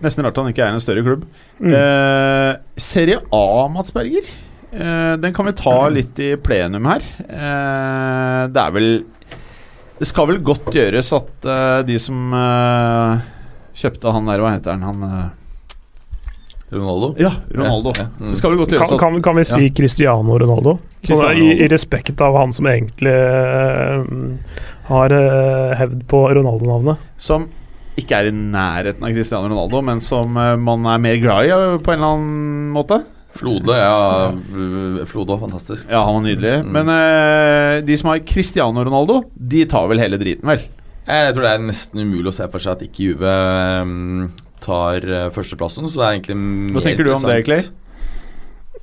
Nesten 0.03 0.25
rart 0.27 0.37
han 0.41 0.49
ikke 0.51 0.65
er 0.65 0.73
en 0.75 0.83
større 0.83 1.03
klubb. 1.05 1.23
Mm. 1.59 1.71
Eh, 1.71 2.51
Serie 2.81 3.21
A, 3.33 3.45
Mats 3.71 3.93
Berger. 3.95 4.27
Eh, 4.75 5.13
den 5.23 5.33
kan 5.33 5.47
vi 5.47 5.55
ta 5.55 5.75
litt 5.93 6.19
i 6.19 6.33
plenum 6.41 6.89
her. 6.89 7.05
Eh, 7.23 8.41
det 8.51 8.59
er 8.65 8.73
vel 8.75 8.89
Det 9.95 10.07
skal 10.09 10.27
vel 10.27 10.41
godt 10.43 10.73
gjøres 10.75 11.13
at 11.15 11.45
eh, 11.47 11.79
de 11.87 11.95
som 12.03 12.33
eh, 12.35 13.23
kjøpte 13.79 14.11
han 14.11 14.27
der, 14.27 14.43
hva 14.43 14.51
heter 14.57 14.75
han? 14.75 14.83
Han 14.83 15.05
eh, 15.07 15.29
Ronaldo? 16.69 17.15
Ja, 17.17 17.31
Ronaldo. 17.49 17.93
Ja, 17.95 18.01
ja. 18.03 18.25
Mm. 18.25 18.29
Det 18.29 18.39
skal 18.39 18.53
vel 18.53 18.61
godt 18.63 18.73
gjøres 18.73 18.89
Kan, 18.89 18.99
kan, 18.99 19.21
kan 19.21 19.37
vi 19.37 19.43
si 19.47 19.67
Cristiano 19.75 20.37
Ronaldo? 20.41 20.77
Cristiano 21.01 21.33
i, 21.33 21.41
Ronaldo. 21.41 21.63
I 21.63 21.67
respekt 21.71 22.21
av 22.25 22.37
han 22.39 22.55
som 22.57 22.69
egentlig 22.71 23.13
uh, 23.13 24.05
har 24.89 25.13
uh, 25.13 25.75
hevd 25.77 26.05
på 26.09 26.21
Ronaldo-navnet. 26.39 27.03
Som 27.21 27.49
ikke 27.95 28.17
er 28.17 28.31
i 28.31 28.35
nærheten 28.35 29.05
av 29.05 29.13
Cristiano 29.13 29.51
Ronaldo, 29.51 29.83
men 29.85 30.01
som 30.03 30.33
uh, 30.39 30.55
man 30.59 30.87
er 30.89 31.03
mer 31.03 31.19
glad 31.21 31.49
i 31.51 31.59
på 31.85 31.93
en 31.93 31.99
eller 31.99 32.15
annen 32.15 32.71
måte. 32.75 33.03
Flode, 33.35 33.75
ja. 33.75 34.31
Flode 35.09 35.35
var 35.35 35.41
fantastisk. 35.43 35.89
Ja, 35.91 36.05
han 36.07 36.17
var 36.17 36.23
nydelig. 36.23 36.53
Mm. 36.63 36.69
Men 36.71 37.83
de 37.83 37.97
som 37.99 38.13
har 38.13 38.21
Cristiano 38.23 38.79
Ronaldo, 38.87 39.25
de 39.35 39.65
tar 39.67 39.89
vel 39.91 39.99
hele 39.99 40.15
driten, 40.21 40.47
vel? 40.47 40.63
Jeg 41.05 41.33
tror 41.35 41.45
det 41.45 41.51
er 41.51 41.65
nesten 41.67 42.01
umulig 42.01 42.31
å 42.31 42.33
se 42.33 42.47
for 42.49 42.63
seg 42.63 42.77
at 42.77 42.85
ikke 42.87 43.03
Juve 43.09 43.29
øhm, 43.29 44.29
tar 44.63 45.05
øh, 45.05 45.31
førsteplassen, 45.35 45.89
så 45.89 46.01
det 46.01 46.05
er 46.05 46.15
egentlig 46.17 46.37
mer 46.39 46.77
Hva 46.77 46.85
tenker 46.85 47.07
du 47.07 47.11
om 47.15 47.27
det, 47.27 47.39
Clay? 47.47 47.65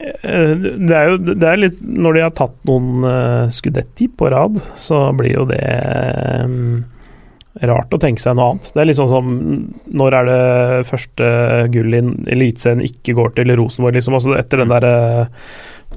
Eh, 0.02 0.54
Det 0.56 0.96
er 0.96 1.10
jo 1.12 1.18
det 1.22 1.48
er 1.48 1.60
litt 1.60 1.82
Når 1.82 2.16
de 2.16 2.24
har 2.24 2.32
tatt 2.34 2.56
noen 2.68 3.04
uh, 3.06 3.50
skudetti 3.54 4.08
på 4.08 4.30
rad, 4.32 4.58
så 4.78 5.04
blir 5.16 5.36
jo 5.36 5.44
det 5.50 5.62
um, 6.42 6.82
rart 7.68 7.92
å 7.92 8.00
tenke 8.00 8.22
seg 8.22 8.34
noe 8.38 8.54
annet. 8.54 8.70
Det 8.72 8.80
er 8.80 8.88
litt 8.88 8.98
sånn 8.98 9.12
som 9.12 9.34
Når 9.92 10.16
er 10.18 10.30
det 10.30 10.88
første 10.88 11.28
gull 11.74 11.98
i 11.98 12.00
Eliteserien 12.34 12.82
ikke 12.88 13.14
går 13.18 13.36
til 13.36 13.54
Rosenborg, 13.60 13.98
liksom? 13.98 14.16
Altså 14.18 14.34
etter 14.38 14.64
den 14.64 14.72
derre 14.72 14.96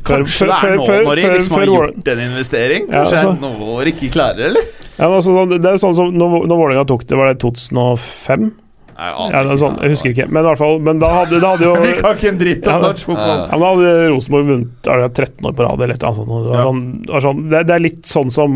Kanskje 0.05 0.49
det 0.49 0.57
er 0.59 0.75
nå 0.75 0.85
når 1.07 1.15
de 1.21 1.29
liksom 1.31 1.55
har 1.55 1.69
gjort 1.71 2.09
en 2.11 2.21
investering? 2.25 2.89
Ja, 2.89 3.05
Kanskje 3.05 3.21
altså- 3.21 3.31
er 3.31 3.61
nå 3.63 3.85
ikke 3.93 4.11
klarer, 4.11 4.49
eller? 4.51 4.67
Ja, 4.97 5.07
altså, 5.07 5.45
det 5.49 5.65
er 5.65 5.79
sånn 5.81 5.95
som 5.95 6.11
Når, 6.13 6.45
når 6.47 6.59
Vålerenga 6.59 6.85
tok 6.87 7.07
det, 7.07 7.17
var 7.17 7.31
det 7.31 7.39
2005? 7.39 8.51
Ja, 8.95 9.41
sånn, 9.59 9.75
jeg 9.83 9.91
husker 9.91 10.13
ikke, 10.13 10.27
men 10.31 10.45
i 10.45 10.47
hvert 10.47 10.59
fall 10.61 10.77
Men 10.79 10.99
da 11.01 11.09
hadde, 11.11 11.41
da 11.43 11.49
hadde 11.55 11.65
jo 11.67 11.73
Vi 11.83 11.95
kan 11.99 12.13
ikke 12.15 12.29
en 12.31 12.37
dritt 12.39 12.67
om 12.71 12.81
norsk 12.85 13.09
fotball. 13.09 13.41
Ja, 13.41 13.49
men 13.51 13.63
da 13.65 13.71
hadde 13.73 14.09
Rosenborg 14.13 14.47
vunnet 14.53 14.87
er 14.93 15.01
det 15.03 15.09
13 15.25 15.49
år 15.49 15.57
på 15.57 15.65
rad, 15.67 15.81
eller 15.83 15.97
eller 15.99 16.15
sånt. 16.15 16.31
Det, 16.31 16.53
Ja. 16.55 16.63
sånn, 16.63 16.81
det, 17.09 17.21
sånn, 17.27 17.41
det, 17.51 17.61
det 17.67 17.75
er 17.75 17.83
litt 17.83 18.05
sånn 18.07 18.31
som 18.31 18.55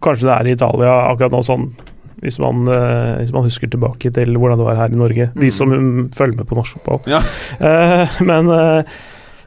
kanskje 0.00 0.28
det 0.30 0.34
er 0.38 0.48
i 0.48 0.56
Italia 0.56 0.94
akkurat 1.12 1.36
nå, 1.36 1.42
sånn 1.44 1.68
hvis 2.18 2.40
man, 2.42 2.64
eh, 2.66 3.12
hvis 3.20 3.30
man 3.30 3.44
husker 3.46 3.70
tilbake 3.70 4.10
til 4.10 4.32
hvordan 4.34 4.58
det 4.58 4.64
var 4.66 4.74
her 4.80 4.90
i 4.90 4.98
Norge. 4.98 5.28
De 5.38 5.50
som 5.54 5.70
um, 5.70 6.08
følger 6.16 6.40
med 6.40 6.48
på 6.50 6.56
norsk 6.58 6.80
fotball. 6.80 7.04
Ja. 7.06 7.20
Eh, 7.62 8.16
men 8.26 8.48
eh, 8.50 8.96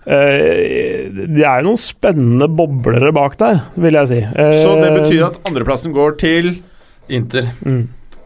eh, 0.05 1.09
det 1.27 1.43
er 1.43 1.61
jo 1.61 1.71
noen 1.71 1.81
spennende 1.81 2.47
boblere 2.47 3.11
bak 3.15 3.35
der, 3.41 3.63
vil 3.75 3.97
jeg 3.99 4.07
si. 4.13 4.21
Eh, 4.23 4.53
Så 4.63 4.77
det 4.79 4.91
betyr 5.01 5.25
at 5.31 5.41
andreplassen 5.49 5.91
går 5.97 6.15
til 6.21 6.53
Inter. 7.11 7.49
mm, 7.65 7.81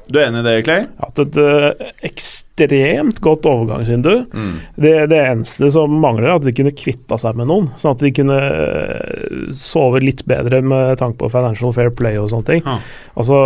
Du 0.08 0.20
er 0.20 0.28
enig 0.30 0.42
i 0.44 0.46
det, 0.46 0.54
Clay? 0.68 0.84
Hatt 1.02 1.20
et 1.24 1.38
uh, 1.42 1.88
ekstremt 2.06 3.18
godt 3.26 3.48
overgangsvindu. 3.50 4.12
Mm. 4.36 4.52
Det, 4.78 4.92
det 5.12 5.20
eneste 5.32 5.70
som 5.74 5.96
mangler, 6.02 6.28
er 6.30 6.36
at 6.38 6.46
de 6.46 6.54
kunne 6.56 6.74
kvitta 6.78 7.18
seg 7.22 7.40
med 7.40 7.50
noen. 7.50 7.72
Sånn 7.82 7.96
at 7.96 8.04
de 8.06 8.12
kunne 8.16 8.38
eh, 8.38 9.40
sove 9.56 10.02
litt 10.04 10.22
bedre 10.30 10.62
med 10.66 11.00
tanke 11.02 11.18
på 11.24 11.32
financial 11.34 11.74
fair 11.76 11.90
play 11.98 12.20
og 12.22 12.30
sånne 12.32 12.50
ting. 12.52 12.62
Ah. 12.70 12.84
Altså 13.18 13.40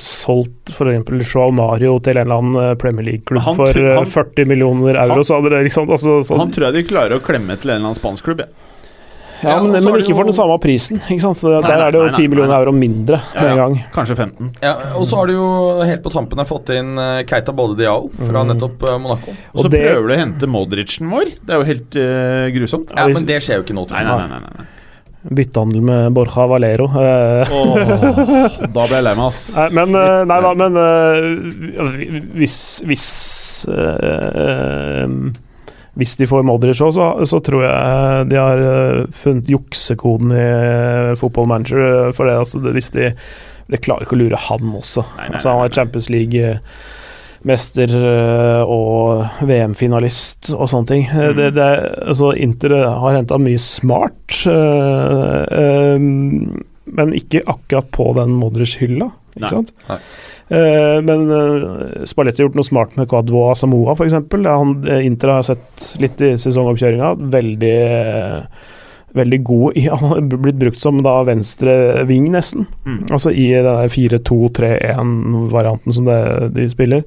solgt 0.00 0.72
f.eks. 0.72 1.34
Joao 1.34 1.50
Mario 1.54 1.98
til 2.04 2.16
en 2.16 2.24
eller 2.26 2.38
annen 2.40 2.60
eh, 2.62 2.74
Premier 2.80 3.10
League-klubb 3.10 3.50
for 3.58 3.74
eh, 3.82 3.92
han- 3.98 4.06
40 4.06 4.48
millioner 4.52 4.94
euro, 4.94 5.18
Han- 5.20 5.26
så 5.26 5.40
hadde 5.40 5.52
det 5.56 5.64
liksom 5.68 5.90
altså, 5.90 6.20
sånn, 6.26 6.38
Han 6.44 6.54
tror 6.54 6.68
jeg 6.70 6.78
de 6.80 6.88
klarer 6.94 7.18
å 7.18 7.24
klemme 7.24 7.58
til 7.58 7.70
en 7.70 7.76
eller 7.80 7.90
annen 7.90 7.98
spansk 7.98 8.24
klubb. 8.30 8.46
Ja. 8.46 8.72
Ja, 9.42 9.56
men, 9.62 9.74
Ja, 9.74 9.80
men 9.84 10.00
ikke 10.00 10.12
jo... 10.12 10.16
for 10.16 10.24
den 10.30 10.36
samme 10.36 10.56
prisen. 10.62 11.00
Ikke 11.04 11.20
sant? 11.26 11.36
Så 11.40 11.50
Nei, 11.56 11.60
der 11.66 11.82
er 11.86 11.90
det 11.92 11.98
jo 12.00 12.04
nei, 12.06 12.12
nei, 12.14 12.20
10 12.22 12.30
millioner 12.32 12.52
nei. 12.54 12.60
euro 12.64 12.72
mindre 12.76 13.18
Ja, 13.20 13.40
med 13.40 13.50
en 13.50 13.50
ja. 13.50 13.56
gang. 13.62 13.74
Kanskje 13.96 14.16
15. 14.16 14.52
Ja, 14.62 14.74
og 14.96 15.04
så 15.10 15.18
har 15.20 15.26
du 15.30 15.34
jo 15.36 15.48
helt 15.84 16.02
på 16.06 16.12
tampen 16.14 16.38
her 16.40 16.48
fått 16.48 16.72
inn 16.76 16.94
øh, 16.98 17.20
Keita 17.28 17.52
Bode 17.56 17.76
Diao 17.80 18.08
fra 18.16 18.44
Mm. 18.46 18.52
nettopp 18.54 18.86
øh, 18.88 18.96
Monaco. 19.02 19.34
Og 19.54 19.64
så 19.64 19.68
det- 19.72 19.82
prøver 19.84 20.08
du 20.08 20.14
å 20.14 20.20
hente 20.22 20.46
Modricen 20.48 21.10
vår. 21.12 21.34
Det 21.44 21.52
er 21.54 21.60
jo 21.60 21.68
helt 21.72 21.96
uh, 22.00 22.46
grusomt. 22.56 22.90
Ja, 22.96 23.06
Men 23.12 23.26
det 23.28 23.42
skjer 23.44 23.60
jo 23.60 23.66
ikke 23.66 23.76
nå. 23.76 23.86
tror 23.90 23.98
jeg. 24.00 24.06
nei, 24.06 24.26
nei. 24.28 24.40
nei, 24.40 24.56
nei. 24.60 24.72
Byttehandel 25.26 25.82
med 25.82 26.12
Borja 26.14 26.44
Valero. 26.46 26.84
oh, 26.86 27.72
da 28.62 28.84
ble 28.86 28.94
jeg 28.94 29.02
lei 29.08 29.14
meg, 29.18 29.24
ass. 29.26 29.48
Nei, 29.58 29.64
men, 29.74 29.96
eh, 29.98 30.20
nei 30.30 30.36
da, 30.44 30.52
men 30.54 30.76
eh, 30.78 31.96
hvis 32.38 32.54
Hvis 32.86 33.06
eh, 33.66 33.96
eh, 34.06 35.16
Hvis 35.96 36.16
de 36.20 36.26
får 36.28 36.42
Modric 36.44 36.80
òg, 36.84 36.92
så, 36.92 37.06
så 37.24 37.38
tror 37.40 37.62
jeg 37.64 38.26
de 38.28 38.36
har 38.36 38.58
eh, 38.60 39.06
funnet 39.16 39.48
juksekoden 39.48 40.32
i 40.36 40.42
eh, 40.44 41.14
Football 41.16 41.46
Manager. 41.48 41.80
eh, 42.08 42.12
For 42.16 42.28
det, 42.28 42.34
altså, 42.44 42.60
hvis 42.74 42.90
de 42.92 43.12
De 43.66 43.76
klarer 43.82 44.04
ikke 44.06 44.14
å 44.14 44.20
lure 44.20 44.38
han 44.38 44.74
også. 44.78 45.02
Nei, 45.16 45.24
nei, 45.26 45.34
altså, 45.40 45.50
han 45.56 45.64
er 45.64 45.72
Champions 45.74 46.06
League-mester 46.12 47.94
og 48.66 49.24
VM-finalist 49.48 50.52
og 50.54 50.68
sånne 50.70 50.86
ting. 50.92 51.02
Eh, 51.10 51.26
Mm. 51.32 51.36
Det, 51.40 51.48
det, 51.56 51.68
altså, 52.06 52.30
Inter 52.36 52.76
har 52.86 53.16
henta 53.16 53.38
mye 53.42 53.58
smart, 53.58 54.42
øh, 54.46 55.46
øh, 55.50 55.98
men 56.96 57.12
ikke 57.18 57.42
akkurat 57.46 57.90
på 57.90 58.12
den 58.20 58.36
Modric-hylla. 58.38 59.10
Nei. 59.36 59.50
Sant? 59.50 59.72
Nei. 59.88 59.98
Eh, 60.48 61.00
men 61.02 61.30
uh, 61.30 62.04
Spalletti 62.06 62.38
har 62.42 62.46
gjort 62.48 62.54
noe 62.60 62.64
smart 62.68 62.92
med 62.96 63.08
Quadvo 63.10 63.48
Samoa, 63.58 63.92
f.eks. 63.96 64.12
Ja, 64.44 64.56
Inter 65.02 65.28
har 65.34 65.42
sett 65.42 65.96
litt 65.98 66.20
i 66.22 66.36
sesongoppkjøringa. 66.38 67.14
Veldig 67.34 67.72
eh, 67.82 68.40
Veldig 69.16 69.38
god 69.48 69.76
i, 69.80 69.86
Han 70.02 70.08
har 70.10 70.20
blitt 70.28 70.58
brukt 70.60 70.78
som 70.82 70.98
da 71.02 71.22
venstre 71.24 72.04
ving, 72.06 72.26
nesten. 72.34 72.66
Mm. 72.84 73.06
Altså 73.10 73.30
i 73.32 73.46
den 73.64 73.88
4-2-3-1-varianten 73.88 75.92
som 75.96 76.04
det, 76.04 76.18
de 76.56 76.66
spiller. 76.70 77.02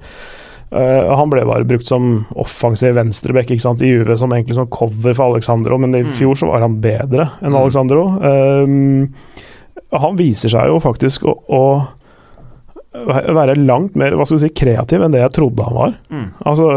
Uh, 0.69 1.09
han 1.17 1.29
ble 1.31 1.41
bare 1.49 1.65
brukt 1.69 1.87
som 1.89 2.25
offensiv 2.37 2.93
venstreback 2.97 3.49
ikke 3.53 3.63
sant, 3.63 3.81
i 3.85 3.89
UV, 3.97 4.11
som 4.21 4.33
egentlig 4.35 4.55
som 4.57 4.67
cover 4.73 5.13
for 5.17 5.25
Alexandro, 5.33 5.77
men 5.81 5.95
i 5.97 6.03
Mm. 6.03 6.11
fjor 6.13 6.35
så 6.37 6.45
var 6.51 6.61
han 6.65 6.75
bedre 6.81 7.25
enn 7.41 7.53
Mm. 7.53 7.57
Alexandro. 7.61 8.03
Eh, 8.21 8.65
han 9.97 10.15
viser 10.19 10.49
seg 10.49 10.67
jo 10.69 10.77
faktisk 10.79 11.23
å, 11.25 11.33
å 11.49 11.87
være 12.89 13.53
langt 13.59 13.93
mer 13.99 14.15
hva 14.17 14.25
skal 14.25 14.39
vi 14.39 14.47
si, 14.47 14.53
kreativ 14.57 15.03
enn 15.05 15.13
det 15.13 15.21
jeg 15.21 15.33
trodde 15.37 15.65
han 15.67 15.77
var. 15.77 15.91
Mm. 16.09 16.27
Altså, 16.49 16.69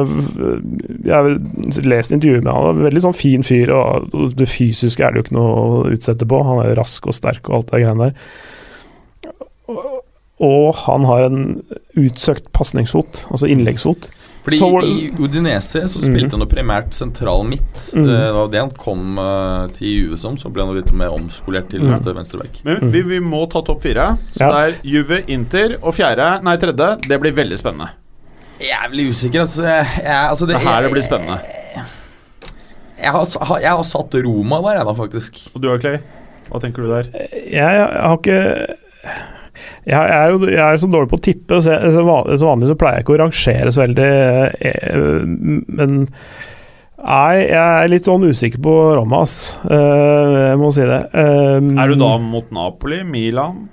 jeg 1.07 1.15
har 1.15 1.87
lest 1.89 2.13
intervjuer 2.13 2.45
med 2.45 2.53
han, 2.53 2.83
veldig 2.85 3.05
sånn 3.07 3.17
fin 3.17 3.47
fyr, 3.47 3.73
og 3.73 4.13
det 4.37 4.49
fysiske 4.51 5.05
er 5.05 5.13
det 5.15 5.23
jo 5.23 5.27
ikke 5.27 5.39
noe 5.39 5.55
å 5.57 5.79
utsette 5.95 6.29
på. 6.29 6.43
Han 6.49 6.61
er 6.67 6.77
rask 6.77 7.09
og 7.09 7.17
sterk 7.17 7.49
og 7.49 7.59
alt 7.59 7.73
det 7.73 7.83
greiene 7.85 8.11
der. 8.11 9.33
Og, 9.73 9.81
og 10.43 10.69
han 10.83 11.09
har 11.09 11.29
en 11.31 11.43
utsøkt 11.97 12.53
pasningsfot, 12.57 13.25
altså 13.33 13.49
innleggsfot. 13.49 14.11
Fordi 14.43 14.59
Så 14.59 14.69
i 14.83 15.11
Udinese 15.23 15.85
så 15.87 16.01
spilte 16.03 16.09
spilte 16.11 16.35
han 16.35 16.43
jo 16.43 16.49
primært 16.51 16.95
sentral 16.99 17.45
midt. 17.47 17.77
Mm. 17.95 18.07
Det 18.09 18.21
var 18.35 18.49
det 18.51 18.59
han 18.59 18.73
kom 18.75 19.19
uh, 19.23 19.69
til 19.77 19.87
Juve 19.93 20.19
som, 20.19 20.35
så 20.41 20.51
ble 20.51 20.65
han 20.67 20.75
litt 20.75 20.91
mer 20.99 21.15
omskolert 21.15 21.69
til 21.71 21.85
Mhm. 21.85 22.01
mm. 22.03 22.17
venstreback. 22.17 22.59
Men 22.67 22.91
vi, 22.91 23.03
vi 23.07 23.21
må 23.23 23.45
ta 23.53 23.63
topp 23.63 23.83
fire. 23.83 24.17
Så 24.35 24.43
Ja. 24.43 24.51
det 24.51 24.63
er 24.65 24.81
Juve, 24.83 25.21
Inter 25.31 25.77
og 25.81 25.95
fjerde, 25.95 26.43
nei 26.43 26.57
tredje. 26.57 26.89
Det 27.07 27.21
blir 27.23 27.33
veldig 27.39 27.59
spennende. 27.59 27.91
Jævlig 28.63 29.09
usikker, 29.11 29.41
altså. 29.41 29.63
Jeg, 29.63 29.87
altså 30.29 30.47
Det 30.47 30.55
er 30.57 30.67
her 30.67 30.83
det 30.83 30.91
blir 30.93 31.03
spennende. 31.07 31.39
Jeg 33.03 33.11
har, 33.11 33.59
jeg 33.61 33.71
har 33.71 33.83
satt 33.83 34.15
Roma 34.27 34.61
der, 34.63 34.77
jeg, 34.79 34.87
da, 34.87 34.93
faktisk. 34.95 35.41
Og 35.55 35.63
du 35.63 35.69
da, 35.69 35.79
Clay? 35.83 35.99
Hva 36.51 36.61
tenker 36.63 36.83
du 36.85 36.91
der? 36.93 37.09
Jeg, 37.15 37.51
jeg 37.55 37.87
har 38.03 38.19
ikke 38.19 38.77
jeg, 39.85 39.97
jeg 39.97 40.21
er 40.21 40.31
jo 40.35 40.39
jeg 40.49 40.63
er 40.69 40.81
så 40.83 40.89
dårlig 40.93 41.11
på 41.13 41.19
å 41.21 41.25
tippe, 41.27 41.59
så, 41.63 41.75
jeg, 41.77 41.93
så, 41.97 42.05
vanlig, 42.07 42.39
så 42.43 42.49
vanlig 42.51 42.71
så 42.73 42.79
pleier 42.81 42.99
jeg 43.01 43.07
ikke 43.07 43.15
å 43.17 43.21
rangere 43.25 43.73
så 43.75 43.83
veldig. 43.85 44.09
eh, 44.71 45.21
Men 45.83 45.97
nei, 47.03 47.37
jeg 47.51 47.59
er 47.59 47.91
litt 47.91 48.07
sånn 48.07 48.27
usikker 48.31 48.63
på 48.63 48.75
Roma, 48.99 49.23
ass. 49.27 49.37
Eh, 49.67 50.35
Jeg 50.53 50.59
må 50.61 50.71
si 50.75 50.85
det. 50.87 51.01
Eh, 51.13 51.57
Er 51.83 51.89
du 51.91 51.97
da 51.99 52.13
mot 52.23 52.51
Napoli? 52.55 53.03
Milan? 53.05 53.65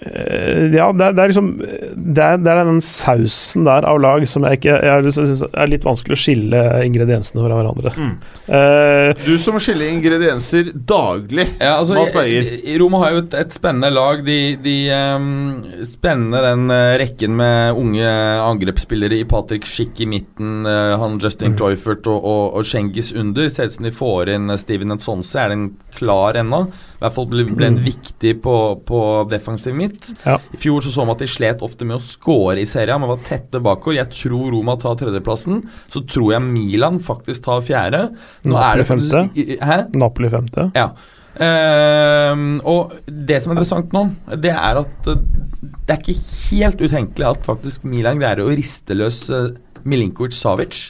Eh, 0.00 0.70
Ja, 0.72 0.86
det 0.96 1.04
er, 1.04 1.12
det 1.12 1.22
er 1.24 1.28
liksom 1.32 1.48
det 1.60 2.24
er, 2.24 2.38
det 2.40 2.48
er 2.52 2.64
den 2.64 2.80
sausen 2.80 3.66
der 3.66 3.84
av 3.84 3.98
lag 4.00 4.24
som 4.28 4.46
jeg 4.48 4.56
ikke 4.60 4.76
Jeg 4.86 5.12
synes 5.12 5.42
er 5.52 5.68
litt 5.68 5.84
vanskelig 5.84 6.16
å 6.16 6.20
skille 6.22 6.62
ingrediensene 6.86 7.42
fra 7.44 7.58
hverandre. 7.58 7.92
Mm. 7.98 8.14
Uh, 8.48 9.12
Du 9.26 9.34
som 9.38 9.58
skiller 9.60 9.90
ingredienser 9.92 10.70
daglig. 10.74 11.46
Ja, 11.60 11.74
altså, 11.82 11.94
Mads 11.98 12.14
Berger. 12.16 12.42
i- 12.48 12.60
i- 12.72 12.78
Roma 12.80 13.02
har 13.04 13.10
jo 13.12 13.18
et, 13.26 13.34
et 13.34 13.52
spennende 13.52 13.90
lag. 13.92 14.24
De, 14.24 14.56
de 14.56 14.76
um, 14.90 15.64
spenner 15.84 16.48
den 16.48 16.70
eh, 16.70 16.96
rekken 17.04 17.36
med 17.36 17.76
unge 17.76 18.08
angrepsspillere 18.46 19.20
i 19.20 19.24
Patrick 19.28 19.66
Schick 19.68 20.00
i 20.00 20.06
midten, 20.08 20.64
uh, 20.66 20.96
han 21.00 21.18
Justin. 21.20 21.56
Cloyfert 21.60 22.06
og, 22.08 22.24
og, 22.24 22.54
og 22.56 22.64
Schengis 22.64 23.12
under. 23.12 23.48
Ser 23.52 23.68
ut 23.68 23.76
som 23.76 23.84
de 23.84 23.92
får 23.94 24.32
inn 24.34 24.48
Steven 24.60 24.96
Nsonse. 24.96 25.36
Er 25.44 25.52
den 25.52 25.68
klar 25.96 26.38
ennå? 26.40 26.64
I 27.00 27.06
hvert 27.06 27.14
fall 27.16 27.26
ble, 27.32 27.44
ble 27.48 27.66
en 27.70 27.78
Mhm. 27.78 27.84
viktig 27.86 28.42
på, 28.44 28.54
på 28.84 28.98
defensiv 29.30 29.72
midt. 29.74 30.10
Ja. 30.26 30.34
I 30.52 30.58
fjor 30.60 30.82
så 30.84 30.92
så 30.92 31.06
man 31.06 31.14
at 31.16 31.22
de 31.24 31.28
slet 31.32 31.62
ofte 31.64 31.86
med 31.88 31.96
å 31.96 32.00
score 32.04 32.58
i 32.60 32.66
serien, 32.68 33.00
men 33.00 33.08
var 33.08 33.22
tette 33.24 33.56
bakover. 33.64 33.96
Jeg 33.96 34.10
tror 34.12 34.50
Roma 34.52 34.76
tar 34.76 34.96
tredjeplassen. 35.00 35.62
Så 35.88 36.04
tror 36.06 36.34
jeg 36.34 36.42
Milan 36.44 36.98
faktisk 37.00 37.42
tar 37.48 37.62
fjerde. 37.64 38.10
Nå 38.44 38.52
Napoli 38.52 38.82
det 38.82 38.86
femte. 38.90 39.22
Hæ? 39.64 39.78
Napoli 39.96 40.28
femte. 40.28 40.70
Ja. 40.76 40.90
Uh, 41.40 42.58
og 42.68 42.92
det 43.06 43.38
som 43.40 43.52
er 43.52 43.56
interessant 43.56 43.92
nå, 43.96 44.02
det 44.42 44.50
er 44.52 44.80
at 44.82 45.08
eh, 45.08 45.20
det 45.86 45.94
er 45.94 46.00
ikke 46.02 46.22
helt 46.50 46.82
utenkelig 46.82 47.28
at 47.30 47.46
faktisk 47.46 47.84
Milan 47.88 48.20
greier 48.20 48.42
å 48.44 48.50
riste 48.50 48.96
løs 48.98 49.22
uh, 49.32 49.48
Milinkovic 49.88 50.34
Savic. 50.36 50.80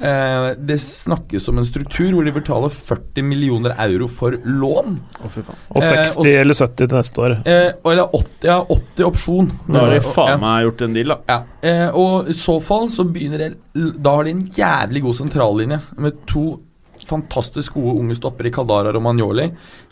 Eh, 0.00 0.48
det 0.58 0.76
snakkes 0.80 1.48
om 1.48 1.58
en 1.60 1.66
struktur 1.68 2.10
hvor 2.14 2.24
de 2.26 2.32
betaler 2.34 2.72
40 2.74 3.22
millioner 3.26 3.74
euro 3.86 4.08
for 4.08 4.36
lån. 4.44 4.98
Oh, 5.22 5.28
fy 5.30 5.42
faen. 5.46 5.56
Og 5.70 5.82
Eh, 5.82 5.88
60 6.04 6.18
og 6.18 6.26
eller 6.32 6.54
70 6.60 6.76
til 6.88 6.96
neste 6.98 7.24
år. 7.24 7.36
Eh, 7.46 7.70
eller 7.92 8.08
80, 8.20 8.48
ja, 8.50 8.58
80 8.68 9.04
opsjon. 9.08 9.50
Da 9.68 9.80
har 9.84 9.90
de 9.94 9.96
Eh, 10.02 10.10
faen 10.18 10.40
meg 10.40 10.64
gjort 10.66 10.82
en 10.88 10.94
deal, 10.98 11.14
da. 11.14 11.18
Ja, 11.28 11.40
eh, 11.62 11.88
og 11.94 12.28
i 12.28 12.32
så 12.32 12.58
fall 12.62 12.88
så 12.88 13.04
begynner 13.04 13.38
de 13.38 13.90
Da 14.02 14.16
har 14.16 14.24
de 14.24 14.30
en 14.30 14.46
jævlig 14.46 15.02
god 15.02 15.14
sentrallinje 15.14 15.80
med 15.98 16.12
to 16.26 16.60
fantastisk 17.04 17.74
gode 17.74 17.98
unge 18.00 18.14
stoppere 18.16 18.46
i 18.48 18.50
Caldara 18.54 18.88
og 18.88 18.94
Romagnoli. 18.94 19.44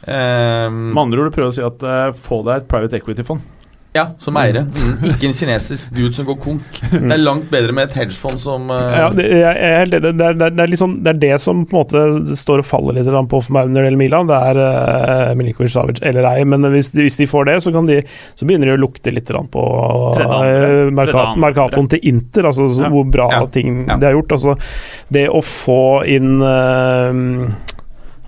Eh, 0.07 0.71
Med 0.71 0.97
andre 1.03 1.19
ord, 1.21 1.31
du 1.33 1.37
prøver 1.37 1.51
å 1.51 1.55
si 1.55 1.61
at 1.67 1.83
eh, 1.83 2.13
få 2.17 2.43
deg 2.47 2.63
et 2.63 2.69
private 2.69 2.97
equity-fond. 3.01 3.41
Ja, 3.93 4.07
som 4.17 4.33
eiere. 4.41 4.63
Mm, 4.73 5.03
ikke 5.11 5.27
en 5.29 5.35
kinesisk 5.37 5.91
dude 5.93 6.15
som 6.17 6.25
går 6.25 6.39
konk. 6.41 6.79
Det 6.95 7.13
er 7.13 7.21
langt 7.21 7.51
bedre 7.53 7.75
med 7.77 7.91
et 7.91 7.99
hedgefond 7.99 8.39
som 8.41 8.71
uh... 8.73 8.79
Ja, 8.97 9.11
det, 9.13 9.27
jeg 9.29 9.53
er 9.53 9.75
helt 9.83 9.93
enig. 9.99 10.15
Det, 10.17 10.25
er- 10.31 10.39
det, 10.41 10.49
det, 10.57 10.65
liksom, 10.73 10.95
det 11.05 11.11
er 11.13 11.19
det 11.21 11.33
som 11.45 11.61
på 11.69 11.77
en 11.77 11.83
måte 11.83 12.37
står 12.41 12.63
og 12.63 12.69
faller 12.71 12.97
litt 12.97 13.11
på 13.13 13.41
for 13.45 13.53
meg 13.53 13.69
når 13.69 13.83
det 13.83 13.91
gjelder 13.91 14.01
Milan. 14.01 14.31
Det 14.31 14.39
er 14.49 14.61
uh, 14.63 15.35
Milinkovic 15.37 15.75
Savic 15.75 16.01
eller 16.09 16.25
ei, 16.31 16.47
men 16.49 16.65
hvis 16.73 16.89
hvis 16.97 17.19
de 17.21 17.27
får 17.29 17.51
det, 17.51 17.59
så, 17.67 17.73
kan 17.75 17.85
de, 17.91 17.99
så 18.39 18.49
begynner 18.49 18.71
de 18.73 18.79
å 18.79 18.81
lukte 18.81 19.13
litt 19.13 19.29
på 19.29 19.67
uh. 20.17 20.89
Merkatoen 20.93 21.89
til 21.93 22.01
Inter, 22.15 22.49
altså 22.49 22.71
så, 22.73 22.87
Ja. 22.87 22.91
hvor 22.97 23.05
bra 23.13 23.29
Ja. 23.33 23.43
ting 23.53 23.85
Ja. 23.89 23.97
de 24.01 24.05
har 24.09 24.17
gjort. 24.17 24.33
Altså, 24.39 24.57
det 25.13 25.27
å 25.29 25.43
få 25.45 25.81
inn 26.09 26.41
uh, 26.41 27.13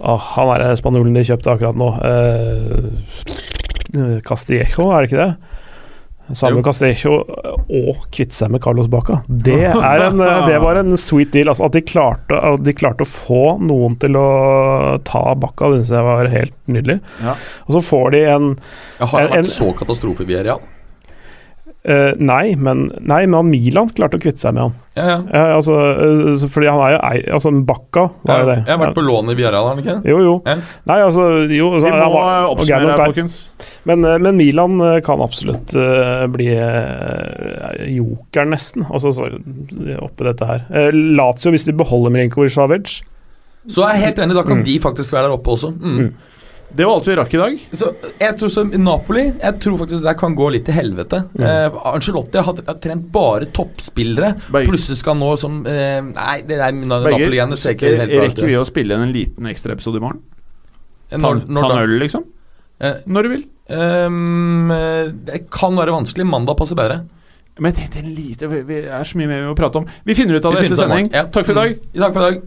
oh, 0.05 0.21
Han 0.37 0.53
er 0.61 0.77
spanjolen 0.77 1.17
de 1.17 1.25
kjøpte 1.25 1.57
akkurat 1.57 1.77
nå. 1.81 1.89
Uh, 2.05 2.93
Castillejo, 4.27 4.89
er 4.93 5.05
det 5.05 5.09
ikke 5.13 5.23
det? 5.25 5.33
Samuel 6.33 6.65
Castello 6.65 7.19
og 7.69 8.05
kvitte 8.15 8.33
seg 8.39 8.53
med 8.55 8.63
Carlos 8.65 8.89
Baca. 8.89 9.19
Det, 9.29 9.59
er 9.93 10.05
en, 10.07 10.23
eh, 10.25 10.47
det 10.49 10.61
var 10.65 10.81
en 10.81 10.97
sweet 11.01 11.35
deal. 11.35 11.51
Altså, 11.53 11.67
at, 11.69 11.77
de 11.77 11.83
klarte, 11.85 12.39
at 12.39 12.65
de 12.65 12.73
klarte 12.77 13.05
å 13.05 13.11
få 13.11 13.43
noen 13.61 13.99
til 14.01 14.17
å 14.17 14.25
ta 15.05 15.25
Baca, 15.37 15.69
det 15.75 15.83
synes 15.83 15.93
jeg 15.99 16.07
var 16.09 16.31
helt 16.33 16.57
nydelig. 16.71 16.99
Ja. 17.21 17.37
Og 17.69 17.77
så 17.77 17.85
får 17.91 18.15
de 18.17 18.23
en 18.37 18.49
ja, 18.55 19.07
Har 19.11 19.21
det 19.21 19.29
en- 19.29 19.37
vært 19.45 19.53
så 19.53 19.69
katastrofe 19.77 20.25
i 20.25 20.31
Villarreal? 20.33 20.65
Eh, 21.85 22.13
nei, 22.19 22.55
men, 22.57 22.87
nei, 23.01 23.27
men 23.27 23.35
han 23.39 23.51
Milan 23.51 23.89
klarte 23.95 24.17
å 24.19 24.23
kvitte 24.23 24.41
seg 24.41 24.55
med 24.57 24.63
han. 24.65 24.75
Ja, 24.95 25.05
ja. 25.09 25.17
Uh, 25.27 25.57
altså, 25.57 25.75
uh, 25.75 26.45
fordi 26.49 26.69
han 26.71 26.79
er 26.87 26.93
jo 26.95 26.99
ei, 27.09 27.23
altså 27.35 27.51
Bakka 27.67 28.05
var 28.29 28.43
jo 28.45 28.47
det. 28.53 28.57
Jeg 28.63 28.71
har 28.77 28.79
vært 28.85 28.95
på 28.95 29.03
lån 29.03 29.33
i 29.33 29.35
Villarreal, 29.35 29.67
har 29.67 29.75
han 29.75 29.83
ikke? 29.83 29.97
Jo, 30.13 30.19
jo. 30.23 30.35
Ja. 30.47 30.55
Nei, 30.87 30.99
altså, 31.03 31.25
jo 31.51 31.71
altså, 31.75 31.89
Vi 31.89 31.93
må 31.93 32.03
han 32.05 32.13
var- 32.15 32.51
oppsummere 32.53 32.93
her, 32.93 32.93
er- 32.95 33.11
folkens. 33.11 33.39
Men, 33.91 34.05
eh, 34.05 34.19
men 34.19 34.37
Milan 34.39 34.79
kan 35.05 35.21
absolutt 35.25 35.75
bli 36.33 36.47
uh, 36.55 37.89
joker, 37.91 38.47
nesten. 38.49 38.87
Altså 38.91 39.13
så, 39.15 39.29
oppi 40.05 40.29
dette 40.29 40.47
her. 40.49 40.63
Uh, 40.71 40.91
Lazio, 41.19 41.51
hvis 41.55 41.67
de 41.69 41.75
beholder 41.77 42.15
Milinkovic 42.15 42.55
Savic 42.55 43.01
Så 43.67 43.83
er 43.87 43.95
jeg 43.97 44.05
helt 44.11 44.19
enig, 44.21 44.35
da 44.37 44.43
kan 44.45 44.59
Mm. 44.61 44.65
de 44.67 44.79
faktisk 44.79 45.13
være 45.15 45.27
der 45.31 45.37
oppe 45.39 45.51
også. 45.55 45.71
Mm. 45.73 45.99
Mm. 45.99 46.15
Det 46.75 46.83
var 46.87 46.97
alt 46.97 47.07
vi 47.07 47.15
rakk 47.15 47.35
i 47.37 47.39
dag. 47.39 47.59
Så 47.79 47.89
jeg 48.19 48.35
tror 48.39 48.51
som 48.51 48.73
Napoli 48.83 49.23
Jeg 49.29 49.59
tror 49.63 49.77
faktisk 49.79 50.01
det 50.03 50.09
der 50.09 50.17
kan 50.19 50.35
gå 50.35 50.49
litt 50.51 50.65
til 50.67 50.75
helvete. 50.75 51.21
Mm. 51.39 51.45
Eh, 51.47 51.77
Ancelotti 51.93 52.43
har, 52.43 52.63
har 52.67 52.79
trent 52.83 53.05
bare 53.15 53.47
toppspillere. 53.55 54.33
Plutselig 54.51 54.99
skal 54.99 55.19
nå 55.21 55.29
som 55.39 55.61
eh, 55.71 56.01
Nei, 56.09 56.37
det 56.43 56.59
der 56.59 56.73
Begge, 56.75 56.89
Napoli-greiene 56.91 57.59
ser 57.61 57.77
ikke 57.77 57.93
helt 57.95 58.11
bra 58.11 58.25
ut. 58.25 58.29
rekker 58.33 58.51
vi 58.51 58.57
å 58.59 58.65
spille 58.67 58.97
inn 58.99 59.07
en 59.07 59.15
liten 59.15 59.47
ekstraepisode 59.53 60.01
i 60.01 60.05
morgen? 60.05 60.23
Ta, 61.11 61.21
Når, 61.23 61.45
når 61.47 61.69
ta 61.69 61.75
en 61.77 61.83
øl, 61.85 61.99
liksom? 62.03 62.25
Eh, 62.83 62.97
Når 63.07 63.23
du 63.23 63.29
vil. 63.37 63.45
ehm, 63.71 64.71
eh, 64.75 65.13
det 65.29 65.45
kan 65.55 65.77
være 65.79 65.95
vanskelig. 65.95 66.27
Mandag 66.27 66.59
passer 66.59 66.79
bedre. 66.81 67.05
Men 67.55 67.71
jeg 67.71 67.85
tenkte 67.85 68.03
lite 68.03 68.49
Vi 68.51 68.63
vi 68.67 68.81
er 68.91 69.05
så 69.07 69.15
mye 69.21 69.29
mer 69.31 69.45
vi 69.45 69.47
må 69.47 69.55
prate 69.55 69.79
om. 69.79 69.87
Vi 70.05 70.17
finner 70.19 70.41
ut 70.41 70.49
av 70.51 70.57
det 70.57 70.65
etter 70.67 70.81
sending. 70.81 71.13
Ja. 71.15 71.23
Takk 71.31 71.47
for 71.47 71.55
i 71.55 71.61
dag. 71.61 71.77
Mm. 71.79 72.01
Takk 72.03 72.17
for 72.17 72.25
i 72.25 72.27
dag. 72.33 72.43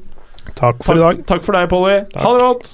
Takk 0.58 0.84
for 0.84 1.00
i 1.00 1.06
dag. 1.06 1.24
Takk 1.32 1.48
for 1.48 1.56
deg, 1.56 1.70
Polly. 1.72 1.96
Ha 2.18 2.34
det 2.36 2.44
godt. 2.44 2.74